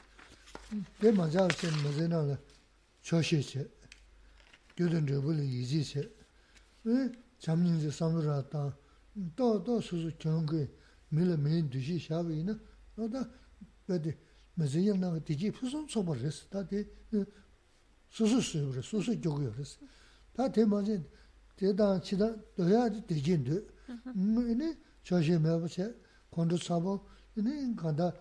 [1.00, 2.36] De maza sen maze na la
[3.02, 3.62] choshi che.
[4.76, 6.02] Gyudun rebul yiji eh, che.
[6.82, 8.76] Ve jamnin ze samra ta
[9.12, 10.62] do do su su jange
[11.08, 12.54] mila min dushi shabi na.
[12.96, 13.22] Oda
[13.86, 14.12] bedi
[14.54, 16.46] maze yel na diji fusun sobar res.
[16.48, 16.78] Ta de
[17.12, 17.26] eh,
[18.08, 19.78] su su su su su jagi oris.
[20.34, 20.96] Ta de maze
[21.59, 23.61] 대다 치다 도야지 되진데
[24.57, 25.93] 네 저시 매버체
[26.29, 27.05] 콘도 사보
[27.35, 28.13] 네 간다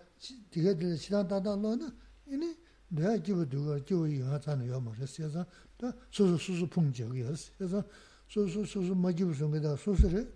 [0.51, 1.91] 디게 될 시간 다다로는
[2.27, 2.57] 이네
[2.87, 5.45] 내가 기부 두고 기부 하자는 요 말했어요.
[5.77, 7.51] 또 소소 소소 풍적이었어.
[7.57, 7.83] 그래서
[8.27, 10.31] 소소 소소 마기부 성에다 소소를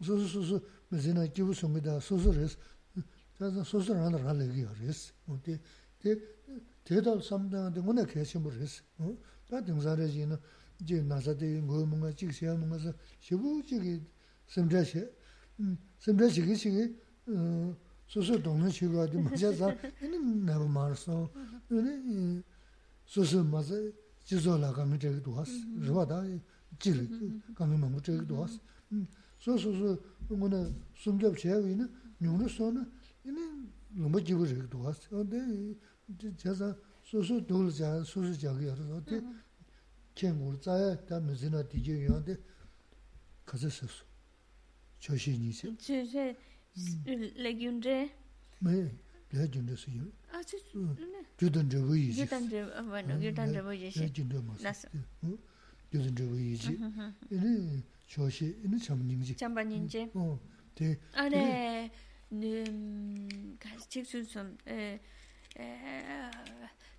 [0.00, 2.48] 소소 소소 무슨아 기부 성에다 소소를
[3.36, 5.12] 그래서 소소를 하는 얘기가 그랬어.
[5.26, 5.60] 근데
[5.98, 6.16] 대
[6.84, 8.82] 대달 삼당한테 뭐네 계신 분이었어.
[8.98, 9.16] 어?
[9.48, 10.36] 다 등산해지는
[10.86, 12.78] 제 나사데 뭐 뭔가 찍셔야 뭔가
[13.20, 14.00] 시부 저기
[14.46, 15.06] 섬자시
[15.60, 16.96] 음 섬자시 기시
[17.26, 17.76] 어
[18.06, 21.28] 소소 동네 시가도 맞아서 얘는 내가 말서
[21.70, 22.42] 얘는
[23.04, 23.74] 소소 맞아
[24.24, 25.52] 지조라 가면 되기도 하스
[25.84, 26.22] 저다
[26.78, 27.08] 질
[27.54, 28.60] 가면 뭐 되기도 하스
[28.92, 29.06] 음
[29.38, 32.90] 소소소 뭐는 숨접 제위는 뉴는 소는
[33.26, 39.02] 얘는 너무 지부르기도 하스 근데 제가 소소 돌자 소소 저기 알아서
[40.15, 42.39] kengur tsaya ta mizina dikyo yonde
[43.45, 44.05] kaza sasu.
[44.99, 45.75] Choshi nisi.
[45.77, 46.35] Choshi
[47.35, 48.09] legyundre?
[48.61, 48.91] Me,
[49.31, 50.11] legyundre su yu.
[50.31, 51.25] A, chi su ne?
[51.37, 52.21] Gyudandre wo yiji.
[52.21, 53.99] Gyudandre, bueno, gyudandre wo yiji.
[53.99, 54.63] Legyundre masu.
[54.63, 54.87] Nasu.
[55.91, 56.79] Gyudandre wo yiji.
[57.29, 59.35] Ini choshi, ini chamba nyingji.
[59.35, 60.09] Chamba nyingji.
[60.15, 60.39] O,
[60.75, 60.99] te.
[61.15, 61.91] Are,
[63.59, 64.57] kazi chik sun sun,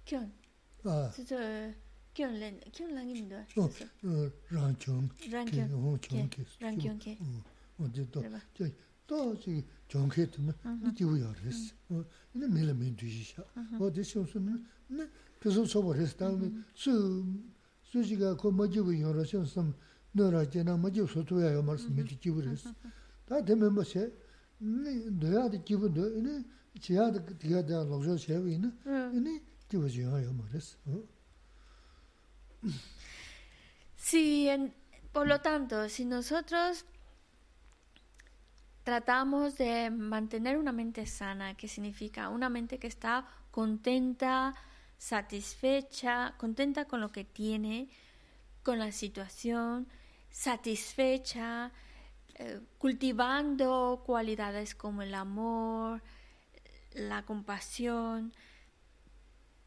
[0.04, 0.30] kyon.
[0.84, 1.10] A.
[1.14, 1.36] Tito,
[2.14, 3.36] kyun len kyun lang eh, in do
[4.50, 7.16] ran kyun ran kyun hong kyun ke ran kyun ke
[7.78, 8.22] o de do
[8.56, 8.72] de
[9.08, 10.94] do ji kyun ke de ni mm-hmm.
[10.94, 11.98] ji wo ya res mm-hmm.
[11.98, 12.04] oh,
[12.34, 13.42] ne me le me du ji sha.
[13.80, 15.08] O de xiu su ne
[15.40, 16.62] pe so so bo res da mm-hmm.
[16.74, 16.92] su
[17.82, 19.74] su ji ga ko ma ji wo yo ro xiu sam
[20.12, 22.62] no ra je na ma ji so tu ya yo mar me ji wo res
[23.26, 24.12] da de me mo se
[24.60, 26.44] ne do ya de ji wo do ne
[26.78, 28.70] ji ya de de ya de lo jo se wi ne
[29.26, 31.02] ne ji wo ji ya yo mar res oh.
[33.96, 34.48] Sí,
[35.12, 36.84] por lo tanto, si nosotros
[38.84, 44.54] tratamos de mantener una mente sana, que significa una mente que está contenta,
[44.98, 47.88] satisfecha, contenta con lo que tiene,
[48.62, 49.88] con la situación,
[50.30, 51.72] satisfecha,
[52.34, 56.02] eh, cultivando cualidades como el amor,
[56.92, 58.32] la compasión,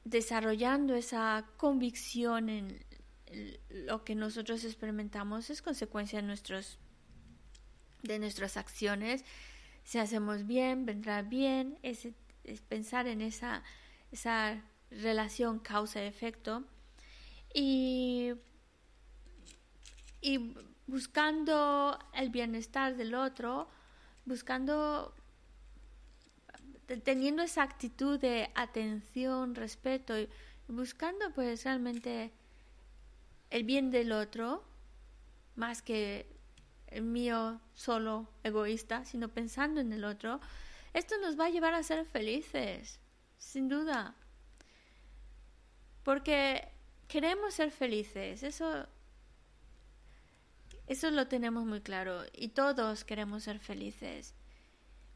[0.04, 2.87] desarrollando esa convicción en
[3.70, 6.80] lo que nosotros experimentamos es consecuencia de nuestros
[8.04, 9.26] de nuestras acciones.
[9.84, 11.78] Si hacemos bien vendrá bien.
[11.84, 12.08] Es,
[12.70, 13.62] pensar en esa
[14.12, 16.64] esa relación causa efecto
[17.54, 18.34] y
[20.22, 20.54] y
[20.88, 23.68] buscando el bienestar del otro
[24.26, 25.14] buscando
[26.86, 30.30] te- teniendo esa actitud de atención, respeto y
[30.70, 32.32] buscando pues realmente
[33.50, 34.64] el bien del otro
[35.56, 36.28] más que
[36.88, 40.40] el mío solo egoísta, sino pensando en el otro,
[40.94, 43.00] esto nos va a llevar a ser felices,
[43.38, 44.16] sin duda.
[46.04, 46.70] Porque
[47.08, 48.88] queremos ser felices, eso
[50.88, 54.34] eso lo tenemos muy claro y todos queremos ser felices.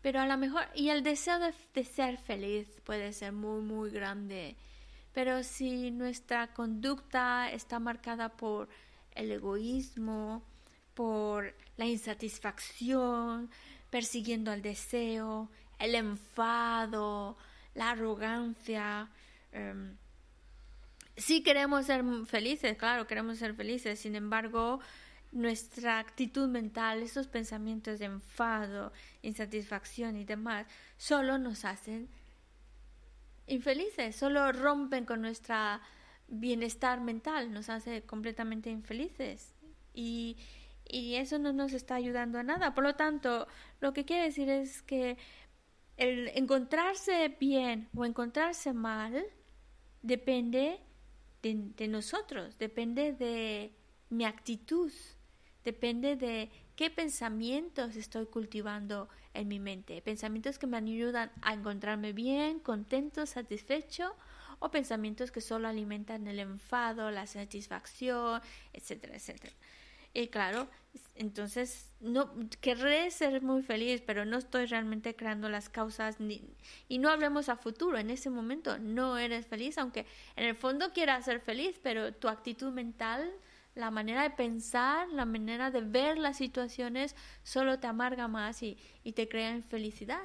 [0.02, 3.90] Pero a lo mejor, y el deseo de, de ser feliz puede ser muy, muy
[3.90, 4.58] grande.
[5.14, 8.70] Pero si nuestra conducta está marcada por
[9.14, 10.44] el egoísmo,
[10.94, 13.50] por la insatisfacción,
[13.90, 17.38] persiguiendo el deseo, el enfado,
[17.76, 19.10] la arrogancia,
[19.52, 19.98] em,
[21.18, 24.80] sí queremos ser felices, claro, queremos ser felices, sin embargo,
[25.32, 30.68] nuestra actitud mental, esos pensamientos de enfado, insatisfacción y demás,
[30.98, 32.10] solo nos hacen
[33.48, 35.56] infelices, solo rompen con nuestro
[36.28, 39.54] bienestar mental, nos hace completamente infelices.
[39.94, 40.38] Y,
[40.88, 42.74] y eso no nos está ayudando a nada.
[42.74, 43.48] Por lo tanto,
[43.80, 45.18] lo que quiere decir es que
[45.98, 49.24] el encontrarse bien o encontrarse mal
[50.02, 50.80] depende
[51.42, 53.72] de, nosotros, depende de
[54.10, 54.92] mi actitud,
[55.64, 60.02] depende de qué pensamientos estoy cultivando en mi mente.
[60.02, 64.16] Pensamientos que me ayudan a encontrarme bien, contento, satisfecho,
[64.60, 68.42] o pensamientos que solo alimentan el enfado, la satisfacción,
[68.74, 69.54] etcétera, etcétera.
[70.14, 70.68] Y claro,
[71.16, 76.44] entonces no querré ser muy feliz, pero no estoy realmente creando las causas ni,
[76.90, 77.98] y no hablemos a futuro.
[77.98, 82.28] En ese momento no eres feliz, aunque en el fondo quieras ser feliz, pero tu
[82.28, 83.32] actitud mental,
[83.82, 88.78] la manera de pensar, la manera de ver las situaciones, solo te amarga más y,
[89.04, 90.22] y te crea infelicidad.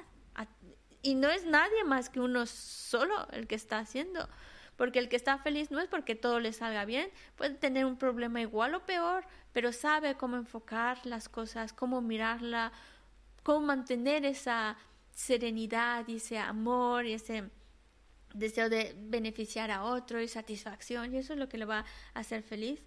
[1.01, 4.27] Y no es nadie más que uno solo el que está haciendo
[4.77, 7.97] porque el que está feliz no es porque todo le salga bien, puede tener un
[7.97, 12.71] problema igual o peor, pero sabe cómo enfocar las cosas, cómo mirarla,
[13.43, 14.77] cómo mantener esa
[15.11, 17.49] serenidad y ese amor y ese
[18.35, 21.79] deseo de beneficiar a otro y satisfacción, y eso es lo que le va
[22.13, 22.79] a hacer feliz.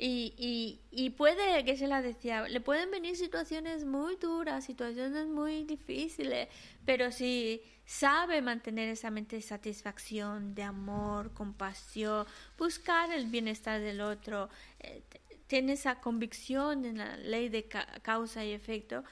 [0.00, 5.26] Y, y, y puede, que se la decía, le pueden venir situaciones muy duras, situaciones
[5.26, 6.46] muy difíciles,
[6.84, 12.26] pero si sabe mantener esa mente de satisfacción, de amor, compasión,
[12.56, 14.48] buscar el bienestar del otro,
[14.78, 15.02] eh,
[15.48, 17.68] tiene esa convicción en la ley de
[18.02, 19.02] causa y efecto,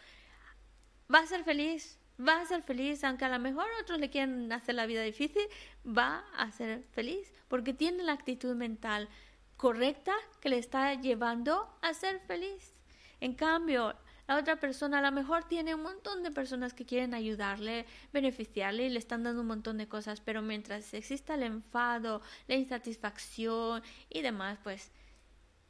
[1.12, 4.52] va a ser feliz, va a ser feliz, aunque a lo mejor otros le quieran
[4.52, 5.42] hacer la vida difícil,
[5.84, 9.08] va a ser feliz, porque tiene la actitud mental
[9.56, 12.74] correcta que le está llevando a ser feliz.
[13.20, 13.94] En cambio,
[14.28, 18.86] la otra persona a lo mejor tiene un montón de personas que quieren ayudarle, beneficiarle
[18.86, 23.82] y le están dando un montón de cosas, pero mientras exista el enfado, la insatisfacción
[24.10, 24.90] y demás, pues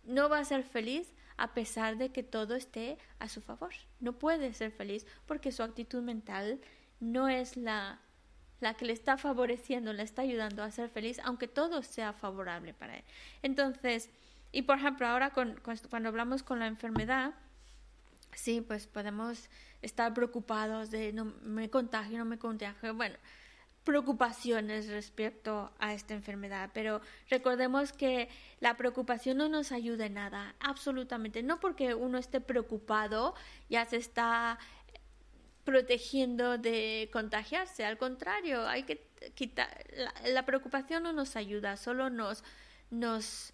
[0.05, 3.75] no va a ser feliz a pesar de que todo esté a su favor.
[4.01, 6.61] No puede ser feliz porque su actitud mental
[6.99, 8.01] no es la
[8.61, 12.73] la que le está favoreciendo, le está ayudando a ser feliz, aunque todo sea favorable
[12.75, 13.05] para él.
[13.43, 14.11] Entonces,
[14.53, 17.35] y por ejemplo, ahora cuando hablamos con la enfermedad,
[18.33, 19.49] sí, pues podemos
[19.83, 23.17] estar preocupados de no me contagio, no me contagio, bueno,
[23.85, 27.01] preocupaciones respecto a esta enfermedad, pero
[27.31, 28.29] recordemos que
[28.59, 33.35] la preocupación no nos ayuda nada, absolutamente, no porque uno esté preocupado
[33.69, 34.59] ya se está
[35.67, 37.85] protegiendo de contagiarse.
[37.85, 39.85] Al contrario, hay que quitar.
[40.25, 42.45] La, preocupación no nos ayuda, solo nos,
[42.91, 43.53] nos,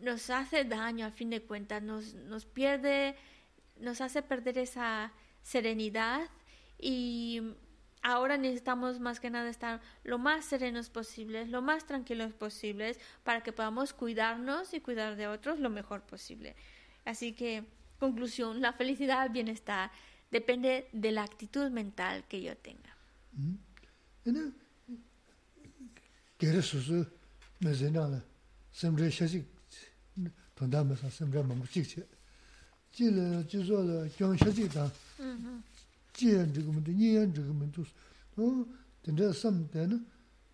[0.00, 3.14] nos hace daño a fin de cuentas, nos, nos pierde,
[3.78, 5.12] nos hace perder esa
[5.42, 6.22] serenidad
[6.78, 7.42] y
[8.02, 13.42] ahora necesitamos más que nada estar lo más serenos posibles, lo más tranquilos posibles para
[13.42, 16.56] que podamos cuidarnos y cuidar de otros lo mejor posible.
[17.04, 17.64] Así que,
[17.98, 19.90] conclusión, la felicidad, el bienestar
[20.32, 22.96] depende de la actitud mental que yo tenga.
[23.36, 23.58] Hmm?
[24.24, 24.52] Ene
[26.38, 27.06] gere susu
[27.60, 28.20] mezena la
[28.70, 29.44] semre shasi
[30.54, 32.06] tonda mesa semre mamu chik che.
[32.94, 34.90] Ji le ji zo le gyang shasi da.
[35.16, 36.36] Ji mm-hmm.
[36.36, 37.86] yan zhigu mendo, ni yan zhigu mendo.
[38.36, 38.66] O
[39.02, 40.04] dende sam dene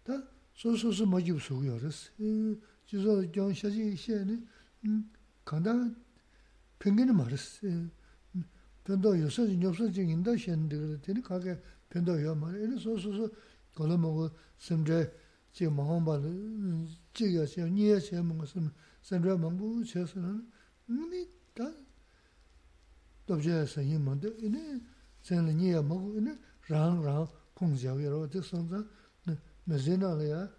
[0.05, 0.15] da
[0.53, 2.11] su su su ma jibu sugu yoris.
[2.17, 4.37] Ji e, zo le gyang shasi xe ne
[4.83, 5.03] hmm,
[5.45, 5.73] kanda
[6.79, 7.61] pengeni maris.
[8.88, 11.60] 변도 요새 요새 지금 인다 현대 되는 가게
[11.90, 13.30] 변도 요 말에 소소소
[13.76, 15.12] 걸어먹어 심제
[15.52, 16.20] 지금 마음 봐
[17.14, 18.72] 지가 저 니에 저 무슨
[19.02, 20.50] 선저 망부 쳐서는
[20.90, 21.72] 니 다.
[23.26, 24.82] 도저히 생이면도 이네
[25.22, 28.84] 전에 니에 먹고 이네 랑랑 공자고 여러 저 선자
[29.64, 30.50] 메제나래야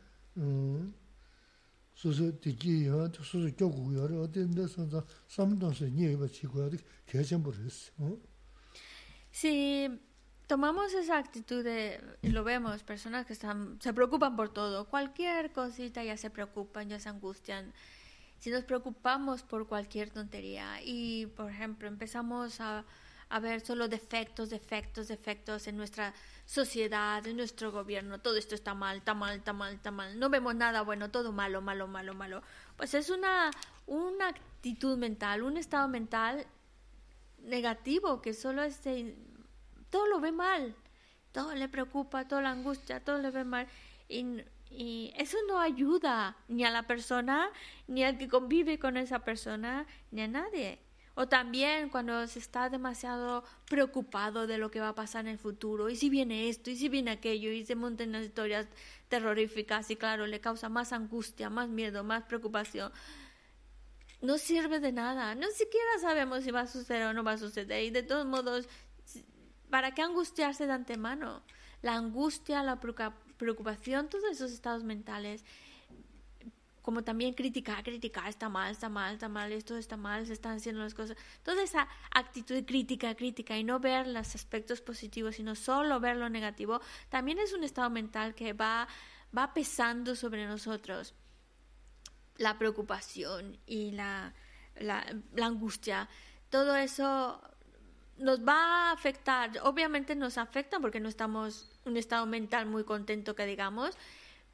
[1.99, 6.71] 음 소소 디기요 소소 교구 여러 어딘데 선자 삼동서 니에 봐 지고야
[9.31, 9.89] Si
[10.47, 15.53] tomamos esa actitud de, y lo vemos, personas que están, se preocupan por todo, cualquier
[15.53, 17.73] cosita ya se preocupan, ya se angustian.
[18.39, 22.85] Si nos preocupamos por cualquier tontería y, por ejemplo, empezamos a,
[23.30, 26.14] a ver solo defectos, defectos, defectos en nuestra
[26.46, 30.30] sociedad, en nuestro gobierno, todo esto está mal, está mal, está mal, está mal, no
[30.30, 32.42] vemos nada bueno, todo malo, malo, malo, malo.
[32.76, 33.52] Pues es una,
[33.86, 36.48] una actitud mental, un estado mental
[37.44, 39.16] negativo, que solo este,
[39.92, 40.76] todo lo ve mal,
[41.32, 43.68] todo le preocupa, todo la angustia, todo le ve mal.
[44.08, 44.42] Y,
[44.72, 47.52] y eso no ayuda ni a la persona,
[47.88, 50.80] ni al que convive con esa persona, ni a nadie.
[51.16, 55.38] O también cuando se está demasiado preocupado de lo que va a pasar en el
[55.38, 58.68] futuro, y si viene esto, y si viene aquello, y se montan las historias
[59.10, 62.92] terroríficas, y claro, le causa más angustia, más miedo, más preocupación.
[64.22, 67.38] No sirve de nada, no siquiera sabemos si va a suceder o no va a
[67.38, 68.68] suceder, y de todos modos,
[69.70, 71.44] ¿para qué angustiarse de antemano?
[71.82, 75.44] La angustia, la preocupación, todos esos estados mentales
[76.82, 80.58] como también criticar, criticar, está mal, está mal, está mal, esto está mal, se están
[80.58, 81.18] haciendo las cosas.
[81.44, 86.18] Toda esa actitud de crítica, crítica y no ver los aspectos positivos, sino solo ver
[86.18, 88.88] lo negativo, también es un estado mental que va,
[89.38, 91.14] va pesando sobre nosotros.
[92.38, 94.34] La preocupación y la,
[94.80, 95.06] la,
[95.42, 96.08] angustia,
[96.50, 97.42] todo eso
[98.18, 99.52] nos va a afectar.
[99.64, 103.98] Obviamente nos afecta porque no estamos en un estado mental muy contento que digamos,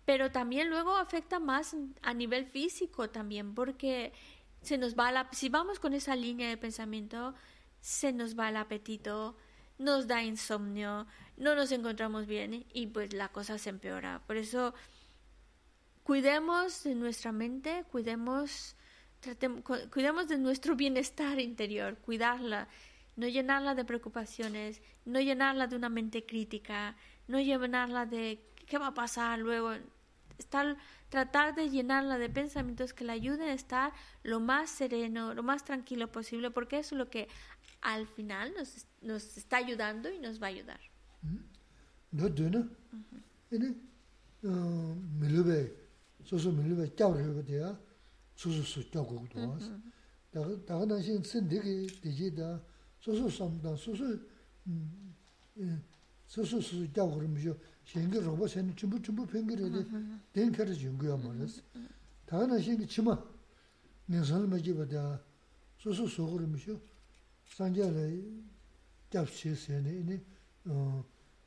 [0.06, 4.14] pero también luego afecta más a nivel físico también, porque
[4.62, 7.34] se nos va la, si vamos con esa línea de pensamiento,
[7.82, 9.36] se nos va el apetito,
[9.78, 11.08] nos da insomnio,
[11.38, 14.22] no nos encontramos bien y pues la cosa se empeora.
[14.26, 14.74] Por eso
[16.04, 18.76] cuidemos de nuestra mente, cuidemos,
[19.92, 22.68] cuidemos de nuestro bienestar interior, cuidarla,
[23.16, 26.96] no llenarla de preocupaciones, no llenarla de una mente crítica,
[27.28, 29.74] no llenarla de qué va a pasar luego
[30.38, 30.78] estar,
[31.10, 33.94] tratar de llenarla de pensamientos que le ayuden a estar
[34.24, 37.28] lo más sereno, lo más tranquilo posible, porque eso es lo que
[37.82, 40.80] al final nos, nos está ayudando y nos va a ayudar.
[42.12, 42.30] No
[48.36, 48.84] soso soso su
[50.88, 52.60] da sin sin de
[53.00, 54.04] soso sam da soso
[56.28, 57.56] soso su chago rim jo
[57.86, 59.86] shengi roba seni chumbu chumbu pengi rade
[60.32, 60.52] den mm-hmm.
[60.52, 61.62] kari yungu ya maras.
[62.26, 63.16] Taga na shengi chima
[64.08, 65.24] ninsan ma jiba da
[65.78, 66.82] susu sogori misho
[67.44, 68.06] sanja la
[69.10, 70.24] gyab chi seni ini
[70.64, 71.04] uh,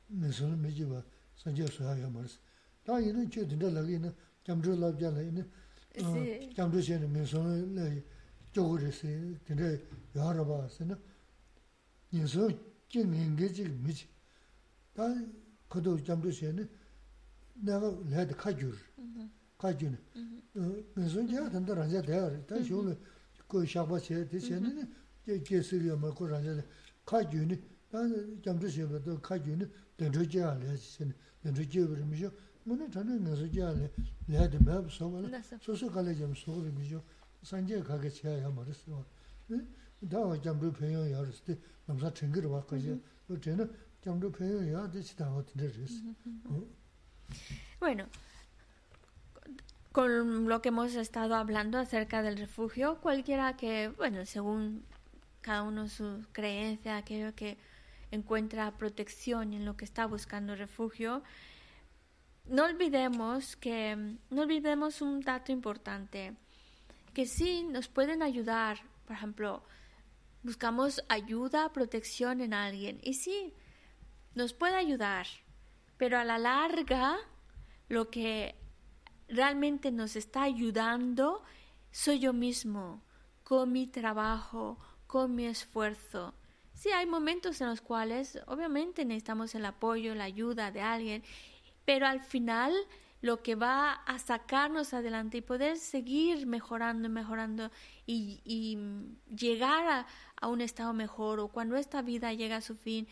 [0.07, 1.03] ninsan ma jiba
[1.35, 2.39] sanja suha ya maras.
[2.83, 5.45] Taga ina che dinda lagi ina gyamdru labja la ina
[6.53, 7.85] gyamdru uh, seni ninsan la
[8.53, 9.77] gyogori seni dinda
[10.13, 10.95] yuha raba seni
[12.09, 12.57] ninsan
[12.87, 14.07] ki ngengi jik michi.
[14.93, 15.21] Taga
[15.72, 15.74] mi chi.
[15.74, 16.68] Taga kato jambu xe
[17.54, 18.74] 내가 내가 카줄
[19.58, 19.96] 카줄
[20.94, 22.98] 무슨 게 단다 라자 대야 다 쇼는
[23.48, 24.92] 그 샤바 xe 되세는
[25.24, 26.62] 게 게스리어 먹고 라자
[27.04, 27.60] 카줄이
[27.90, 27.98] 다
[28.42, 29.66] jambu xe도 카줄이
[29.96, 31.12] 된저지 알아 xe
[31.42, 32.30] 된저지 그러면서
[32.64, 33.78] 뭐는 저는 무슨 게 알아
[34.26, 35.22] 내가 매 소가
[35.60, 37.02] 소소 갈래 좀 소를 미죠
[37.42, 39.04] 산제 가게 쳐야 말았어
[39.48, 39.58] 네
[40.10, 43.66] 다와 jambu 평형 열었을 때 남자 챙기러 왔거지 그 전에
[47.79, 48.05] Bueno,
[49.91, 54.85] con lo que hemos estado hablando acerca del refugio, cualquiera que, bueno, según
[55.41, 57.57] cada uno su creencia, aquello que
[58.11, 61.23] encuentra protección en lo que está buscando refugio,
[62.45, 63.95] no olvidemos que,
[64.29, 66.33] no olvidemos un dato importante,
[67.13, 69.63] que sí nos pueden ayudar, por ejemplo,
[70.43, 73.53] buscamos ayuda, protección en alguien, y sí,
[74.35, 75.27] nos puede ayudar,
[75.97, 77.17] pero a la larga
[77.87, 78.55] lo que
[79.27, 81.43] realmente nos está ayudando
[81.91, 83.03] soy yo mismo,
[83.43, 86.35] con mi trabajo, con mi esfuerzo.
[86.73, 91.23] Sí, hay momentos en los cuales obviamente necesitamos el apoyo, la ayuda de alguien,
[91.83, 92.73] pero al final
[93.21, 97.69] lo que va a sacarnos adelante y poder seguir mejorando, mejorando
[98.05, 98.77] y, y
[99.35, 100.07] llegar a,
[100.39, 103.07] a, un estado mejor o cuando esta vida llega a su fin,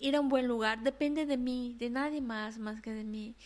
[0.00, 3.36] ir a un buen lugar depende de mí, de nadie más más que de mí.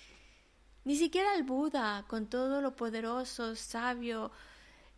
[0.84, 4.30] Ni siquiera el Buda, con todo lo poderoso, sabio,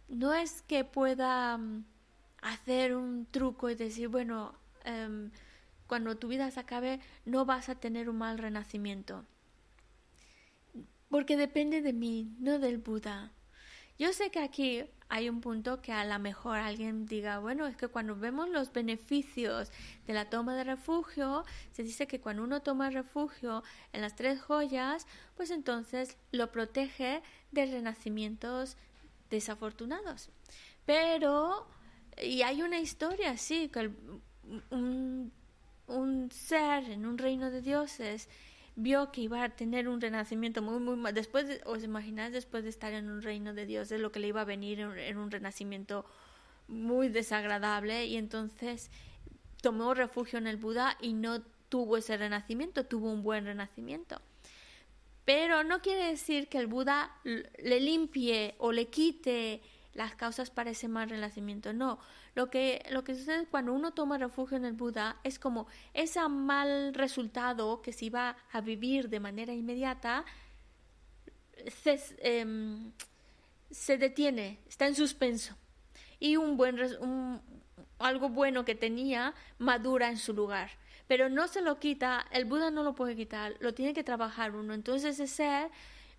[0.09, 1.85] no es que pueda mm,
[2.43, 4.55] hacer un truco y decir, bueno,
[4.85, 5.31] um,
[5.87, 9.25] cuando tu vida se acabe no vas a tener un mal renacimiento.
[11.09, 13.33] Porque depende de mí, no del Buda.
[13.99, 17.77] Yo sé que aquí hay un punto que a lo mejor alguien diga, bueno, es
[17.77, 19.71] que cuando vemos los beneficios
[20.07, 23.63] de la toma de refugio, se dice que cuando uno toma refugio
[23.93, 25.07] en las tres joyas,
[25.37, 27.23] pues entonces lo protege
[27.53, 28.77] de renacimientos
[29.31, 30.31] desafortunados.
[30.85, 31.67] Pero,
[32.21, 33.91] y hay una historia así, que
[34.71, 35.33] un,
[35.87, 38.29] un ser en un reino de dioses
[38.77, 42.71] vio que iba a tener un renacimiento muy, muy, después, de, os imagináis, después de
[42.71, 45.31] estar en un reino de Dios, de lo que le iba a venir en, un
[45.31, 46.05] renacimiento
[46.69, 48.91] muy desagradable y entonces
[49.63, 54.21] tomó refugio en el Buda y no tuvo ese renacimiento, tuvo un buen renacimiento.
[55.25, 59.63] Pero no quiere decir que el Buda le limpie o le quite
[59.97, 61.73] las causas para ese mal renacimiento.
[61.73, 61.99] No,
[62.35, 66.21] lo que, lo que sucede cuando uno toma refugio en el Buda es como ese
[66.29, 70.25] mal resultado que se iba a vivir de manera inmediata
[71.69, 72.93] se, em,
[73.99, 75.57] detiene, está en suspenso.
[76.19, 76.79] Y un buen
[77.99, 80.71] algo bueno que tenía madura en su lugar.
[81.07, 84.55] Pero no se lo quita, el Buda no lo puede quitar, lo tiene que trabajar
[84.55, 84.75] uno.
[84.75, 85.71] Entonces ese ser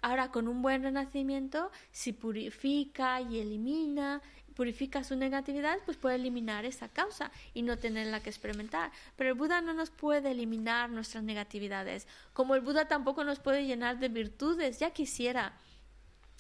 [0.02, 4.22] Ahora, con un buen renacimiento, si purifica y elimina,
[4.58, 8.92] purifica su negatividad, pues puede eliminar esa causa y no tenerla que experimentar.
[9.16, 13.66] Pero el Buda no nos puede eliminar nuestras negatividades, como el Buda tampoco nos puede
[13.66, 15.54] llenar de virtudes, ya quisiera.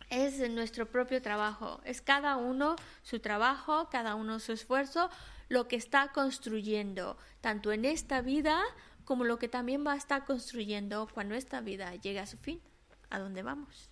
[0.09, 5.09] Es nuestro propio trabajo, es cada uno su trabajo, cada uno su esfuerzo,
[5.49, 8.61] lo que está construyendo, tanto en esta vida
[9.03, 12.61] como lo que también va a estar construyendo cuando esta vida llegue a su fin
[13.09, 13.89] a dónde vamos.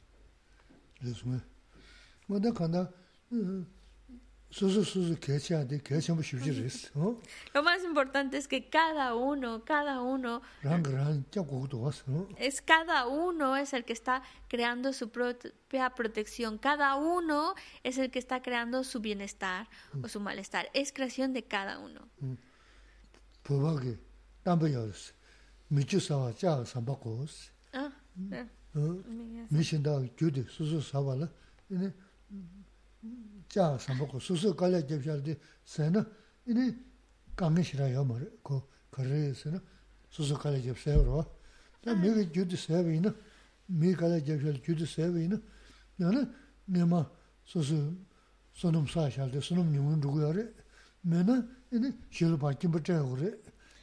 [7.53, 10.41] Lo más importante es que cada uno, cada uno,
[12.37, 18.11] es cada uno es el que está creando su propia protección, cada uno es el
[18.11, 19.67] que está creando su bienestar
[20.01, 22.07] o su malestar, es creación de cada uno.
[27.73, 27.91] Ah,
[29.49, 31.29] 미신다 교디 수수 사발라
[31.69, 31.91] 이니
[33.47, 36.05] 자 삼고 수수 갈래 접셔디 세나
[36.45, 36.75] 이니
[37.35, 39.59] 강에 싫어요 뭐그 그래서는
[40.09, 41.25] 수수 갈래 접셔요
[41.83, 43.15] 나 미기 교디 세비나
[43.67, 45.39] 미 갈래 접셔 교디 세비나
[45.95, 46.33] 나는
[46.65, 47.09] 내마
[47.45, 47.95] 수수
[48.53, 50.49] 소놈 사샬데 소놈 님은 누구야래
[51.01, 53.31] 내가 이니 실바 김버터 그래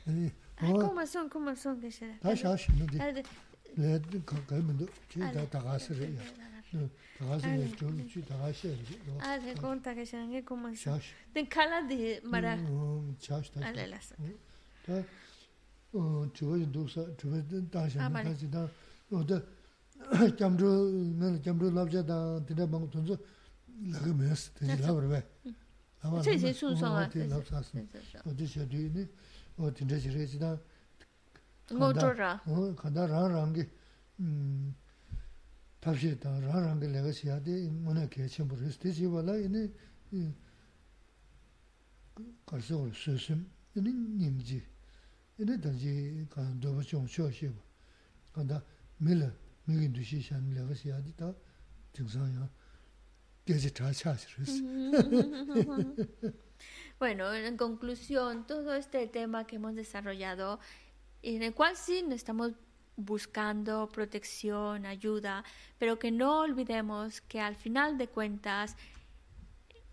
[0.07, 3.23] 아니 고마선 고마선 계셔 다시 하시면 돼
[3.75, 6.07] le kalmendo chi da tagasi re
[6.73, 6.89] ya
[7.19, 10.75] tagasi ne chon chi tagasi re a se conta che c'è anche come
[11.33, 12.57] den kala de mara
[13.19, 14.15] chash ta ala la sa
[14.85, 15.03] ta
[15.93, 18.69] o chuo yin du sa chuo den da sha na ta ji da
[19.09, 19.43] o de
[20.37, 23.19] jamro ne jamro lab ja da de da bang tun zo
[23.87, 25.25] la ge mes de la ber be
[26.01, 27.09] ama che che su so a
[28.25, 29.09] o de sha du ni
[29.57, 30.59] o de de ji re ji da
[31.71, 32.33] ngō tō rā?
[32.81, 33.65] Kāndā rā rāngi
[35.83, 38.79] tabshē tā rā rāngi lēgā siyā tē mūnā kē chēmbu rīs.
[38.83, 39.63] Tē chī wālā inē
[42.47, 43.41] kārsa wā sūsum,
[43.79, 44.61] inē nīm jī,
[45.43, 47.63] inē tā jī kāndā dōba chōng chō shē wā.
[48.37, 48.61] Kāndā
[49.01, 49.31] mē lā,
[49.67, 51.33] mē kī ndūshī shāni lēgā siyā tē tā
[51.97, 52.47] tīng sāng yā
[53.49, 54.55] kē chī tā chā shī rīs.
[57.03, 60.61] Bueno, en conclusión, todo este tema que hemos desarrollado
[61.23, 62.53] en el cual sí estamos
[62.97, 65.45] buscando protección, ayuda,
[65.79, 68.77] pero que no olvidemos que al final de cuentas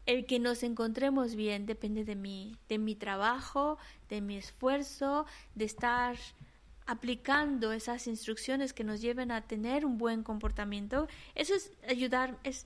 [0.05, 3.77] el que nos encontremos bien depende de mí, de mi trabajo,
[4.09, 6.17] de mi esfuerzo, de estar
[6.87, 11.07] aplicando esas instrucciones que nos lleven a tener un buen comportamiento.
[11.35, 12.65] Eso es ayudar, es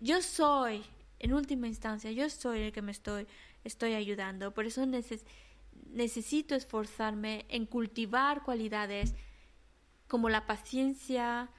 [0.00, 0.84] yo soy,
[1.18, 3.26] en última instancia, yo soy el que me estoy,
[3.64, 4.54] estoy ayudando.
[4.54, 5.28] Por eso necesito
[5.92, 9.14] necesito esforzarme en cultivar cualidades
[10.06, 11.50] como la paciencia,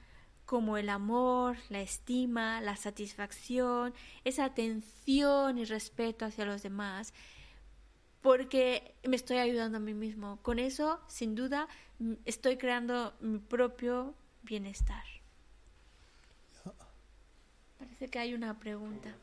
[0.44, 3.94] como el amor, la estima, la satisfacción,
[4.24, 7.14] esa atención y respeto hacia los demás,
[8.20, 10.40] porque me estoy ayudando a mí mismo.
[10.42, 11.68] Con eso, sin duda,
[12.24, 15.04] estoy creando mi propio bienestar.
[17.78, 19.14] Parece que hay una pregunta.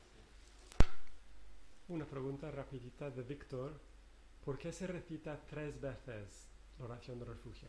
[1.90, 3.87] Una pregunta rapidita de Víctor.
[4.48, 6.48] ¿Por qué se recita tres veces
[6.80, 7.68] la oración de refugio?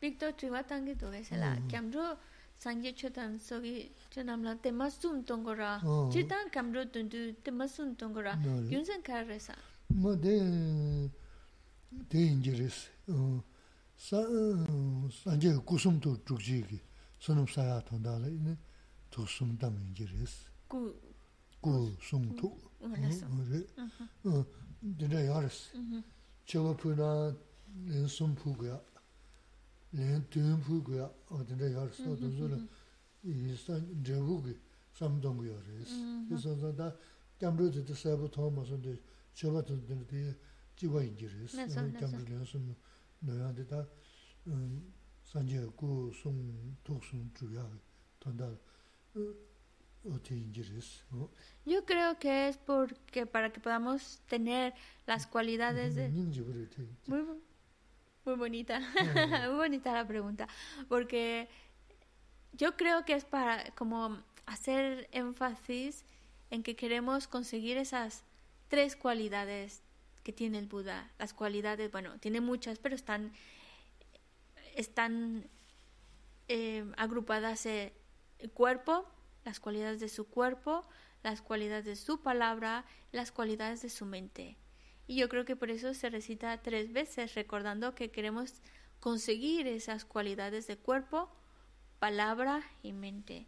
[0.00, 2.18] Víctor Trivatangi to que se la kamro
[2.58, 5.80] sangye chotan sogi chonamla temasum tongora
[6.10, 8.34] chitan kamro tundu temasum tongora
[8.68, 9.54] yunsen karresa
[9.90, 11.08] mo de
[12.10, 12.90] de injiris
[13.96, 14.18] sa
[15.22, 16.80] sangye kusum to trukji gi
[17.20, 18.56] sonum saya thonda le ne
[19.08, 20.78] to sum dam injiris ku
[21.62, 22.24] ku sum
[24.82, 25.70] dindar yaris.
[25.74, 26.02] Mhm.
[26.46, 27.34] Cheba puna
[27.86, 28.80] len sum pu guya,
[29.92, 31.10] len tuyun pu guya,
[31.48, 32.00] dindar yaris.
[32.00, 32.68] O mhm, dunzu la mhm.
[33.22, 34.54] yisa drevu gu
[34.92, 35.90] samdang guya yaris.
[36.30, 36.96] Yisa zan da
[37.38, 39.00] gyamru dita sabu thong ma sun de
[39.34, 40.34] cheba tanda dindar di
[40.76, 41.52] jiwa ingi yaris.
[41.54, 42.74] Gyamru len sum
[43.20, 43.88] noyan dita
[44.46, 44.82] um,
[45.22, 47.30] sanje gu sum tuk sum
[51.66, 54.74] Yo creo que es porque para que podamos tener
[55.06, 56.08] las cualidades de...
[57.06, 57.24] Muy,
[58.24, 58.80] muy bonita,
[59.48, 60.48] muy bonita la pregunta,
[60.88, 61.48] porque
[62.52, 66.04] yo creo que es para como hacer énfasis
[66.50, 68.24] en que queremos conseguir esas
[68.68, 69.82] tres cualidades
[70.22, 71.10] que tiene el Buda.
[71.18, 73.32] Las cualidades, bueno, tiene muchas, pero están,
[74.74, 75.44] están
[76.48, 77.92] eh, agrupadas en
[78.38, 79.06] el cuerpo,
[79.44, 80.86] las cualidades de su cuerpo,
[81.22, 84.56] las cualidades de su palabra, las cualidades de su mente.
[85.06, 88.54] Y yo creo que por eso se recita tres veces, recordando que queremos
[89.00, 91.30] conseguir esas cualidades de cuerpo,
[91.98, 93.46] palabra y mente.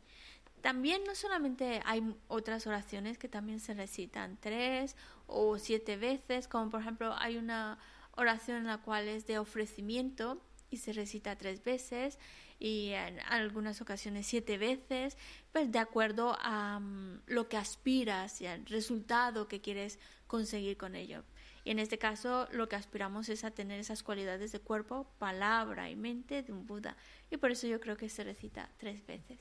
[0.61, 4.97] También no solamente hay otras oraciones que también se recitan tres
[5.27, 7.79] o siete veces, como por ejemplo hay una
[8.17, 10.41] oración en la cual es de ofrecimiento
[10.73, 12.19] y se recita tres veces
[12.59, 15.17] y en algunas ocasiones siete veces,
[15.53, 20.95] pues de acuerdo a mm, lo que aspiras y al resultado que quieres conseguir con
[20.95, 21.25] ello.
[21.65, 25.91] Y en este caso lo que aspiramos es a tener esas cualidades de cuerpo, palabra
[25.91, 26.97] y mente de un Buda.
[27.31, 29.39] Y por eso yo creo que se recita tres veces.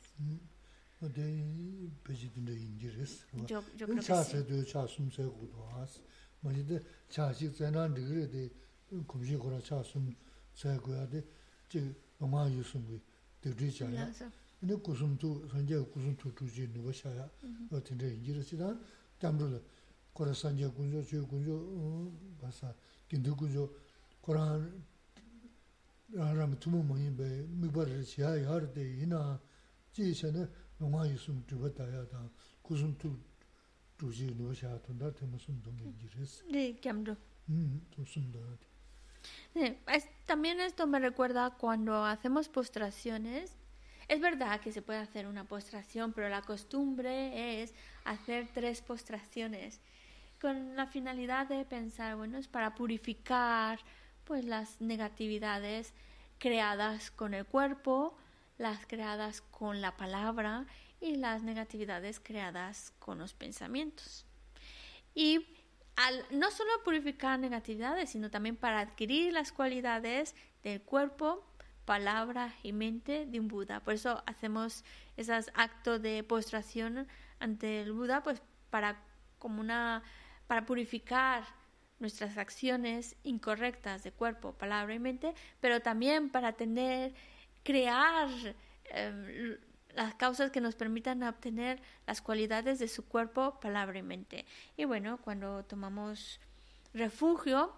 [3.47, 4.37] Yo, yo creo que sí.
[10.61, 11.23] saya kuya de
[11.69, 11.83] chik
[12.19, 13.01] oma yu sumgui
[13.41, 14.07] dikri chaya.
[14.61, 17.27] Ine kusum tu, sanjaya kusum tu tuji nuwa chaya
[17.83, 18.77] tinda injira sida
[19.17, 19.59] tamrula
[20.13, 22.75] kora sanjaya kunjo, chuyo kunjo, mm, basa
[23.09, 23.73] gindu kunjo,
[24.21, 24.61] kora
[26.13, 29.41] rama tumu mahin bay mikbarara chaya yara de ina
[29.91, 30.47] chi chana
[30.79, 32.29] oma yu sum tuwa daya dang
[32.61, 33.17] kusum tu
[33.97, 36.45] tuji nuwa chaya tunda tema sum tunga injira sida.
[36.45, 37.17] Mm, de kyamro.
[37.89, 38.70] Tum sum daya de.
[40.26, 43.56] También esto me recuerda cuando hacemos postraciones.
[44.07, 47.73] Es verdad que se puede hacer una postración, pero la costumbre es
[48.03, 49.80] hacer tres postraciones
[50.41, 53.80] con la finalidad de pensar, bueno, es para purificar
[54.23, 55.93] pues las negatividades
[56.39, 58.18] creadas con el cuerpo,
[58.57, 60.65] las creadas con la palabra
[60.99, 64.26] y las negatividades creadas con los pensamientos.
[65.14, 65.45] Y
[65.95, 71.45] al no solo purificar negatividades, sino también para adquirir las cualidades del cuerpo,
[71.85, 73.81] palabra y mente de un Buda.
[73.81, 74.84] Por eso hacemos
[75.18, 77.07] esos actos de postración
[77.39, 79.03] ante el Buda, pues para
[79.39, 80.03] como una
[80.47, 81.43] para purificar
[81.99, 87.13] nuestras acciones incorrectas de cuerpo, palabra y mente, pero también para tener,
[87.63, 88.27] crear
[88.85, 89.57] eh,
[89.95, 94.45] las causas que nos permitan obtener las cualidades de su cuerpo, palabra y mente.
[94.77, 96.39] Y bueno, cuando tomamos
[96.93, 97.73] refugio,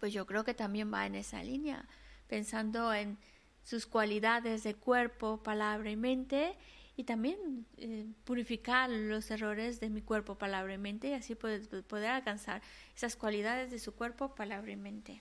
[0.00, 1.86] pues yo creo que también va en esa línea,
[2.28, 3.18] pensando en
[3.62, 6.56] sus cualidades de cuerpo, palabra y mente,
[6.96, 11.84] y también eh, purificar los errores de mi cuerpo, palabra y mente, y así poder,
[11.84, 12.62] poder alcanzar
[12.94, 15.20] esas cualidades de su cuerpo, palabra y mente.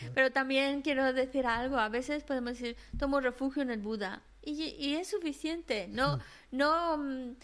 [0.14, 4.62] Pero también quiero decir algo, a veces podemos decir, tomo refugio en el Buda, y,
[4.78, 6.20] y es suficiente, no,
[6.52, 7.36] no, mm,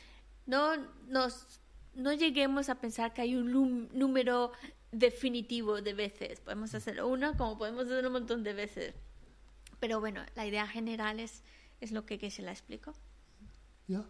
[0.47, 0.77] no
[1.09, 1.60] nos,
[1.94, 4.52] no lleguemos a pensar que hay un número
[4.93, 8.94] definitivo de veces, podemos hacerlo una como podemos hacerlo un montón de veces,
[9.81, 11.43] pero bueno, la idea general es,
[11.81, 12.93] es lo que, que se la explico.
[13.89, 14.05] Ya,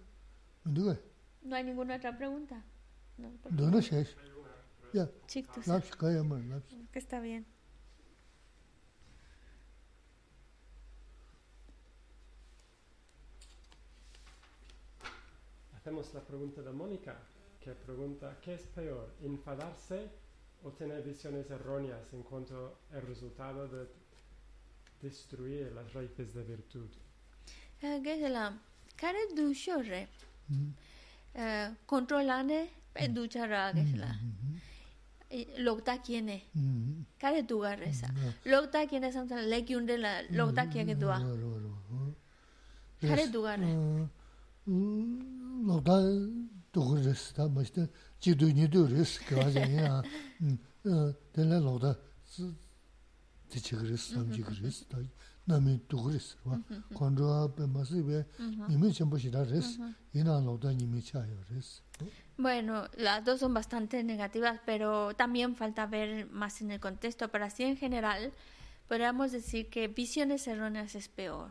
[1.43, 2.63] ¿No hay ninguna otra pregunta?
[3.51, 4.17] Nduga shesh.
[4.93, 5.09] Ya,
[5.67, 6.87] lapsi.
[6.93, 7.47] que está bien.
[15.77, 17.17] Hacemos la pregunta de Mónica,
[17.61, 20.11] que pregunta, ¿qué es peor, enfadarse
[20.63, 23.87] o tener visiones erróneas en cuanto al resultado de
[25.01, 26.89] destruir las raíces de virtud?
[27.83, 28.59] Eh, ¿Qué es la?
[28.97, 30.09] Care ducho re.
[30.49, 30.71] Mm,
[31.33, 34.11] Eh, controlane pendu chara gesla
[35.59, 36.43] lokta kiene
[37.19, 38.09] kare duga resa
[38.47, 40.37] lokta kiene samsa lekyunde la mm-hmm.
[40.37, 42.15] lokta kiya ke dua mm-hmm.
[43.01, 43.71] kare duga re
[45.67, 45.95] lokta
[46.75, 47.37] duga res mm-hmm.
[47.37, 47.89] ta mashte
[48.21, 50.03] ji du ni du res ka ja ya.
[50.41, 50.57] Mm,
[50.87, 51.95] uh, de la lokta
[53.51, 54.97] ti chi res sam ji res ta
[55.47, 56.57] nami duga res wa.
[56.95, 58.25] Kondro pe masi be
[58.69, 59.79] nimi chen bo shi da res
[60.15, 61.83] ina lokta nimi cha yo res
[62.41, 67.29] Bueno, las dos son bastante negativas, pero también falta ver más en el contexto.
[67.29, 68.33] Pero así en general,
[68.89, 71.51] podríamos decir que visiones erróneas es peor.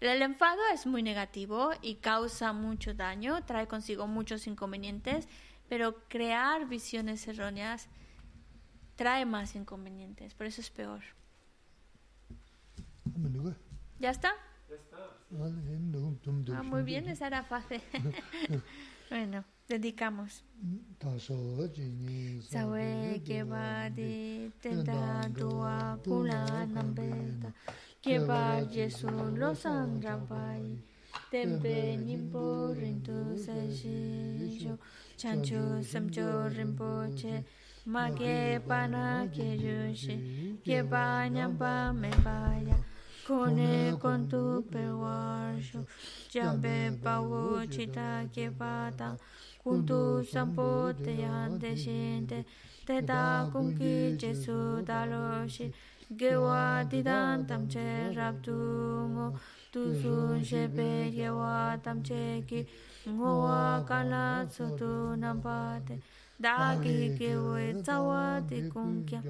[0.00, 5.28] El enfado es muy negativo y causa mucho daño, trae consigo muchos inconvenientes,
[5.68, 7.88] pero crear visiones erróneas
[8.96, 11.02] trae más inconvenientes, por eso es peor.
[14.00, 14.32] ¿Ya está?
[14.68, 14.96] Ya está.
[16.56, 17.80] Ah, muy bien, esa era fácil.
[19.10, 19.44] bueno.
[19.68, 20.42] Dedicamos.
[22.48, 27.52] Sawe keba di tenda dua pula nambeta.
[28.00, 30.78] Keba Jesu lo san rabai.
[31.30, 34.78] Tempe nimpo rintu se shisho.
[35.16, 37.44] Chancho samcho rinpoche.
[37.86, 40.58] Mage pana ke yushi.
[40.64, 42.76] Keba nyamba me baya.
[43.26, 44.64] Kone con tu.
[46.30, 48.28] Jambe pawo chita
[49.66, 52.44] cum tu sampoteante gente,
[52.84, 55.70] te da Jesu chice sudaloși,
[56.16, 59.40] Gewati dantam ce raptungo,
[59.72, 62.66] tu sun ce pe gewatam ceki,
[63.10, 66.00] ngoa calazzo tu nampate,
[66.36, 69.20] daki che vuoi zawati cunchia,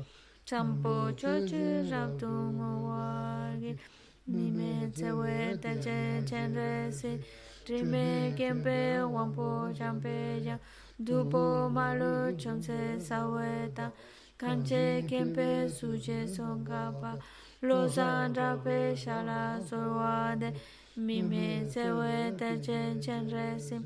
[0.44, 3.78] champo cho ce raptungo wagi,
[4.24, 7.24] nime ce vuoi te ce ce resi,
[7.66, 10.56] Trime kempe wampo champe ya
[11.02, 13.90] Dupo malo chonse saweta
[14.38, 17.18] Kanche kempe suje songapa
[17.62, 20.54] Lo sandra pe shala sorwade
[20.96, 23.82] Mime sewe te chen chen resim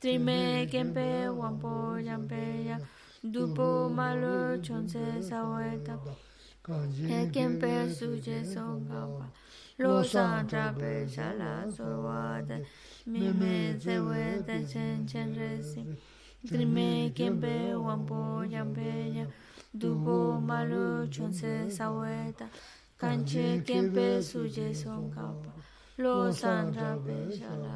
[0.00, 2.78] Trime kempe wampo champe ya
[3.22, 5.98] Dupo malo chonse saweta
[7.30, 9.26] Kempe suje songapa
[9.78, 12.64] Lo sandra pe shala sorwade
[13.08, 15.82] Mime sewe te chen chen resi.
[16.46, 19.26] Trime kempe wampo yampe ya.
[19.72, 22.46] Dupo malo chonse saweta.
[23.00, 25.50] Kanche kempe suje son kapa.
[25.96, 27.74] Lo sandra pe shala.